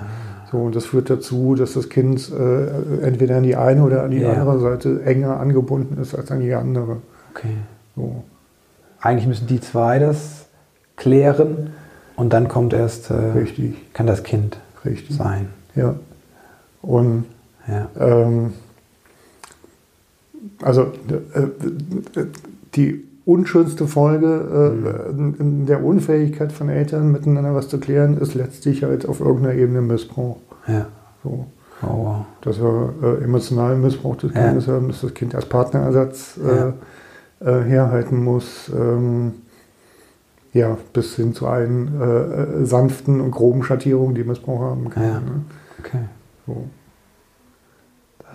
So, 0.50 0.58
und 0.58 0.76
das 0.76 0.86
führt 0.86 1.10
dazu, 1.10 1.54
dass 1.54 1.74
das 1.74 1.88
Kind 1.88 2.30
äh, 2.32 3.04
entweder 3.06 3.36
an 3.38 3.42
die 3.44 3.56
eine 3.56 3.82
oder 3.82 4.02
an 4.04 4.10
die 4.10 4.18
Ja. 4.20 4.32
andere 4.32 4.58
Seite 4.60 5.02
enger 5.04 5.38
angebunden 5.40 6.00
ist 6.00 6.14
als 6.16 6.30
an 6.30 6.40
die 6.40 6.52
andere. 6.54 6.96
okay. 7.34 7.56
So. 7.96 8.24
Eigentlich 9.04 9.26
müssen 9.26 9.46
die 9.46 9.60
zwei 9.60 9.98
das 9.98 10.46
klären 10.96 11.74
und 12.16 12.32
dann 12.32 12.48
kommt 12.48 12.72
erst, 12.72 13.10
äh, 13.10 13.14
Richtig, 13.14 13.92
kann 13.92 14.06
das 14.06 14.22
Kind 14.22 14.56
richtig. 14.84 15.16
sein. 15.16 15.48
Ja. 15.74 15.94
Und 16.80 17.26
Ja. 17.68 17.88
ähm, 17.98 18.54
also 20.62 20.82
äh, 20.82 22.24
die 22.74 23.04
unschönste 23.26 23.86
Folge 23.86 24.72
Mhm. 24.74 24.86
äh, 25.36 25.40
in 25.42 25.66
der 25.66 25.82
Unfähigkeit 25.84 26.52
von 26.52 26.68
Eltern, 26.68 27.10
miteinander 27.12 27.54
was 27.54 27.68
zu 27.68 27.78
klären, 27.78 28.16
ist 28.18 28.34
letztlich 28.34 28.84
halt 28.84 29.06
auf 29.08 29.20
irgendeiner 29.20 29.54
Ebene 29.54 29.80
Missbrauch. 29.82 30.38
ja. 30.66 30.86
So. 31.22 31.46
Oh, 31.82 31.86
wow. 31.86 32.16
dass 32.42 32.58
wir 32.60 32.94
äh, 33.02 33.24
emotionalen 33.24 33.80
Missbrauch 33.82 34.16
des 34.16 34.32
Ja. 34.34 34.46
Kindes 34.46 34.68
haben, 34.68 34.88
dass 34.88 35.00
das 35.02 35.12
Kind 35.12 35.34
als 35.34 35.44
Partnerersatz 35.46 36.38
äh, 36.38 36.72
äh, 37.40 37.60
herhalten 37.62 38.22
muss. 38.22 38.70
Ähm, 38.74 39.34
ja, 40.54 40.78
bis 40.92 41.16
hin 41.16 41.34
zu 41.34 41.48
allen 41.48 42.00
äh, 42.00 42.04
äh, 42.04 42.64
sanften 42.64 43.20
und 43.20 43.32
groben 43.32 43.64
Schattierungen, 43.64 44.14
die 44.14 44.22
Missbrauch 44.22 44.60
haben 44.60 44.88
kann. 44.88 45.02
Ja. 45.02 45.20
Ne? 45.20 45.44
Okay. 45.80 45.98
So. 46.46 46.68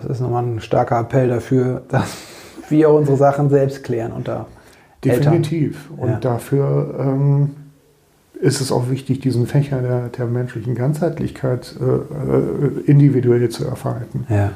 Das 0.02 0.10
ist 0.10 0.20
nochmal 0.20 0.44
ein 0.44 0.60
starker 0.60 1.00
Appell 1.00 1.28
dafür, 1.28 1.82
dass 1.88 2.14
wir 2.68 2.90
unsere 2.90 3.16
Sachen 3.16 3.48
selbst 3.48 3.82
klären 3.82 4.12
unter 4.12 4.46
Eltern. 5.02 5.32
Definitiv. 5.32 5.90
Und 5.96 6.10
Ja. 6.10 6.18
dafür 6.18 6.94
ähm, 7.00 7.50
ist 8.34 8.60
es 8.60 8.70
auch 8.70 8.90
wichtig, 8.90 9.20
diesen 9.20 9.46
Fächer 9.46 9.80
der, 9.80 10.08
der 10.08 10.26
menschlichen 10.26 10.74
Ganzheitlichkeit 10.74 11.74
äh, 11.80 11.84
äh, 11.84 12.80
individuell 12.84 13.48
zu 13.48 13.64
erhalten. 13.64 14.26
Ja. 14.28 14.52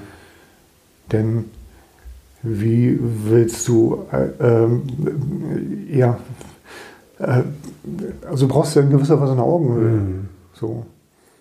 Denn 1.12 1.46
wie 2.44 2.98
willst 3.00 3.66
du, 3.66 4.04
äh, 4.12 4.28
ähm, 4.40 4.82
ja, 5.90 6.18
äh, 7.18 7.42
also 8.28 8.46
du 8.46 8.52
brauchst 8.52 8.76
ja 8.76 8.82
in 8.82 8.90
gewisser 8.90 9.20
Weise 9.20 9.32
eine 9.32 9.42
Augenhöhe. 9.42 9.90
Mhm. 9.90 10.28
So. 10.52 10.86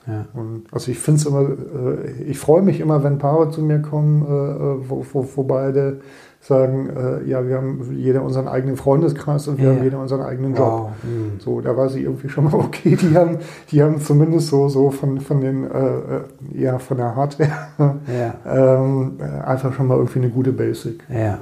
Ja. 0.07 0.25
Und 0.33 0.63
also 0.71 0.91
ich 0.91 0.99
finde 0.99 1.19
es 1.21 1.25
immer, 1.25 1.41
äh, 1.41 2.23
ich 2.23 2.39
freue 2.39 2.61
mich 2.61 2.79
immer, 2.79 3.03
wenn 3.03 3.17
Paare 3.17 3.51
zu 3.51 3.61
mir 3.61 3.79
kommen, 3.81 4.23
äh, 4.23 4.89
wo, 4.89 5.05
wo, 5.11 5.27
wo 5.35 5.43
beide 5.43 6.01
sagen, 6.45 6.89
äh, 6.89 7.29
ja, 7.29 7.47
wir 7.47 7.55
haben 7.55 7.95
jeder 7.95 8.21
unseren 8.21 8.49
eigenen 8.49 8.75
Freundeskreis 8.75 9.47
und 9.47 9.57
wir 9.59 9.69
Ja. 9.69 9.75
haben 9.75 9.83
jeder 9.83 9.99
unseren 9.99 10.21
eigenen 10.21 10.53
Job. 10.55 10.67
Wow. 10.67 10.89
Mhm. 11.03 11.39
So, 11.39 11.61
da 11.61 11.75
weiß 11.77 11.95
ich 11.95 12.03
irgendwie 12.03 12.27
schon 12.27 12.43
mal, 12.43 12.53
okay, 12.59 12.97
die 13.01 13.15
haben, 13.15 13.37
die 13.71 13.81
haben 13.81 14.01
zumindest 14.01 14.47
so, 14.49 14.67
so 14.67 14.91
von, 14.91 15.21
von 15.21 15.39
den, 15.39 15.63
äh, 15.63 15.67
äh, 15.77 16.21
ja, 16.61 16.79
von 16.79 16.97
der 16.97 17.15
Hardware 17.15 17.49
Ja. 17.77 18.35
ähm, 18.45 19.13
äh, 19.19 19.23
einfach 19.45 19.71
schon 19.73 19.87
mal 19.87 19.95
irgendwie 19.97 20.19
eine 20.19 20.29
gute 20.29 20.51
Basic. 20.51 21.01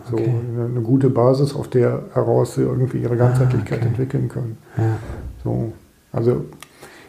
So 0.10 0.18
Okay. 0.18 0.30
eine, 0.56 0.66
eine 0.66 0.82
gute 0.82 1.10
Basis, 1.10 1.56
auf 1.56 1.68
der 1.68 2.04
heraus 2.14 2.54
sie 2.54 2.62
irgendwie 2.62 2.99
ihre 2.99 3.18
Ganzheitlichkeit 3.18 3.80
Ah, 3.80 3.82
okay. 3.82 3.88
entwickeln 3.88 4.30
können. 4.30 4.58
Ja. 4.78 4.84
So, 5.43 5.74
also 6.12 6.45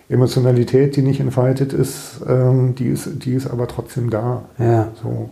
Emotionalität, 0.09 0.97
die 0.97 1.03
nicht 1.03 1.21
entfaltet 1.21 1.73
ist, 1.73 2.21
ähm, 2.29 2.75
die 2.75 2.89
ist, 2.89 3.25
die 3.25 3.35
ist 3.35 3.51
aber 3.51 3.67
trotzdem 3.67 4.11
da. 4.11 4.43
Ja. 4.59 4.89
So, 5.03 5.31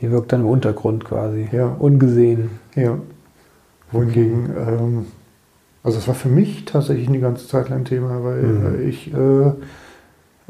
Die 0.00 0.10
wirkt 0.10 0.32
dann 0.32 0.40
im 0.42 0.46
Untergrund 0.48 1.04
quasi. 1.04 1.48
Ja. 1.52 1.74
Ungesehen. 1.78 2.50
ja. 2.74 2.98
Wohingegen, 3.92 4.50
ähm, 4.56 5.06
also 5.82 5.98
es 5.98 6.06
war 6.06 6.14
für 6.14 6.28
mich 6.28 6.64
tatsächlich 6.64 7.08
eine 7.08 7.18
ganze 7.18 7.48
Zeit 7.48 7.68
lang 7.70 7.80
ein 7.80 7.84
Thema, 7.84 8.22
weil 8.22 8.42
Mhm. 8.42 8.88
ich 8.88 9.12
äh, 9.12 9.52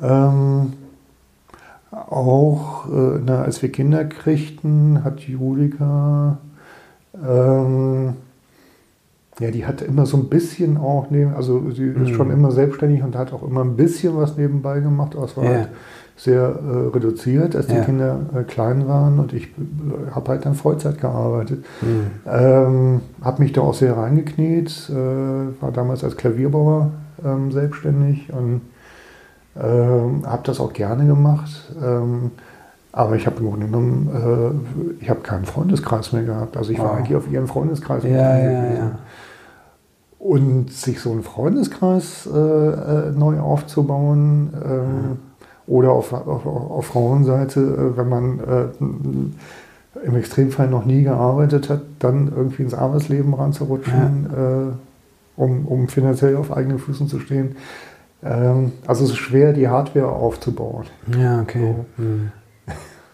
ähm, 0.03 0.74
auch, 1.90 2.86
äh, 2.88 3.18
na, 3.24 3.42
als 3.42 3.62
wir 3.62 3.72
Kinder 3.72 4.05
kriegten, 4.05 5.03
hat 5.05 5.20
Julika, 5.20 6.38
ähm, 7.26 8.14
ja, 9.40 9.51
die 9.51 9.64
hat 9.66 9.80
immer 9.80 10.05
so 10.05 10.18
ein 10.18 10.28
bisschen 10.28 10.76
auch 10.76 11.07
neben, 11.11 11.32
also 11.34 11.70
sie 11.70 11.86
ist 11.86 12.11
Mhm. 12.11 12.14
schon 12.14 12.30
immer 12.30 12.51
selbstständig 12.53 13.03
und 13.03 13.16
hat 13.16 13.32
auch 13.32 13.42
immer 13.42 13.62
ein 13.64 13.76
bisschen 13.76 14.16
was 14.16 14.36
nebenbei 14.36 14.80
gemacht, 14.80 15.16
aber 15.16 15.24
es 15.24 15.36
war 15.36 15.44
Ja. 15.44 15.51
halt 15.51 15.68
sehr 16.20 16.42
äh, 16.42 16.88
reduziert, 16.94 17.56
als 17.56 17.66
die 17.68 17.76
Ja. 17.76 17.80
Kinder 17.82 18.18
äh, 18.36 18.42
klein 18.42 18.86
waren 18.86 19.18
und 19.18 19.32
ich 19.32 19.44
äh, 19.44 20.10
habe 20.14 20.32
halt 20.32 20.44
dann 20.44 20.54
Vollzeit 20.54 21.00
gearbeitet. 21.00 21.64
Mhm. 21.80 22.10
Ähm, 22.30 23.00
habe 23.22 23.42
mich 23.42 23.52
da 23.54 23.62
auch 23.62 23.72
sehr 23.72 23.96
reingekniet, 23.96 24.90
äh, 24.90 25.62
war 25.62 25.72
damals 25.72 26.04
als 26.04 26.18
Klavierbauer 26.18 26.90
ähm, 27.24 27.50
selbstständig 27.52 28.30
und 28.34 28.60
ähm, 29.58 30.22
habe 30.26 30.42
das 30.44 30.60
auch 30.60 30.74
gerne 30.74 31.06
gemacht. 31.06 31.72
Ähm, 31.82 32.32
aber 32.92 33.16
ich 33.16 33.26
habe 33.26 33.40
im 33.40 33.48
Grunde 33.48 33.66
genommen, 33.66 34.10
äh, 35.00 35.02
ich 35.02 35.08
habe 35.08 35.20
keinen 35.20 35.46
Freundeskreis 35.46 36.12
mehr 36.12 36.24
gehabt. 36.24 36.58
Also 36.58 36.70
ich 36.72 36.78
war 36.78 36.90
Wow. 36.90 36.96
eigentlich 36.98 37.16
auf 37.16 37.30
ihren 37.32 37.46
Freundeskreis 37.46 38.04
Ja. 38.04 38.98
Und 40.18 40.70
sich 40.70 41.00
so 41.00 41.12
einen 41.12 41.22
Freundeskreis 41.22 42.26
äh, 42.26 43.10
neu 43.16 43.40
aufzubauen 43.40 44.50
ähm, 44.62 45.18
oder 45.70 45.92
auf, 45.92 46.12
auf, 46.12 46.44
auf 46.46 46.86
Frauenseite, 46.86 47.60
äh, 47.60 47.96
wenn 47.96 48.08
man 48.08 48.40
äh, 48.40 50.04
im 50.04 50.16
Extremfall 50.16 50.68
noch 50.68 50.84
nie 50.84 51.04
gearbeitet 51.04 51.68
hat, 51.70 51.82
dann 52.00 52.32
irgendwie 52.34 52.62
ins 52.64 52.74
Arbeitsleben 52.74 53.32
ranzurutschen, 53.34 54.26
äh, 54.26 55.40
um, 55.40 55.66
um 55.66 55.88
finanziell 55.88 56.36
auf 56.36 56.52
eigenen 56.52 56.78
Füßen 56.78 57.06
zu 57.08 57.20
stehen. 57.20 57.56
Ähm, 58.22 58.72
also 58.86 59.04
es 59.04 59.10
ist 59.10 59.16
schwer, 59.18 59.52
die 59.52 59.68
Hardware 59.68 60.08
aufzubauen. 60.10 60.84
Ja, 61.18 61.40
okay. 61.40 61.74
Mhm. 61.96 62.32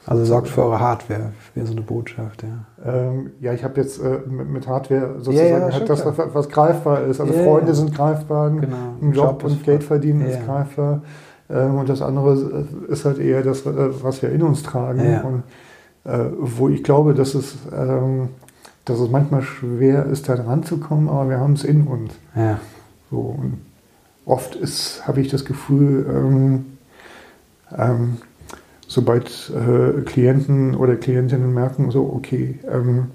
Also 0.07 0.24
sorgt 0.24 0.48
für 0.48 0.62
eure 0.62 0.78
Hardware, 0.78 1.32
wäre 1.54 1.66
so 1.66 1.72
eine 1.72 1.80
Botschaft, 1.82 2.44
ja. 2.44 2.90
Ähm, 2.92 3.30
ja, 3.40 3.52
ich 3.52 3.64
habe 3.64 3.80
jetzt 3.80 4.00
äh, 4.00 4.18
mit, 4.28 4.48
mit 4.48 4.68
Hardware 4.68 5.16
sozusagen 5.18 5.48
Ja, 5.48 5.59
ja, 5.68 5.72
halt 5.72 5.90
das, 5.90 6.07
was, 6.07 6.14
was 6.32 6.48
greifbar 6.48 7.02
ist. 7.02 7.20
Also 7.20 7.34
Ja, 7.34 7.42
Freunde 7.42 7.68
ja. 7.68 7.74
sind 7.74 7.92
greifbar, 7.92 8.50
Genau. 8.50 8.76
ein 9.02 9.12
Job, 9.12 9.42
Job 9.42 9.44
und 9.44 9.64
Geld 9.64 9.82
verdienen 9.82 10.20
Ja. 10.20 10.26
ist 10.28 10.46
greifbar. 10.46 11.02
Ähm, 11.51 11.76
und 11.76 11.88
das 11.88 12.03
andere 12.03 12.66
ist 12.88 13.05
halt 13.05 13.18
eher 13.18 13.42
das, 13.42 13.66
äh, 13.66 14.03
was 14.03 14.22
wir 14.22 14.30
in 14.30 14.42
uns 14.42 14.62
tragen. 14.62 15.05
Ja. 15.05 15.20
Und 15.22 15.42
äh, 16.05 16.30
wo 16.38 16.68
ich 16.68 16.82
glaube, 16.82 17.14
dass 17.14 17.34
es, 17.34 17.57
ähm, 17.76 18.28
dass 18.84 19.01
es 19.01 19.11
manchmal 19.11 19.42
schwer 19.42 20.07
ist, 20.07 20.28
da 20.28 20.36
dran 20.36 20.62
zu 20.62 20.78
kommen, 20.78 21.09
aber 21.09 21.28
wir 21.30 21.38
haben 21.38 21.55
es 21.55 21.64
in 21.64 21.86
uns. 21.86 22.12
Ja. 22.34 22.59
So, 23.11 23.36
und 23.38 23.59
oft 24.24 24.55
ist, 24.57 25.07
habe 25.07 25.20
ich 25.20 25.28
das 25.28 25.44
Gefühl, 25.44 26.07
ähm, 26.09 26.66
ähm, 27.76 28.16
sobald 28.86 29.51
äh, 29.51 30.03
Klienten 30.03 30.74
oder 30.76 30.97
Klientinnen 30.97 31.53
merken, 31.53 31.90
so, 31.90 32.12
okay, 32.14 32.59
ähm, 32.70 33.07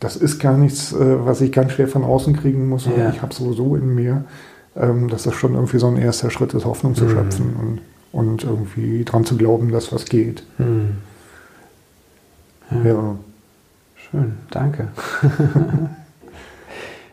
das 0.00 0.16
ist 0.16 0.40
gar 0.40 0.56
nichts, 0.56 0.92
äh, 0.92 1.24
was 1.24 1.40
ich 1.40 1.52
ganz 1.52 1.72
schwer 1.72 1.88
von 1.88 2.04
außen 2.04 2.36
kriegen 2.36 2.68
muss, 2.68 2.86
Ja. 2.86 3.10
ich 3.10 3.22
habe 3.22 3.32
sowieso 3.32 3.76
in 3.76 3.94
mir, 3.94 4.24
ähm, 4.76 5.08
dass 5.08 5.24
das 5.24 5.34
schon 5.34 5.54
irgendwie 5.54 5.78
so 5.78 5.86
ein 5.88 5.96
erster 5.96 6.30
Schritt 6.30 6.54
ist, 6.54 6.64
Hoffnung 6.64 6.94
zu 6.94 7.04
Mhm. 7.04 7.10
schöpfen 7.10 7.56
und, 7.56 7.80
und 8.26 8.44
irgendwie 8.44 9.04
dran 9.04 9.24
zu 9.24 9.36
glauben, 9.36 9.70
dass 9.72 9.92
was 9.92 10.04
geht. 10.06 10.42
Mhm. 10.58 10.96
Ja. 12.84 13.16
Schön, 13.96 14.34
danke. 14.50 14.88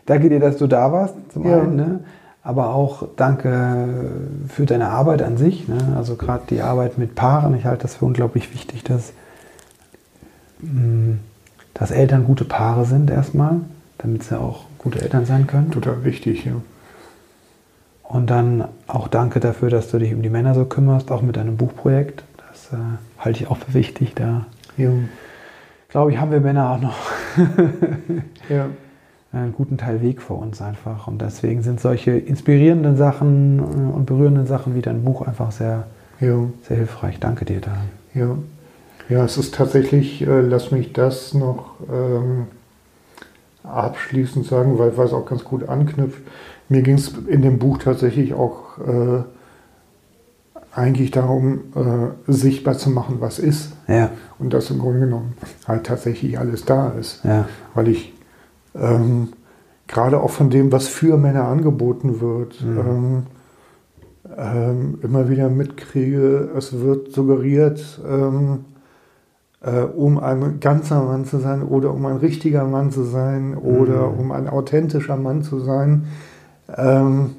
danke 0.06 0.28
dir, 0.28 0.40
dass 0.40 0.56
du 0.56 0.66
da 0.66 0.90
warst, 0.92 1.14
zum 1.32 1.46
Ja. 1.46 1.60
einen, 1.60 1.76
ne? 1.76 2.00
aber 2.42 2.74
auch 2.74 3.06
danke 3.16 4.10
für 4.48 4.64
deine 4.66 4.88
Arbeit 4.88 5.22
an 5.22 5.36
sich. 5.36 5.68
Ne? 5.68 5.76
Also 5.96 6.16
gerade 6.16 6.44
die 6.48 6.62
Arbeit 6.62 6.96
mit 6.98 7.14
Paaren, 7.14 7.54
ich 7.54 7.64
halte 7.66 7.82
das 7.82 7.96
für 7.96 8.06
unglaublich 8.06 8.52
wichtig, 8.54 8.82
dass, 8.84 9.12
mh, 10.60 11.16
dass 11.74 11.90
Eltern 11.90 12.24
gute 12.24 12.44
Paare 12.44 12.86
sind 12.86 13.10
erstmal, 13.10 13.60
damit 13.98 14.22
sie 14.24 14.38
auch 14.40 14.64
gute 14.78 15.00
Eltern 15.02 15.26
sein 15.26 15.46
können. 15.46 15.70
Total 15.70 16.02
wichtig, 16.04 16.44
ja. 16.46 16.52
Und 18.10 18.28
dann 18.28 18.64
auch 18.88 19.06
danke 19.06 19.38
dafür, 19.38 19.70
dass 19.70 19.88
du 19.88 19.98
dich 19.98 20.12
um 20.12 20.20
die 20.20 20.30
Männer 20.30 20.52
so 20.54 20.64
kümmerst, 20.64 21.12
auch 21.12 21.22
mit 21.22 21.36
deinem 21.36 21.56
Buchprojekt. 21.56 22.24
Das 22.48 22.72
äh, 22.72 22.82
halte 23.18 23.40
ich 23.40 23.48
auch 23.48 23.56
für 23.56 23.72
wichtig. 23.72 24.14
Da 24.16 24.46
Ja. 24.76 24.90
glaube 25.88 26.10
ich, 26.10 26.18
haben 26.18 26.32
wir 26.32 26.40
Männer 26.40 26.70
auch 26.70 26.80
noch 26.80 26.96
ja. 28.48 28.66
einen 29.32 29.52
guten 29.52 29.78
Teil 29.78 30.02
Weg 30.02 30.22
vor 30.22 30.40
uns 30.40 30.60
einfach. 30.60 31.06
Und 31.06 31.22
deswegen 31.22 31.62
sind 31.62 31.78
solche 31.78 32.10
inspirierenden 32.10 32.96
Sachen 32.96 33.60
äh, 33.60 33.94
und 33.94 34.06
berührenden 34.06 34.46
Sachen 34.46 34.74
wie 34.74 34.82
dein 34.82 35.04
Buch 35.04 35.22
einfach 35.22 35.52
sehr 35.52 35.84
ja. 36.18 36.36
sehr 36.66 36.78
hilfreich. 36.78 37.20
Danke 37.20 37.44
dir 37.44 37.60
da. 37.60 37.76
Ja. 38.12 38.36
Ja, 39.08 39.24
es 39.24 39.36
ist 39.36 39.54
tatsächlich, 39.54 40.22
äh, 40.22 40.40
lass 40.40 40.72
mich 40.72 40.92
das 40.92 41.32
noch 41.32 41.74
ähm, 41.92 42.46
abschließend 43.62 44.46
sagen, 44.46 44.78
weil 44.78 44.88
es 44.90 45.12
auch 45.12 45.26
ganz 45.26 45.44
gut 45.44 45.68
anknüpft. 45.68 46.22
Mir 46.70 46.82
ging 46.82 46.94
es 46.94 47.12
in 47.26 47.42
dem 47.42 47.58
Buch 47.58 47.78
tatsächlich 47.78 48.32
auch 48.32 48.78
äh, 48.78 49.22
eigentlich 50.72 51.10
darum, 51.10 51.60
äh, 51.74 52.32
sichtbar 52.32 52.78
zu 52.78 52.90
machen, 52.90 53.16
was 53.18 53.40
ist. 53.40 53.72
Ja. 53.88 54.10
Und 54.38 54.54
dass 54.54 54.70
im 54.70 54.78
Grunde 54.78 55.00
genommen 55.00 55.34
halt 55.66 55.84
tatsächlich 55.84 56.38
alles 56.38 56.64
da 56.64 56.90
ist. 56.90 57.24
Ja. 57.24 57.46
Weil 57.74 57.88
ich 57.88 58.14
ähm, 58.74 59.32
gerade 59.88 60.20
auch 60.20 60.30
von 60.30 60.48
dem, 60.48 60.70
was 60.70 60.86
für 60.86 61.16
Männer 61.16 61.48
angeboten 61.48 62.20
wird, 62.20 62.62
mhm. 62.62 62.78
ähm, 62.78 63.22
ähm, 64.36 64.98
immer 65.02 65.28
wieder 65.28 65.48
mitkriege, 65.48 66.50
es 66.56 66.78
wird 66.80 67.10
suggeriert, 67.10 68.00
ähm, 68.08 68.64
äh, 69.60 69.80
um 69.80 70.18
ein 70.18 70.60
ganzer 70.60 71.02
Mann 71.02 71.24
zu 71.24 71.38
sein 71.38 71.62
oder 71.62 71.92
um 71.92 72.06
ein 72.06 72.18
richtiger 72.18 72.64
Mann 72.64 72.92
zu 72.92 73.02
sein 73.02 73.56
oder 73.56 74.08
mhm. 74.08 74.20
um 74.20 74.32
ein 74.32 74.48
authentischer 74.48 75.16
Mann 75.16 75.42
zu 75.42 75.58
sein, 75.58 76.04
ähm, 76.76 77.36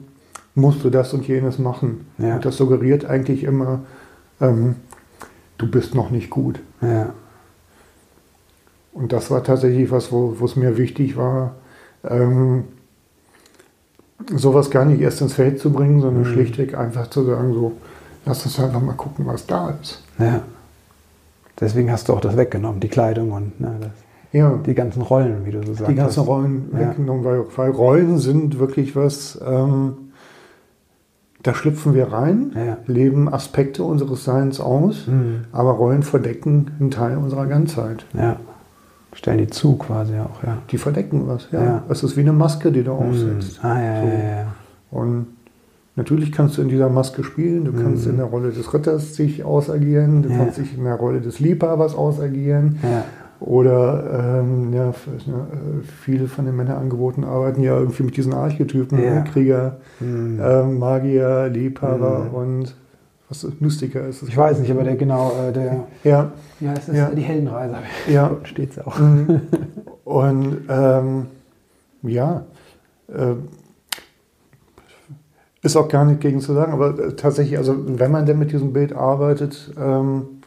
musst 0.55 0.83
du 0.83 0.89
das 0.89 1.13
und 1.13 1.27
jenes 1.27 1.59
machen. 1.59 2.07
Ja. 2.17 2.35
Und 2.35 2.45
das 2.45 2.57
suggeriert 2.57 3.05
eigentlich 3.05 3.43
immer, 3.43 3.81
ähm, 4.39 4.75
du 5.57 5.69
bist 5.69 5.95
noch 5.95 6.09
nicht 6.09 6.29
gut. 6.29 6.59
Ja. 6.81 7.13
Und 8.93 9.13
das 9.13 9.31
war 9.31 9.43
tatsächlich 9.43 9.91
was, 9.91 10.11
wo 10.11 10.35
es 10.43 10.55
mir 10.55 10.77
wichtig 10.77 11.15
war, 11.15 11.55
ähm, 12.03 12.65
sowas 14.35 14.69
gar 14.69 14.85
nicht 14.85 15.01
erst 15.01 15.21
ins 15.21 15.33
Feld 15.33 15.59
zu 15.59 15.71
bringen, 15.71 16.01
sondern 16.01 16.23
mhm. 16.23 16.33
schlichtweg 16.33 16.77
einfach 16.77 17.09
zu 17.09 17.23
sagen, 17.23 17.53
so, 17.53 17.73
lass 18.25 18.45
uns 18.45 18.59
einfach 18.59 18.81
mal 18.81 18.93
gucken, 18.93 19.25
was 19.25 19.45
da 19.45 19.73
ist. 19.81 20.03
Ja. 20.19 20.41
Deswegen 21.59 21.91
hast 21.91 22.09
du 22.09 22.13
auch 22.13 22.21
das 22.21 22.37
weggenommen, 22.37 22.79
die 22.79 22.89
Kleidung 22.89 23.31
und 23.31 23.59
ne, 23.59 23.77
das, 23.79 23.91
ja. 24.31 24.59
die 24.65 24.73
ganzen 24.73 25.01
Rollen, 25.01 25.45
wie 25.45 25.51
du 25.51 25.63
so 25.63 25.73
sagst. 25.73 25.89
Die 25.89 25.95
ganzen 25.95 26.23
Rollen 26.23 26.69
ja. 26.73 26.79
weggenommen, 26.79 27.23
weil, 27.23 27.43
weil, 27.55 27.71
Rollen 27.71 28.17
sind 28.17 28.59
wirklich 28.59 28.95
was, 28.95 29.39
ähm, 29.45 29.93
da 31.43 31.53
schlüpfen 31.53 31.93
wir 31.93 32.11
rein, 32.11 32.51
ja. 32.55 32.77
leben 32.85 33.31
Aspekte 33.31 33.83
unseres 33.83 34.23
Seins 34.23 34.59
aus, 34.59 35.07
mhm. 35.07 35.41
aber 35.51 35.71
Rollen 35.71 36.03
verdecken 36.03 36.71
einen 36.79 36.91
Teil 36.91 37.17
unserer 37.17 37.47
Ganzheit. 37.47 38.05
Ja. 38.13 38.37
Stellen 39.13 39.39
die 39.39 39.47
zu 39.47 39.75
quasi 39.75 40.13
auch, 40.13 40.43
ja. 40.43 40.59
Die 40.69 40.77
verdecken 40.77 41.23
was, 41.27 41.49
ja. 41.51 41.83
Es 41.89 42.01
ist 42.01 42.15
wie 42.15 42.21
eine 42.21 42.33
Maske, 42.33 42.71
die 42.71 42.83
du 42.83 42.93
mhm. 42.93 42.99
aufsetzt. 42.99 43.59
Ah, 43.63 43.81
ja, 43.81 44.01
so. 44.01 44.07
ja, 44.07 44.19
ja. 44.19 44.47
Und 44.91 45.27
Natürlich 45.97 46.31
kannst 46.31 46.57
du 46.57 46.61
in 46.61 46.69
dieser 46.69 46.89
Maske 46.89 47.23
spielen, 47.23 47.65
du 47.65 47.73
kannst 47.73 48.05
mhm. 48.05 48.11
in 48.11 48.17
der 48.17 48.25
Rolle 48.27 48.51
des 48.51 48.73
Ritters 48.73 49.15
sich 49.15 49.43
ausagieren, 49.43 50.23
du 50.23 50.29
ja. 50.29 50.37
kannst 50.37 50.57
dich 50.57 50.77
in 50.77 50.85
der 50.85 50.95
Rolle 50.95 51.19
des 51.19 51.39
Liebhabers 51.39 51.95
ausagieren. 51.95 52.79
Ja. 52.81 53.03
Oder 53.41 54.39
ähm, 54.39 54.71
ja, 54.71 54.93
viele 56.03 56.27
von 56.27 56.45
den 56.45 56.55
Männerangeboten 56.55 57.23
arbeiten 57.23 57.63
ja 57.63 57.75
irgendwie 57.75 58.03
mit 58.03 58.15
diesen 58.15 58.33
Archetypen, 58.33 59.03
ja. 59.03 59.15
Ne? 59.15 59.23
Krieger, 59.23 59.77
mhm. 59.99 60.39
ähm, 60.39 60.77
Magier, 60.77 61.49
Liebhaber 61.49 62.25
mhm. 62.25 62.35
und 62.35 62.75
was 63.29 63.47
Mystiker 63.59 64.07
ist 64.07 64.21
es. 64.21 64.29
Ich 64.29 64.37
weiß 64.37 64.59
nicht, 64.59 64.69
aber 64.69 64.83
der 64.83 64.95
genau, 64.95 65.31
äh, 65.31 65.51
der. 65.51 65.87
Ja. 66.03 66.31
Ja, 66.59 66.73
es 66.73 66.87
ist 66.87 66.95
ja. 66.95 67.09
die 67.09 67.23
Heldenreise. 67.23 67.77
Ja. 68.07 68.37
Steht 68.43 68.71
es 68.71 68.79
auch. 68.85 68.99
Mhm. 68.99 69.41
Und 70.03 70.57
ähm, 70.69 71.25
ja, 72.03 72.45
äh, 73.07 73.33
ist 75.63 75.77
auch 75.77 75.87
gar 75.87 76.05
nicht 76.05 76.21
gegen 76.21 76.41
zu 76.41 76.53
sagen, 76.53 76.73
aber 76.73 76.99
äh, 76.99 77.15
tatsächlich, 77.15 77.57
also 77.57 77.75
wenn 77.87 78.11
man 78.11 78.27
denn 78.27 78.37
mit 78.37 78.51
diesem 78.51 78.71
Bild 78.71 78.93
arbeitet, 78.93 79.73
ähm, 79.79 80.40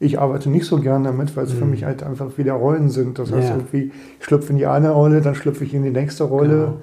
ich 0.00 0.20
arbeite 0.20 0.48
nicht 0.48 0.66
so 0.66 0.78
gern 0.78 1.04
damit, 1.04 1.36
weil 1.36 1.44
es 1.44 1.54
mhm. 1.54 1.58
für 1.58 1.64
mich 1.64 1.84
halt 1.84 2.02
einfach 2.02 2.38
wieder 2.38 2.52
Rollen 2.52 2.88
sind. 2.88 3.18
Das 3.18 3.32
heißt, 3.32 3.48
ja. 3.48 3.56
irgendwie, 3.56 3.92
ich 4.18 4.24
schlüpfe 4.24 4.52
in 4.52 4.58
die 4.58 4.66
eine 4.66 4.90
Rolle, 4.90 5.20
dann 5.20 5.34
schlüpfe 5.34 5.64
ich 5.64 5.74
in 5.74 5.82
die 5.82 5.90
nächste 5.90 6.24
Rolle 6.24 6.74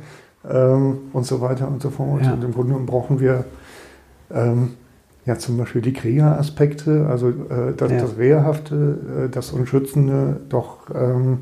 genau. 0.44 0.76
ähm, 0.76 0.98
und 1.14 1.26
so 1.26 1.40
weiter 1.40 1.68
und 1.68 1.82
so 1.82 1.90
fort. 1.90 2.24
Ja. 2.24 2.34
Und 2.34 2.44
im 2.44 2.54
Grunde 2.54 2.76
brauchen 2.86 3.20
wir 3.20 3.46
ähm, 4.34 4.74
ja 5.26 5.38
zum 5.38 5.58
Beispiel 5.58 5.82
die 5.82 5.94
Kriegeraspekte, 5.94 7.08
also 7.10 7.30
äh, 7.30 7.74
das, 7.78 7.92
ja. 7.92 8.00
das 8.00 8.18
Wehrhafte, 8.18 9.26
äh, 9.26 9.30
das 9.30 9.52
Unschützende, 9.52 10.42
doch 10.50 10.90
ähm, 10.94 11.40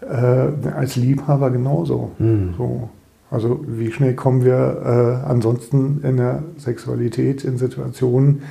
äh, 0.00 0.70
als 0.74 0.96
Liebhaber 0.96 1.50
genauso. 1.50 2.10
Mhm. 2.18 2.54
So. 2.58 2.88
Also 3.30 3.64
wie 3.66 3.92
schnell 3.92 4.14
kommen 4.14 4.44
wir 4.44 5.22
äh, 5.24 5.26
ansonsten 5.26 6.00
in 6.02 6.16
der 6.16 6.42
Sexualität 6.58 7.44
in 7.44 7.56
Situationen, 7.56 8.42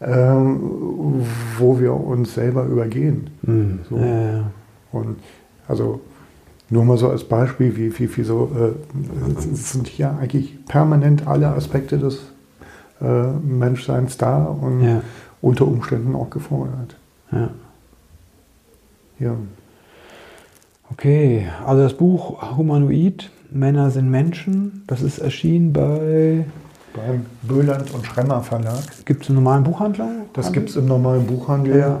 ähm, 0.00 1.22
wo 1.58 1.80
wir 1.80 1.94
uns 1.94 2.34
selber 2.34 2.64
übergehen. 2.64 3.30
Mhm. 3.42 3.80
So. 3.88 3.96
Ja. 3.96 4.50
Und 4.92 5.16
also 5.66 6.00
nur 6.70 6.84
mal 6.84 6.98
so 6.98 7.08
als 7.08 7.24
Beispiel, 7.24 7.76
wie, 7.76 7.98
wie, 7.98 8.16
wie 8.16 8.22
so 8.22 8.50
äh, 8.54 9.40
sind 9.54 9.96
ja 9.96 10.16
eigentlich 10.16 10.64
permanent 10.66 11.26
alle 11.26 11.48
Aspekte 11.48 11.98
des 11.98 12.30
äh, 13.00 13.26
Menschseins 13.32 14.18
da 14.18 14.44
und 14.44 14.82
ja. 14.82 15.02
unter 15.40 15.66
Umständen 15.66 16.14
auch 16.14 16.30
gefordert. 16.30 16.96
Ja. 17.32 17.50
Ja. 19.18 19.34
Okay, 20.90 21.46
also 21.66 21.82
das 21.82 21.94
Buch 21.94 22.56
Humanoid 22.56 23.30
Männer 23.50 23.90
sind 23.90 24.10
Menschen. 24.10 24.84
Das 24.86 25.02
ist 25.02 25.18
erschienen 25.18 25.72
bei. 25.72 26.44
Beim 27.06 27.26
Böhland 27.42 27.92
und 27.94 28.06
Schremmer 28.06 28.42
Verlag. 28.42 28.82
Gibt 29.04 29.22
es 29.22 29.28
im 29.28 29.36
normalen 29.36 29.64
Buchhandel? 29.64 30.06
Das 30.32 30.52
gibt 30.52 30.70
es 30.70 30.76
im 30.76 30.86
normalen 30.86 31.26
Buchhandel. 31.26 31.78
Ja. 31.78 32.00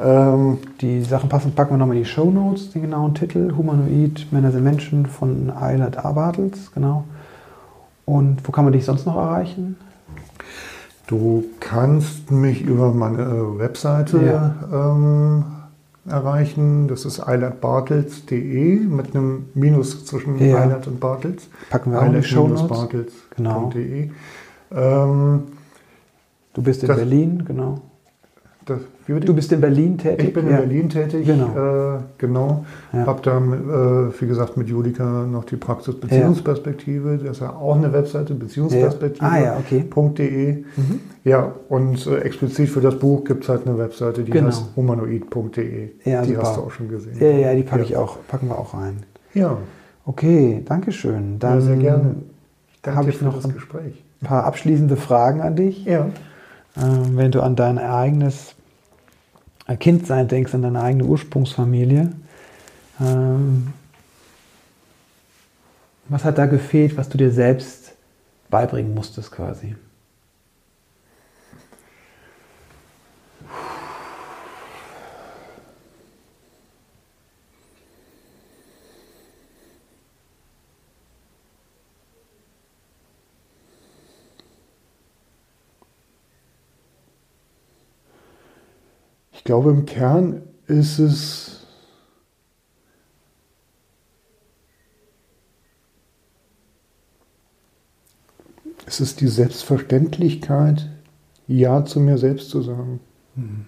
Ähm, 0.00 0.58
die 0.80 1.02
Sachen 1.02 1.28
passen, 1.28 1.52
packen 1.52 1.74
wir 1.74 1.78
nochmal 1.78 1.96
in 1.96 2.04
die 2.04 2.08
Show 2.08 2.30
Notes, 2.30 2.70
den 2.70 2.82
genauen 2.82 3.14
Titel. 3.14 3.52
Humanoid, 3.56 4.28
Männer 4.30 4.52
sind 4.52 4.62
Menschen 4.62 5.06
von 5.06 5.50
Eilert 5.50 6.04
A. 6.04 6.12
Bartels, 6.12 6.70
genau. 6.72 7.04
Und 8.04 8.46
wo 8.46 8.52
kann 8.52 8.64
man 8.64 8.72
dich 8.72 8.84
sonst 8.84 9.06
noch 9.06 9.16
erreichen? 9.16 9.76
Du 11.08 11.44
kannst 11.58 12.30
mich 12.30 12.62
über 12.62 12.92
meine 12.92 13.58
Webseite 13.58 14.22
ja. 14.22 14.54
ähm, 14.72 15.44
erreichen. 16.08 16.86
Das 16.86 17.04
ist 17.04 17.26
eilertbartels.de 17.26 18.80
mit 18.80 19.14
einem 19.14 19.46
Minus 19.54 20.04
zwischen 20.04 20.38
ja. 20.38 20.58
Eilert 20.58 20.86
und 20.86 21.00
Bartels. 21.00 21.48
Packen 21.70 21.92
wir 21.92 22.00
auch 22.00 22.06
in 22.06 22.12
die 22.12 22.22
Show 22.22 22.46
bartels.de. 22.46 23.10
Genau. 23.36 23.72
Ähm, 24.74 25.42
du 26.54 26.62
bist 26.62 26.82
in 26.82 26.88
das, 26.88 26.96
Berlin, 26.96 27.44
genau. 27.46 27.80
Das, 28.66 28.80
du 29.06 29.34
bist 29.34 29.50
in 29.52 29.62
Berlin 29.62 29.96
tätig? 29.96 30.28
Ich 30.28 30.34
bin 30.34 30.46
in 30.46 30.52
ja. 30.52 30.58
Berlin 30.58 30.90
tätig, 30.90 31.26
genau. 31.26 31.96
Äh, 31.96 32.00
genau. 32.18 32.66
Ja. 32.92 33.06
Habe 33.06 33.22
da, 33.22 33.38
äh, 33.38 34.20
wie 34.20 34.26
gesagt, 34.26 34.58
mit 34.58 34.68
Julika 34.68 35.24
noch 35.26 35.44
die 35.44 35.56
Praxis 35.56 35.98
Beziehungsperspektive. 35.98 37.12
Ja. 37.12 37.16
Das 37.16 37.30
ist 37.38 37.40
ja 37.40 37.54
auch 37.54 37.76
eine 37.76 37.90
Webseite, 37.94 38.34
beziehungsperspektive.de. 38.34 39.26
Ja. 39.26 39.32
Ah, 39.32 39.42
ja, 39.42 39.58
okay. 39.58 39.84
Mhm. 40.76 41.00
Ja, 41.24 41.52
und 41.70 42.06
äh, 42.06 42.18
explizit 42.18 42.68
für 42.68 42.82
das 42.82 42.98
Buch 42.98 43.24
gibt 43.24 43.44
es 43.44 43.48
halt 43.48 43.66
eine 43.66 43.78
Webseite, 43.78 44.22
die 44.22 44.32
genau. 44.32 44.48
heißt 44.48 44.64
humanoid.de. 44.76 45.90
Ja, 46.04 46.22
die 46.22 46.28
super. 46.28 46.42
hast 46.42 46.56
du 46.58 46.60
auch 46.60 46.70
schon 46.70 46.90
gesehen. 46.90 47.16
Ja, 47.18 47.30
ja, 47.30 47.54
die 47.54 47.62
packe 47.62 47.84
ich 47.84 47.96
auch, 47.96 48.18
packen 48.28 48.48
wir 48.48 48.58
auch 48.58 48.74
rein. 48.74 48.98
Ja. 49.32 49.56
Okay, 50.04 50.62
danke 50.64 50.92
schön. 50.92 51.38
Dann 51.38 51.54
ja, 51.54 51.60
sehr 51.62 51.76
gerne. 51.76 52.16
Habe 52.86 53.10
ich 53.10 53.20
noch 53.22 53.42
ein 53.42 53.54
Gespräch. 53.54 54.04
Paar 54.26 54.44
abschließende 54.44 54.96
Fragen 54.96 55.40
an 55.40 55.56
dich. 55.56 55.84
Ja. 55.84 56.10
Ähm, 56.76 57.16
wenn 57.16 57.30
du 57.30 57.42
an 57.42 57.56
dein 57.56 57.78
eigenes 57.78 58.54
Kindsein 59.78 60.28
denkst, 60.28 60.54
an 60.54 60.62
deine 60.62 60.80
eigene 60.80 61.04
Ursprungsfamilie, 61.04 62.12
ähm, 63.00 63.72
was 66.08 66.24
hat 66.24 66.38
da 66.38 66.46
gefehlt, 66.46 66.96
was 66.96 67.08
du 67.08 67.18
dir 67.18 67.30
selbst 67.30 67.92
beibringen 68.48 68.94
musstest 68.94 69.30
quasi? 69.30 69.76
Ich 89.38 89.44
glaube, 89.44 89.70
im 89.70 89.86
Kern 89.86 90.42
ist 90.66 90.98
es 90.98 91.64
es 98.84 99.00
ist 99.00 99.20
die 99.20 99.28
Selbstverständlichkeit, 99.28 100.88
Ja 101.46 101.84
zu 101.84 102.00
mir 102.00 102.18
selbst 102.18 102.50
zu 102.50 102.62
sagen. 102.62 102.98
Mhm. 103.36 103.66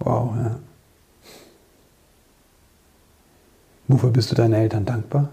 Wow, 0.00 0.34
ja. 0.36 0.58
Wofür 3.86 4.10
bist 4.10 4.32
du 4.32 4.34
deinen 4.34 4.54
Eltern 4.54 4.84
dankbar? 4.84 5.30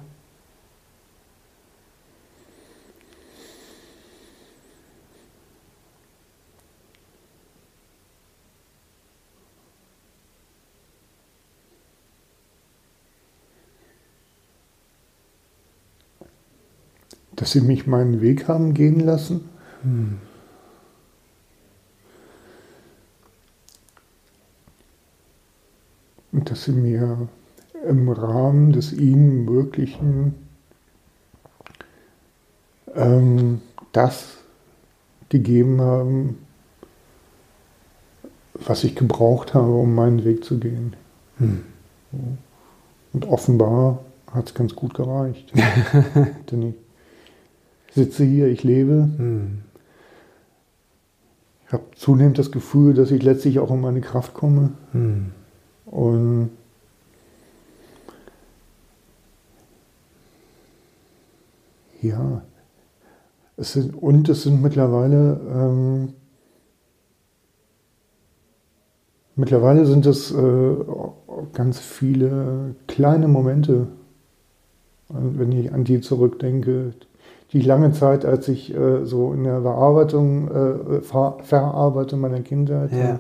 Dass 17.46 17.52
sie 17.52 17.62
mich 17.62 17.86
meinen 17.86 18.22
Weg 18.22 18.48
haben 18.48 18.74
gehen 18.74 19.00
lassen. 19.02 19.48
Hm. 19.84 20.18
Und 26.32 26.50
dass 26.50 26.64
sie 26.64 26.72
mir 26.72 27.30
im 27.88 28.10
Rahmen 28.10 28.74
des 28.74 28.94
ihnen 28.94 29.46
Möglichen 29.46 30.34
ähm, 32.96 33.62
das 33.92 34.38
gegeben 35.30 35.80
haben, 35.82 36.40
was 38.56 38.84
ich 38.84 38.96
gebraucht 38.96 39.54
habe, 39.54 39.72
um 39.72 39.94
meinen 39.94 40.26
Weg 40.26 40.44
zu 40.44 40.58
gehen. 40.58 40.96
Hm. 41.38 41.64
Und 43.14 43.28
offenbar 43.28 44.00
hat 44.32 44.48
es 44.48 44.56
ganz 44.56 44.76
gut 44.76 44.96
gereicht. 44.96 45.54
Denn 46.52 46.74
sitze 47.96 48.26
hier, 48.26 48.48
ich 48.48 48.64
lebe. 48.64 49.10
Hm. 49.18 49.62
Ich 51.66 51.74
habe 51.74 51.84
zunehmend 51.96 52.38
das 52.38 52.52
Gefühl, 52.52 52.94
dass 52.94 53.10
ich 53.10 53.24
letztlich 53.24 53.58
auch 53.60 53.72
um 53.72 53.82
meine 53.82 54.02
Kraft 54.02 54.34
komme. 54.34 54.74
Hm. 54.92 55.32
Und 55.86 56.50
ja, 62.02 62.44
es 63.58 63.74
sind, 63.74 63.96
und 63.96 64.28
es 64.28 64.44
sind 64.44 64.62
mittlerweile, 64.62 65.40
ähm, 65.50 66.14
mittlerweile 69.36 69.86
sind 69.86 70.06
es 70.06 70.32
äh, 70.32 70.76
ganz 71.54 71.80
viele 71.80 72.76
kleine 72.88 73.30
Momente, 73.30 73.88
wenn 75.08 75.52
ich 75.54 75.72
an 75.72 75.86
die 75.86 76.02
zurückdenke, 76.02 76.94
die 77.54 77.60
ich 77.60 77.66
lange 77.66 77.92
Zeit, 77.92 78.26
als 78.26 78.48
ich 78.48 78.74
äh, 78.76 79.06
so 79.06 79.34
in 79.34 79.44
der 79.44 79.60
Bearbeitung, 79.62 80.48
äh, 80.50 81.02
Ver 81.02 81.38
Verarbeitung 81.44 82.20
meiner 82.20 82.42
Kindheit, 82.42 82.92
Ja. 82.92 83.20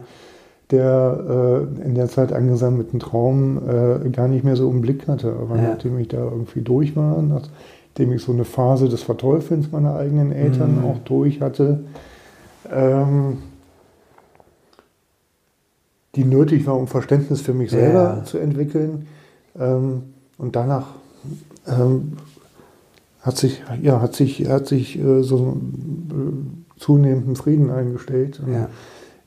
der 0.71 1.67
äh, 1.79 1.85
in 1.85 1.95
der 1.95 2.07
Zeit 2.09 2.33
angesammelten 2.33 2.99
Traum 2.99 3.59
äh, 3.67 4.09
gar 4.09 4.27
nicht 4.27 4.43
mehr 4.43 4.55
so 4.55 4.69
im 4.69 4.81
Blick 4.81 5.07
hatte. 5.07 5.33
Aber 5.39 5.55
Ja. 5.55 5.69
nachdem 5.71 5.99
ich 5.99 6.07
da 6.07 6.17
irgendwie 6.17 6.61
durch 6.61 6.95
war, 6.95 7.21
nachdem 7.21 8.11
ich 8.13 8.23
so 8.23 8.31
eine 8.31 8.45
Phase 8.45 8.89
des 8.89 9.03
Verteufelns 9.03 9.71
meiner 9.71 9.95
eigenen 9.95 10.31
Eltern 10.31 10.79
Mhm. 10.79 10.85
auch 10.85 10.97
durch 11.05 11.39
hatte, 11.41 11.81
ähm, 12.73 13.37
die 16.15 16.23
nötig 16.23 16.65
war, 16.65 16.77
um 16.77 16.87
Verständnis 16.87 17.41
für 17.41 17.53
mich 17.53 17.71
selber 17.71 18.17
Ja. 18.17 18.23
zu 18.23 18.37
entwickeln. 18.37 19.07
Ähm, 19.59 20.03
und 20.37 20.55
danach 20.55 20.87
ähm, 21.67 22.13
hat 23.25 23.37
sich, 23.37 23.63
ja, 23.81 24.01
hat 24.01 24.15
sich, 24.15 24.47
hat 24.47 24.67
sich 24.67 24.99
äh, 24.99 25.23
so 25.23 25.57
äh, 26.11 26.79
zunehmenden 26.79 27.35
Frieden 27.35 27.71
eingestellt. 27.71 28.39
Ja. 28.51 28.69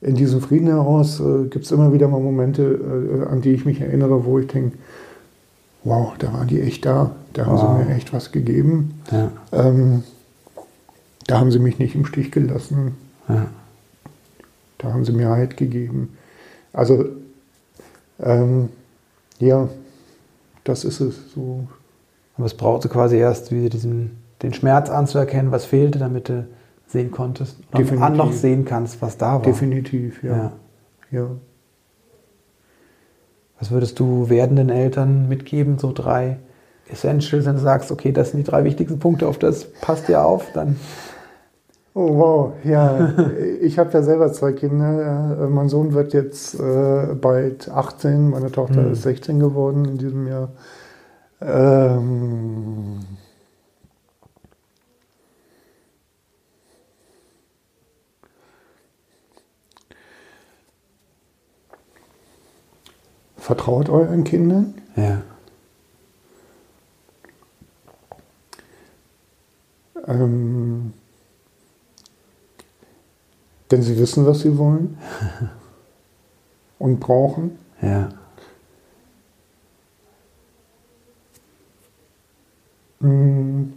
In 0.01 0.15
diesem 0.15 0.39
Frieden 0.39 0.67
heraus 0.67 1.19
äh, 1.19 1.47
gibt 1.49 1.65
es 1.65 1.71
immer 1.71 1.91
wieder 1.91 2.07
mal 2.07 2.21
Momente, 2.21 2.63
äh, 2.63 3.29
an 3.29 3.41
die 3.41 3.51
ich 3.51 3.65
mich 3.65 3.81
erinnere, 3.81 4.23
wo 4.23 4.39
ich 4.39 4.47
denke, 4.47 4.77
wow, 5.83 6.13
da 6.17 6.31
waren 6.31 6.47
die 6.47 6.61
echt 6.61 6.85
da. 6.85 7.11
Da 7.33 7.45
haben 7.45 7.57
Wow. 7.57 7.79
sie 7.79 7.85
mir 7.89 7.95
echt 7.95 8.13
was 8.13 8.31
gegeben. 8.31 9.01
Ja. 9.11 9.31
Ähm, 9.51 10.03
da 11.27 11.39
haben 11.39 11.51
sie 11.51 11.59
mich 11.59 11.77
nicht 11.79 11.95
im 11.95 12.05
Stich 12.05 12.31
gelassen. 12.31 12.95
Ja. 13.27 13.47
Da 14.77 14.93
haben 14.93 15.03
sie 15.03 15.11
mir 15.11 15.29
Halt 15.29 15.57
gegeben. 15.57 16.17
Also, 16.71 17.05
ähm, 18.21 18.69
ja, 19.39 19.67
das 20.63 20.85
ist 20.85 21.01
es. 21.01 21.15
So, 21.33 21.67
Aber 22.39 22.45
es 22.45 22.53
brauchte 22.53 22.87
quasi 22.87 23.17
erst 23.17 23.51
wieder 23.51 23.67
diesen, 23.67 24.11
den 24.41 24.53
Schmerz 24.53 24.89
anzuerkennen, 24.89 25.51
was 25.51 25.65
fehlte, 25.65 25.99
damit 25.99 26.29
du 26.29 26.47
sehen 26.87 27.11
konntest. 27.11 27.57
Und 27.73 28.15
noch 28.15 28.31
sehen 28.31 28.63
kannst, 28.63 29.01
was 29.01 29.17
da 29.17 29.33
war. 29.33 29.41
definitiv, 29.41 30.23
ja. 30.23 30.35
Ja. 30.37 30.51
ja. 31.11 31.27
Was 33.59 33.71
würdest 33.71 33.99
du 33.99 34.29
werdenden 34.29 34.69
Eltern 34.69 35.27
mitgeben, 35.27 35.79
so 35.79 35.91
drei 35.93 36.39
Essentials, 36.89 37.45
wenn 37.45 37.55
du 37.55 37.61
sagst, 37.61 37.91
okay, 37.91 38.13
das 38.13 38.31
sind 38.31 38.37
die 38.47 38.49
drei 38.49 38.63
wichtigsten 38.63 38.99
Punkte, 38.99 39.27
auf 39.27 39.37
das 39.37 39.65
passt 39.81 40.07
ihr 40.07 40.25
auf, 40.25 40.45
dann 40.53 40.77
Oh 41.93 42.17
wow, 42.17 42.53
ja, 42.63 43.15
ich 43.61 43.77
habe 43.77 43.91
ja 43.91 44.01
selber 44.01 44.31
zwei 44.31 44.53
Kinder. 44.53 45.37
Äh, 45.41 45.47
Mein 45.47 45.67
Sohn 45.67 45.93
wird 45.93 46.13
jetzt 46.13 46.57
äh, 46.57 47.15
bald 47.19 47.69
18, 47.69 48.29
meine 48.29 48.49
Tochter 48.49 48.85
Hm. 48.85 48.93
ist 48.93 49.01
16 49.01 49.41
geworden 49.41 49.83
in 49.83 49.97
diesem 49.97 50.25
Jahr. 50.25 50.51
Ähm, 51.41 52.99
vertraut 63.37 63.89
euren 63.89 64.23
Kindern. 64.23 64.73
ja. 64.95 65.21
Ähm, 70.07 70.93
denn 73.71 73.81
sie 73.83 73.97
wissen, 73.97 74.25
was 74.25 74.39
sie 74.41 74.57
wollen 74.57 74.97
und 76.79 76.99
brauchen. 76.99 77.59
Ja. 77.81 78.09
Mm. 82.99 83.73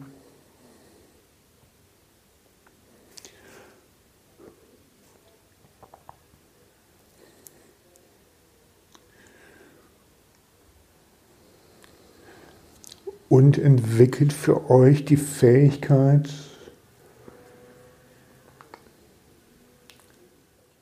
Und 13.29 13.57
entwickelt 13.57 14.33
für 14.33 14.69
euch 14.69 15.07
die 15.07 15.17
Fähigkeit, 15.17 16.29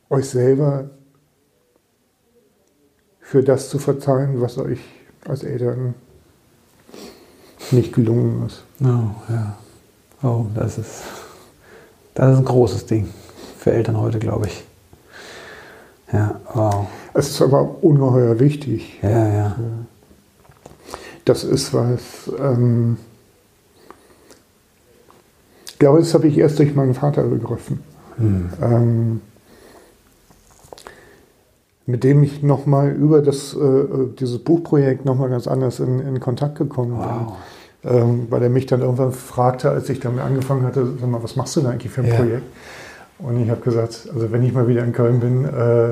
euch 0.08 0.28
selber 0.28 0.90
für 3.20 3.44
das 3.44 3.68
zu 3.68 3.78
verzeihen, 3.78 4.40
was 4.40 4.58
euch 4.58 4.80
als 5.28 5.44
Eltern 5.44 5.94
nicht 7.72 7.92
gelungen 7.92 8.46
ist. 8.46 8.64
Oh, 8.82 9.10
ja. 9.28 9.56
Oh, 10.22 10.46
das 10.54 10.78
ist, 10.78 11.02
das 12.14 12.32
ist 12.32 12.38
ein 12.38 12.44
großes 12.44 12.86
Ding 12.86 13.08
für 13.58 13.72
Eltern 13.72 13.98
heute, 13.98 14.18
glaube 14.18 14.46
ich. 14.46 14.64
Ja, 16.12 16.40
wow. 16.52 16.86
Es 17.14 17.30
ist 17.30 17.42
aber 17.42 17.82
ungeheuer 17.82 18.38
wichtig. 18.40 18.98
Ja, 19.02 19.28
ja. 19.28 19.56
Das 21.24 21.44
ist 21.44 21.72
was. 21.72 22.30
Ähm, 22.38 22.96
ich 25.66 25.78
glaube, 25.78 26.00
das 26.00 26.12
habe 26.14 26.26
ich 26.26 26.36
erst 26.36 26.58
durch 26.58 26.74
meinen 26.74 26.94
Vater 26.94 27.22
begriffen. 27.22 27.82
Hm. 28.16 28.50
Ähm, 28.60 29.20
mit 31.86 32.04
dem 32.04 32.22
ich 32.22 32.42
nochmal 32.42 32.90
über 32.92 33.22
das, 33.22 33.54
äh, 33.54 33.84
dieses 34.18 34.38
Buchprojekt 34.38 35.04
nochmal 35.04 35.28
ganz 35.28 35.46
anders 35.46 35.80
in, 35.80 36.00
in 36.00 36.20
Kontakt 36.20 36.56
gekommen 36.56 36.98
bin. 36.98 37.34
Ähm, 37.82 38.26
weil 38.28 38.42
er 38.42 38.50
mich 38.50 38.66
dann 38.66 38.82
irgendwann 38.82 39.12
fragte, 39.12 39.70
als 39.70 39.88
ich 39.88 40.00
damit 40.00 40.20
angefangen 40.22 40.64
hatte, 40.66 40.86
sag 41.00 41.08
mal, 41.08 41.22
was 41.22 41.36
machst 41.36 41.56
du 41.56 41.62
da 41.62 41.70
eigentlich 41.70 41.90
für 41.90 42.02
ein 42.02 42.08
Ja. 42.08 42.14
Projekt? 42.16 42.42
Und 43.18 43.42
ich 43.42 43.48
habe 43.50 43.60
gesagt, 43.62 44.08
also 44.14 44.30
wenn 44.32 44.42
ich 44.42 44.52
mal 44.52 44.68
wieder 44.68 44.84
in 44.84 44.92
Köln 44.92 45.20
bin, 45.20 45.44
äh, 45.46 45.90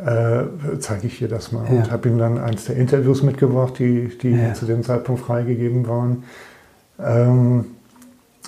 äh, 0.00 0.44
zeige 0.78 1.08
ich 1.08 1.18
dir 1.18 1.26
das 1.28 1.50
mal. 1.50 1.64
Ja. 1.68 1.70
Und 1.78 1.90
habe 1.90 2.08
ihm 2.08 2.18
dann 2.18 2.38
eins 2.38 2.66
der 2.66 2.76
Interviews 2.76 3.22
mitgebracht, 3.24 3.74
die, 3.80 4.16
die 4.22 4.30
Ja. 4.30 4.54
zu 4.54 4.64
dem 4.66 4.84
Zeitpunkt 4.84 5.20
freigegeben 5.22 5.88
waren. 5.88 6.22
Ähm, 7.00 7.64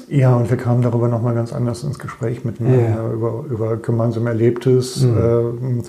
ja, 0.09 0.35
und 0.37 0.49
wir 0.51 0.57
kamen 0.57 0.83
darüber 0.83 1.09
nochmal 1.09 1.35
ganz 1.35 1.53
anders 1.53 1.83
ins 1.85 1.99
Gespräch 1.99 2.45
miteinander, 2.45 2.89
Ja. 2.89 3.12
über, 3.12 3.45
über 3.49 3.77
gemeinsam 3.77 4.27
Erlebtes, 4.29 5.03
Mhm. 5.03 5.16
ähm, 5.18 5.83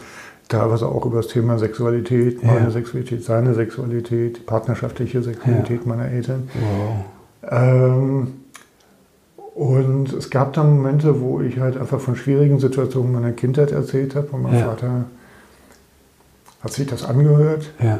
teilweise 0.51 0.87
auch 0.87 1.05
über 1.05 1.17
das 1.17 1.27
Thema 1.27 1.57
Sexualität, 1.57 2.41
Ja. 2.43 2.53
meine 2.53 2.71
Sexualität, 2.71 3.23
seine 3.23 3.53
Sexualität, 3.53 4.37
die 4.37 4.41
partnerschaftliche 4.41 5.21
Sexualität 5.23 5.85
meiner 5.85 6.07
Eltern. 6.09 6.49
Wow. 6.53 7.05
Ähm, 7.51 8.27
und 9.55 10.13
es 10.13 10.29
gab 10.29 10.53
dann 10.53 10.75
Momente, 10.77 11.19
wo 11.21 11.41
ich 11.41 11.59
halt 11.59 11.77
einfach 11.77 11.99
von 11.99 12.15
schwierigen 12.15 12.59
Situationen 12.59 13.11
meiner 13.11 13.31
Kindheit 13.31 13.71
erzählt 13.71 14.15
habe 14.15 14.27
und 14.31 14.43
mein 14.43 14.59
Ja. 14.59 14.65
Vater 14.65 15.05
hat 16.63 16.71
sich 16.73 16.87
das 16.87 17.03
angehört 17.03 17.69
Ja. 17.81 17.99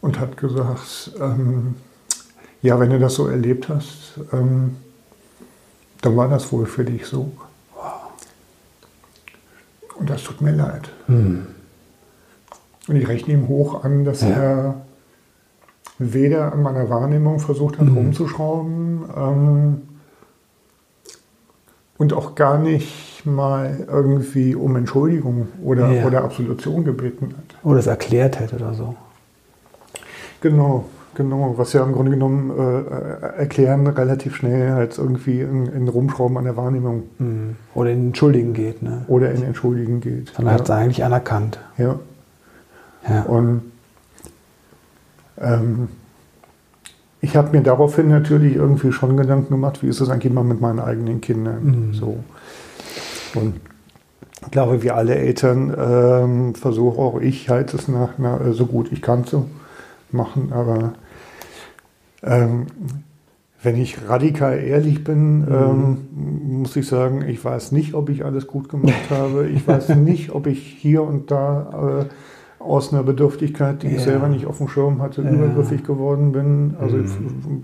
und 0.00 0.18
hat 0.18 0.36
gesagt, 0.36 1.12
ähm, 1.20 1.74
ja, 2.62 2.80
wenn 2.80 2.90
du 2.90 2.98
das 2.98 3.14
so 3.14 3.28
erlebt 3.28 3.68
hast, 3.68 4.14
ähm, 4.32 4.76
dann 6.00 6.16
war 6.16 6.28
das 6.28 6.50
wohl 6.52 6.66
für 6.66 6.84
dich 6.84 7.06
so. 7.06 7.30
Und 9.96 10.10
das 10.10 10.22
tut 10.24 10.40
mir 10.40 10.52
leid. 10.52 10.90
Hm. 11.06 11.46
Und 12.88 12.96
ich 12.96 13.08
rechne 13.08 13.34
ihm 13.34 13.48
hoch 13.48 13.84
an, 13.84 14.04
dass 14.04 14.22
Ja. 14.22 14.28
er 14.28 14.74
weder 15.98 16.52
an 16.52 16.62
meiner 16.62 16.90
Wahrnehmung 16.90 17.38
versucht 17.38 17.78
hat, 17.78 17.86
Mhm. 17.86 17.96
rumzuschrauben, 17.96 19.04
ähm, 19.16 19.82
und 21.96 22.12
auch 22.12 22.34
gar 22.34 22.58
nicht 22.58 23.24
mal 23.24 23.86
irgendwie 23.88 24.54
um 24.56 24.74
Entschuldigung 24.76 25.48
oder, 25.62 25.90
Ja. 25.92 26.04
oder 26.04 26.24
Absolution 26.24 26.84
gebeten 26.84 27.34
hat. 27.36 27.64
Oder 27.64 27.78
es 27.78 27.86
erklärt 27.86 28.40
hätte 28.40 28.56
oder 28.56 28.74
so. 28.74 28.96
Genau, 30.40 30.86
genau. 31.14 31.54
Was 31.56 31.72
ja 31.72 31.82
im 31.82 31.92
Grunde 31.92 32.12
genommen 32.12 32.50
äh, 32.50 33.38
erklären 33.38 33.86
relativ 33.86 34.36
schnell 34.36 34.72
halt 34.72 34.96
irgendwie 34.98 35.40
in, 35.40 35.66
in 35.66 35.88
Rumschrauben 35.88 36.36
an 36.36 36.44
der 36.44 36.56
Wahrnehmung 36.56 37.04
Mhm. 37.18 37.56
Oder 37.74 37.90
in 37.90 38.06
Entschuldigen 38.06 38.52
geht, 38.54 38.82
ne? 38.82 39.04
oder 39.08 39.30
in 39.30 39.42
Entschuldigen 39.42 40.00
geht. 40.00 40.32
Dann 40.36 40.50
hat 40.50 40.62
es 40.62 40.68
ja. 40.68 40.76
eigentlich 40.76 41.04
anerkannt. 41.04 41.58
ja. 41.78 41.98
Ja. 43.08 43.22
Und 43.24 43.62
ähm, 45.38 45.88
ich 47.20 47.36
habe 47.36 47.56
mir 47.56 47.62
daraufhin 47.62 48.08
natürlich 48.08 48.56
irgendwie 48.56 48.92
schon 48.92 49.16
Gedanken 49.16 49.50
gemacht, 49.50 49.82
wie 49.82 49.88
ist 49.88 50.00
es 50.00 50.08
eigentlich 50.08 50.32
mal 50.32 50.44
mit 50.44 50.60
meinen 50.60 50.80
eigenen 50.80 51.20
Kindern. 51.20 51.88
Mhm. 51.88 51.94
So. 51.94 52.18
Und 53.34 53.60
ich 54.42 54.50
glaube, 54.50 54.82
wie 54.82 54.90
alle 54.90 55.14
Eltern 55.14 55.74
ähm, 55.76 56.54
versuche 56.54 57.00
auch 57.00 57.20
ich 57.20 57.48
halt 57.48 57.72
es 57.74 57.88
nach, 57.88 58.10
na, 58.18 58.52
so 58.52 58.66
gut 58.66 58.92
ich 58.92 59.00
kann 59.00 59.24
zu 59.24 59.48
machen, 60.10 60.52
aber 60.52 60.94
ähm, 62.24 62.66
wenn 63.62 63.76
ich 63.76 63.96
radikal 64.08 64.58
ehrlich 64.58 65.04
bin, 65.04 65.46
ähm, 65.50 65.96
muss 66.60 66.76
ich 66.76 66.86
sagen, 66.86 67.24
ich 67.26 67.42
weiß 67.42 67.72
nicht, 67.72 67.94
ob 67.94 68.10
ich 68.10 68.24
alles 68.24 68.46
gut 68.46 68.68
gemacht 68.68 68.92
habe. 69.10 69.48
Ich 69.48 69.66
weiß 69.66 69.90
nicht, 69.96 70.34
ob 70.34 70.46
ich 70.46 70.58
hier 70.60 71.02
und 71.02 71.30
da 71.30 72.00
äh, 72.02 72.62
aus 72.62 72.92
einer 72.92 73.02
Bedürftigkeit, 73.02 73.82
die 73.82 73.88
ich 73.88 73.94
Ja. 73.94 74.00
selber 74.00 74.28
nicht 74.28 74.46
auf 74.46 74.58
dem 74.58 74.68
Schirm 74.68 75.00
hatte, 75.02 75.22
Ja. 75.22 75.30
übergriffig 75.30 75.82
geworden 75.84 76.32
bin. 76.32 76.74
Also 76.78 76.96
Mhm. 76.96 77.62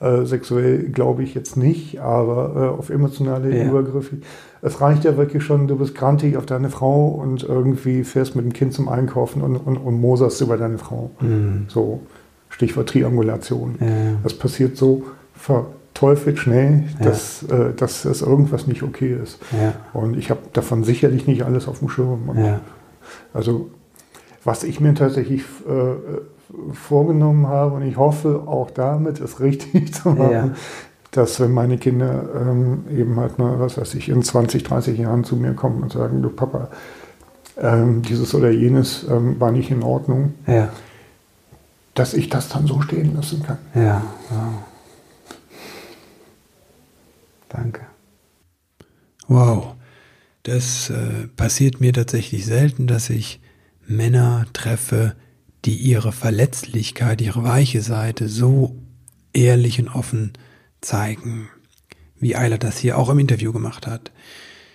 äh, 0.00 0.24
sexuell 0.26 0.90
glaube 0.90 1.22
ich 1.22 1.34
jetzt 1.34 1.56
nicht, 1.56 2.00
aber 2.00 2.52
äh, 2.74 2.78
auf 2.78 2.90
emotionale 2.90 3.56
Ja. 3.56 3.68
übergriffig. 3.68 4.20
Es 4.60 4.80
reicht 4.80 5.04
ja 5.04 5.16
wirklich 5.16 5.44
schon, 5.44 5.68
du 5.68 5.76
bist 5.76 5.94
grantig 5.94 6.36
auf 6.36 6.46
deine 6.46 6.68
Frau 6.70 7.08
und 7.08 7.44
irgendwie 7.44 8.02
fährst 8.04 8.34
mit 8.36 8.44
dem 8.44 8.52
Kind 8.52 8.72
zum 8.74 8.88
Einkaufen 8.88 9.40
und, 9.42 9.56
und, 9.56 9.76
und 9.76 10.00
moserst 10.00 10.40
über 10.40 10.56
deine 10.56 10.78
Frau. 10.78 11.10
Mhm. 11.20 11.66
So, 11.68 12.00
Stichwort 12.58 12.88
Triangulation. 12.88 13.76
Ja. 13.80 13.86
Das 14.24 14.34
passiert 14.34 14.76
so 14.76 15.04
verteufelt 15.32 16.38
schnell, 16.40 16.84
Ja. 16.98 17.06
dass, 17.06 17.44
äh, 17.44 17.72
dass 17.76 18.04
es 18.04 18.20
irgendwas 18.20 18.66
nicht 18.66 18.82
okay 18.82 19.16
ist. 19.22 19.38
Ja. 19.52 19.74
Und 19.98 20.16
ich 20.16 20.28
habe 20.30 20.40
davon 20.52 20.82
sicherlich 20.84 21.26
nicht 21.28 21.42
alles 21.44 21.68
auf 21.68 21.78
dem 21.78 21.88
Schirm. 21.88 22.30
Ja. 22.36 22.60
Also, 23.32 23.70
was 24.44 24.64
ich 24.64 24.80
mir 24.80 24.94
tatsächlich 24.94 25.42
äh, 25.68 26.72
vorgenommen 26.72 27.46
habe, 27.46 27.76
und 27.76 27.82
ich 27.82 27.96
hoffe 27.96 28.42
auch 28.46 28.70
damit 28.70 29.20
es 29.20 29.40
richtig 29.40 29.94
zu 30.02 30.10
machen, 30.10 30.30
Ja. 30.32 30.50
dass 31.12 31.38
wenn 31.40 31.52
meine 31.52 31.78
Kinder 31.78 32.24
ähm, 32.34 32.84
eben 32.90 33.16
halt 33.20 33.38
mal, 33.38 33.60
was 33.60 33.78
weiß 33.78 33.94
ich, 33.94 34.08
in 34.08 34.22
20, 34.22 34.64
30 34.64 34.98
Jahren 34.98 35.24
zu 35.24 35.36
mir 35.36 35.52
kommen 35.52 35.82
und 35.82 35.92
sagen, 35.92 36.22
du 36.22 36.28
Papa, 36.30 36.68
ähm, 37.60 38.02
dieses 38.02 38.34
oder 38.34 38.50
jenes 38.50 39.06
ähm, 39.10 39.38
war 39.40 39.50
nicht 39.52 39.70
in 39.70 39.82
Ordnung, 39.82 40.34
Ja. 40.46 40.68
Dass 41.98 42.14
ich 42.14 42.28
das 42.28 42.48
dann 42.48 42.66
so 42.66 42.80
stehen 42.80 43.14
lassen 43.14 43.42
kann. 43.42 43.58
Ja. 43.74 44.02
Wow. 44.30 44.54
Danke. 47.48 47.80
Wow, 49.26 49.74
das 50.44 50.90
äh, 50.90 51.26
passiert 51.36 51.80
mir 51.80 51.92
tatsächlich 51.92 52.46
selten, 52.46 52.86
dass 52.86 53.10
ich 53.10 53.40
Männer 53.86 54.46
treffe, 54.52 55.16
die 55.64 55.76
ihre 55.76 56.12
Verletzlichkeit, 56.12 57.20
ihre 57.20 57.42
weiche 57.42 57.82
Seite 57.82 58.28
so 58.28 58.76
ehrlich 59.32 59.80
und 59.80 59.88
offen 59.88 60.32
zeigen, 60.80 61.48
wie 62.20 62.36
Eiler 62.36 62.58
das 62.58 62.78
hier 62.78 62.96
auch 62.96 63.08
im 63.08 63.18
Interview 63.18 63.52
gemacht 63.52 63.86
hat. 63.86 64.12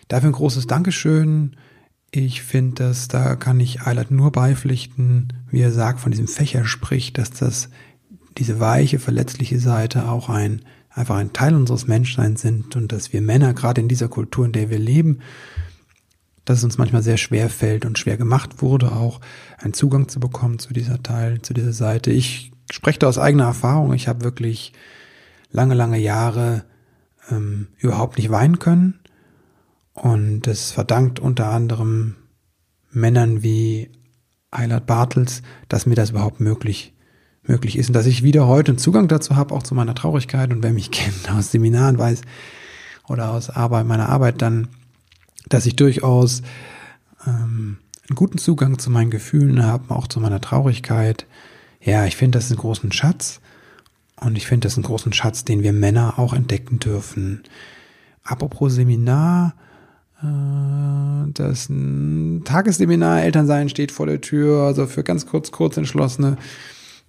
Dafür 0.08 0.30
ein 0.30 0.34
großes 0.34 0.68
Dankeschön. 0.68 1.56
Ich 2.16 2.44
finde, 2.44 2.76
dass 2.76 3.08
da 3.08 3.36
kann 3.36 3.60
ich 3.60 3.82
Eilert 3.82 4.12
nur 4.12 4.32
beipflichten, 4.32 5.34
wie 5.50 5.62
er 5.62 5.72
sagt, 5.72 6.00
von 6.00 6.12
diesem 6.12 6.28
Fächer 6.28 6.64
spricht, 6.64 7.18
dass 7.18 7.32
das 7.32 7.70
diese 8.38 8.60
weiche, 8.60 9.00
verletzliche 9.00 9.60
Seite 9.60 10.08
auch 10.08 10.30
ein 10.30 10.62
einfach 10.92 11.16
ein 11.16 11.34
Teil 11.34 11.56
unseres 11.56 11.88
Menschseins 11.88 12.40
sind 12.42 12.76
und 12.76 12.92
dass 12.92 13.14
wir 13.14 13.22
Männer 13.22 13.56
gerade 13.56 13.82
in 13.82 13.88
dieser 13.88 14.10
Kultur, 14.10 14.46
in 14.46 14.52
der 14.52 14.70
wir 14.70 14.78
leben, 14.78 15.22
dass 16.46 16.60
es 16.60 16.64
uns 16.64 16.78
manchmal 16.78 17.02
sehr 17.02 17.18
schwer 17.18 17.50
fällt 17.50 17.84
und 17.84 17.98
schwer 17.98 18.16
gemacht 18.16 18.62
wurde, 18.62 18.92
auch 18.92 19.20
einen 19.58 19.74
Zugang 19.74 20.08
zu 20.08 20.20
bekommen 20.20 20.60
zu 20.60 20.72
dieser 20.72 21.02
Teil, 21.02 21.42
zu 21.42 21.56
dieser 21.56 21.74
Seite. 21.74 22.12
Ich 22.12 22.52
spreche 22.72 23.00
da 23.00 23.08
aus 23.08 23.18
eigener 23.18 23.46
Erfahrung. 23.46 23.92
Ich 23.94 24.08
habe 24.08 24.24
wirklich 24.24 24.74
lange, 25.50 25.74
lange 25.74 25.98
Jahre 25.98 26.64
ähm, 27.32 27.70
überhaupt 27.80 28.18
nicht 28.18 28.30
weinen 28.30 28.60
können. 28.60 29.00
Und 29.94 30.42
das 30.42 30.72
verdankt 30.72 31.20
unter 31.20 31.50
anderem 31.50 32.16
Männern 32.92 33.44
wie 33.44 33.92
Eilert 34.52 34.86
Bartels, 34.86 35.42
dass 35.70 35.86
mir 35.86 35.96
das 35.96 36.12
überhaupt 36.12 36.40
möglich 36.40 36.94
möglich 37.46 37.78
ist 37.78 37.90
und 37.90 37.94
dass 37.94 38.06
ich 38.06 38.24
wieder 38.24 38.48
heute 38.48 38.72
einen 38.72 38.78
Zugang 38.78 39.08
dazu 39.08 39.36
habe, 39.36 39.54
auch 39.54 39.64
zu 39.64 39.76
meiner 39.76 39.96
Traurigkeit. 39.96 40.52
Und 40.52 40.64
wer 40.64 40.74
mich 40.74 40.92
kennt 40.92 41.30
aus 41.32 41.52
Seminaren 41.52 41.98
weiß 41.98 42.22
oder 43.08 43.32
aus 43.32 43.50
Arbeit, 43.50 43.86
meiner 43.86 44.10
Arbeit, 44.10 44.42
dann, 44.42 44.70
dass 45.50 45.66
ich 45.66 45.76
durchaus 45.76 46.42
ähm, 47.28 47.78
einen 48.10 48.16
guten 48.16 48.38
Zugang 48.38 48.80
zu 48.80 48.90
meinen 48.90 49.12
Gefühlen 49.12 49.64
habe, 49.64 49.94
auch 49.94 50.08
zu 50.08 50.20
meiner 50.20 50.42
Traurigkeit. 50.42 51.26
Ja, 51.82 52.06
ich 52.06 52.16
finde 52.16 52.38
das 52.38 52.50
einen 52.50 52.60
großen 52.60 52.92
Schatz. 52.92 53.42
Und 54.20 54.38
ich 54.38 54.48
finde 54.48 54.68
das 54.68 54.76
einen 54.76 54.86
großen 54.86 55.12
Schatz, 55.12 55.44
den 55.44 55.64
wir 55.64 55.74
Männer 55.74 56.18
auch 56.18 56.34
entdecken 56.34 56.80
dürfen. 56.80 57.44
Apropos 58.24 58.74
Seminar, 58.74 59.54
das 60.24 61.70
ein 61.70 62.44
Tagesseminar 62.46 63.24
Elternsein 63.24 63.70
steht 63.70 63.92
vor 63.92 64.06
der 64.06 64.22
Tür, 64.22 64.64
also 64.64 64.86
für 64.88 65.04
ganz 65.04 65.26
kurz, 65.26 65.52
kurz 65.52 65.78
entschlossene. 65.78 66.38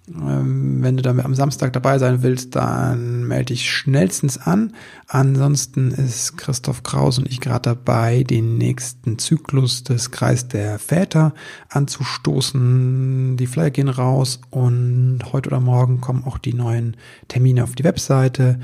Ähm, 0.07 0.83
Wenn 0.83 0.97
du 0.97 1.03
da 1.03 1.11
am 1.11 1.33
Samstag 1.33 1.73
dabei 1.73 1.97
sein 1.97 2.21
willst, 2.21 2.55
dann 2.55 3.23
melde 3.27 3.45
dich 3.45 3.71
schnellstens 3.71 4.37
an. 4.37 4.73
Ansonsten 5.07 5.91
ist 5.91 6.37
Christoph 6.37 6.83
Kraus 6.83 7.17
und 7.17 7.27
ich 7.27 7.41
gerade 7.41 7.61
dabei, 7.61 8.23
den 8.23 8.57
nächsten 8.57 9.17
Zyklus 9.17 9.83
des 9.83 10.11
Kreis 10.11 10.47
der 10.47 10.77
Väter 10.77 11.33
anzustoßen. 11.69 13.37
Die 13.37 13.47
Flyer 13.47 13.71
gehen 13.71 13.89
raus 13.89 14.41
und 14.51 15.21
heute 15.31 15.49
oder 15.49 15.59
morgen 15.59 16.01
kommen 16.01 16.23
auch 16.25 16.37
die 16.37 16.53
neuen 16.53 16.97
Termine 17.27 17.63
auf 17.63 17.73
die 17.73 17.83
Webseite 17.83 18.59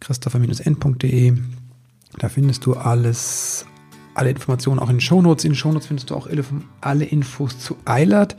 christopher-n.de. 0.00 1.34
Da 2.18 2.28
findest 2.28 2.66
du 2.66 2.74
alles, 2.74 3.64
alle 4.14 4.30
Informationen 4.30 4.78
auch 4.78 4.88
in 4.88 4.96
den 4.96 5.00
Shownotes. 5.00 5.44
In 5.44 5.52
den 5.52 5.56
Shownotes 5.56 5.86
findest 5.86 6.10
du 6.10 6.14
auch 6.14 6.28
alle- 6.80 7.04
Infos 7.04 7.58
zu 7.58 7.76
Eilert, 7.84 8.36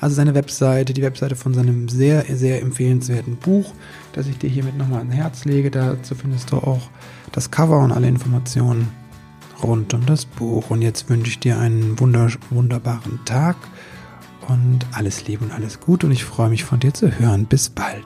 also 0.00 0.14
seine 0.14 0.34
Webseite, 0.34 0.92
die 0.92 1.02
Webseite 1.02 1.36
von 1.36 1.54
seinem 1.54 1.88
sehr, 1.88 2.24
sehr 2.24 2.60
empfehlenswerten 2.62 3.36
Buch, 3.36 3.72
das 4.12 4.26
ich 4.26 4.38
dir 4.38 4.50
hiermit 4.50 4.76
nochmal 4.76 4.98
ans 5.00 5.14
Herz 5.14 5.44
lege. 5.44 5.70
Dazu 5.70 6.14
findest 6.14 6.52
du 6.52 6.56
auch 6.56 6.90
das 7.32 7.50
Cover 7.50 7.78
und 7.80 7.92
alle 7.92 8.08
Informationen 8.08 8.88
rund 9.62 9.94
um 9.94 10.04
das 10.06 10.26
Buch. 10.26 10.70
Und 10.70 10.82
jetzt 10.82 11.08
wünsche 11.08 11.30
ich 11.30 11.40
dir 11.40 11.58
einen 11.58 11.98
wunder, 11.98 12.28
wunderbaren 12.50 13.20
Tag 13.24 13.56
und 14.48 14.80
alles 14.92 15.26
Liebe 15.26 15.44
und 15.44 15.52
alles 15.52 15.80
Gute 15.80 16.06
und 16.06 16.12
ich 16.12 16.24
freue 16.24 16.50
mich 16.50 16.64
von 16.64 16.80
dir 16.80 16.92
zu 16.92 17.18
hören. 17.18 17.46
Bis 17.46 17.70
bald. 17.70 18.04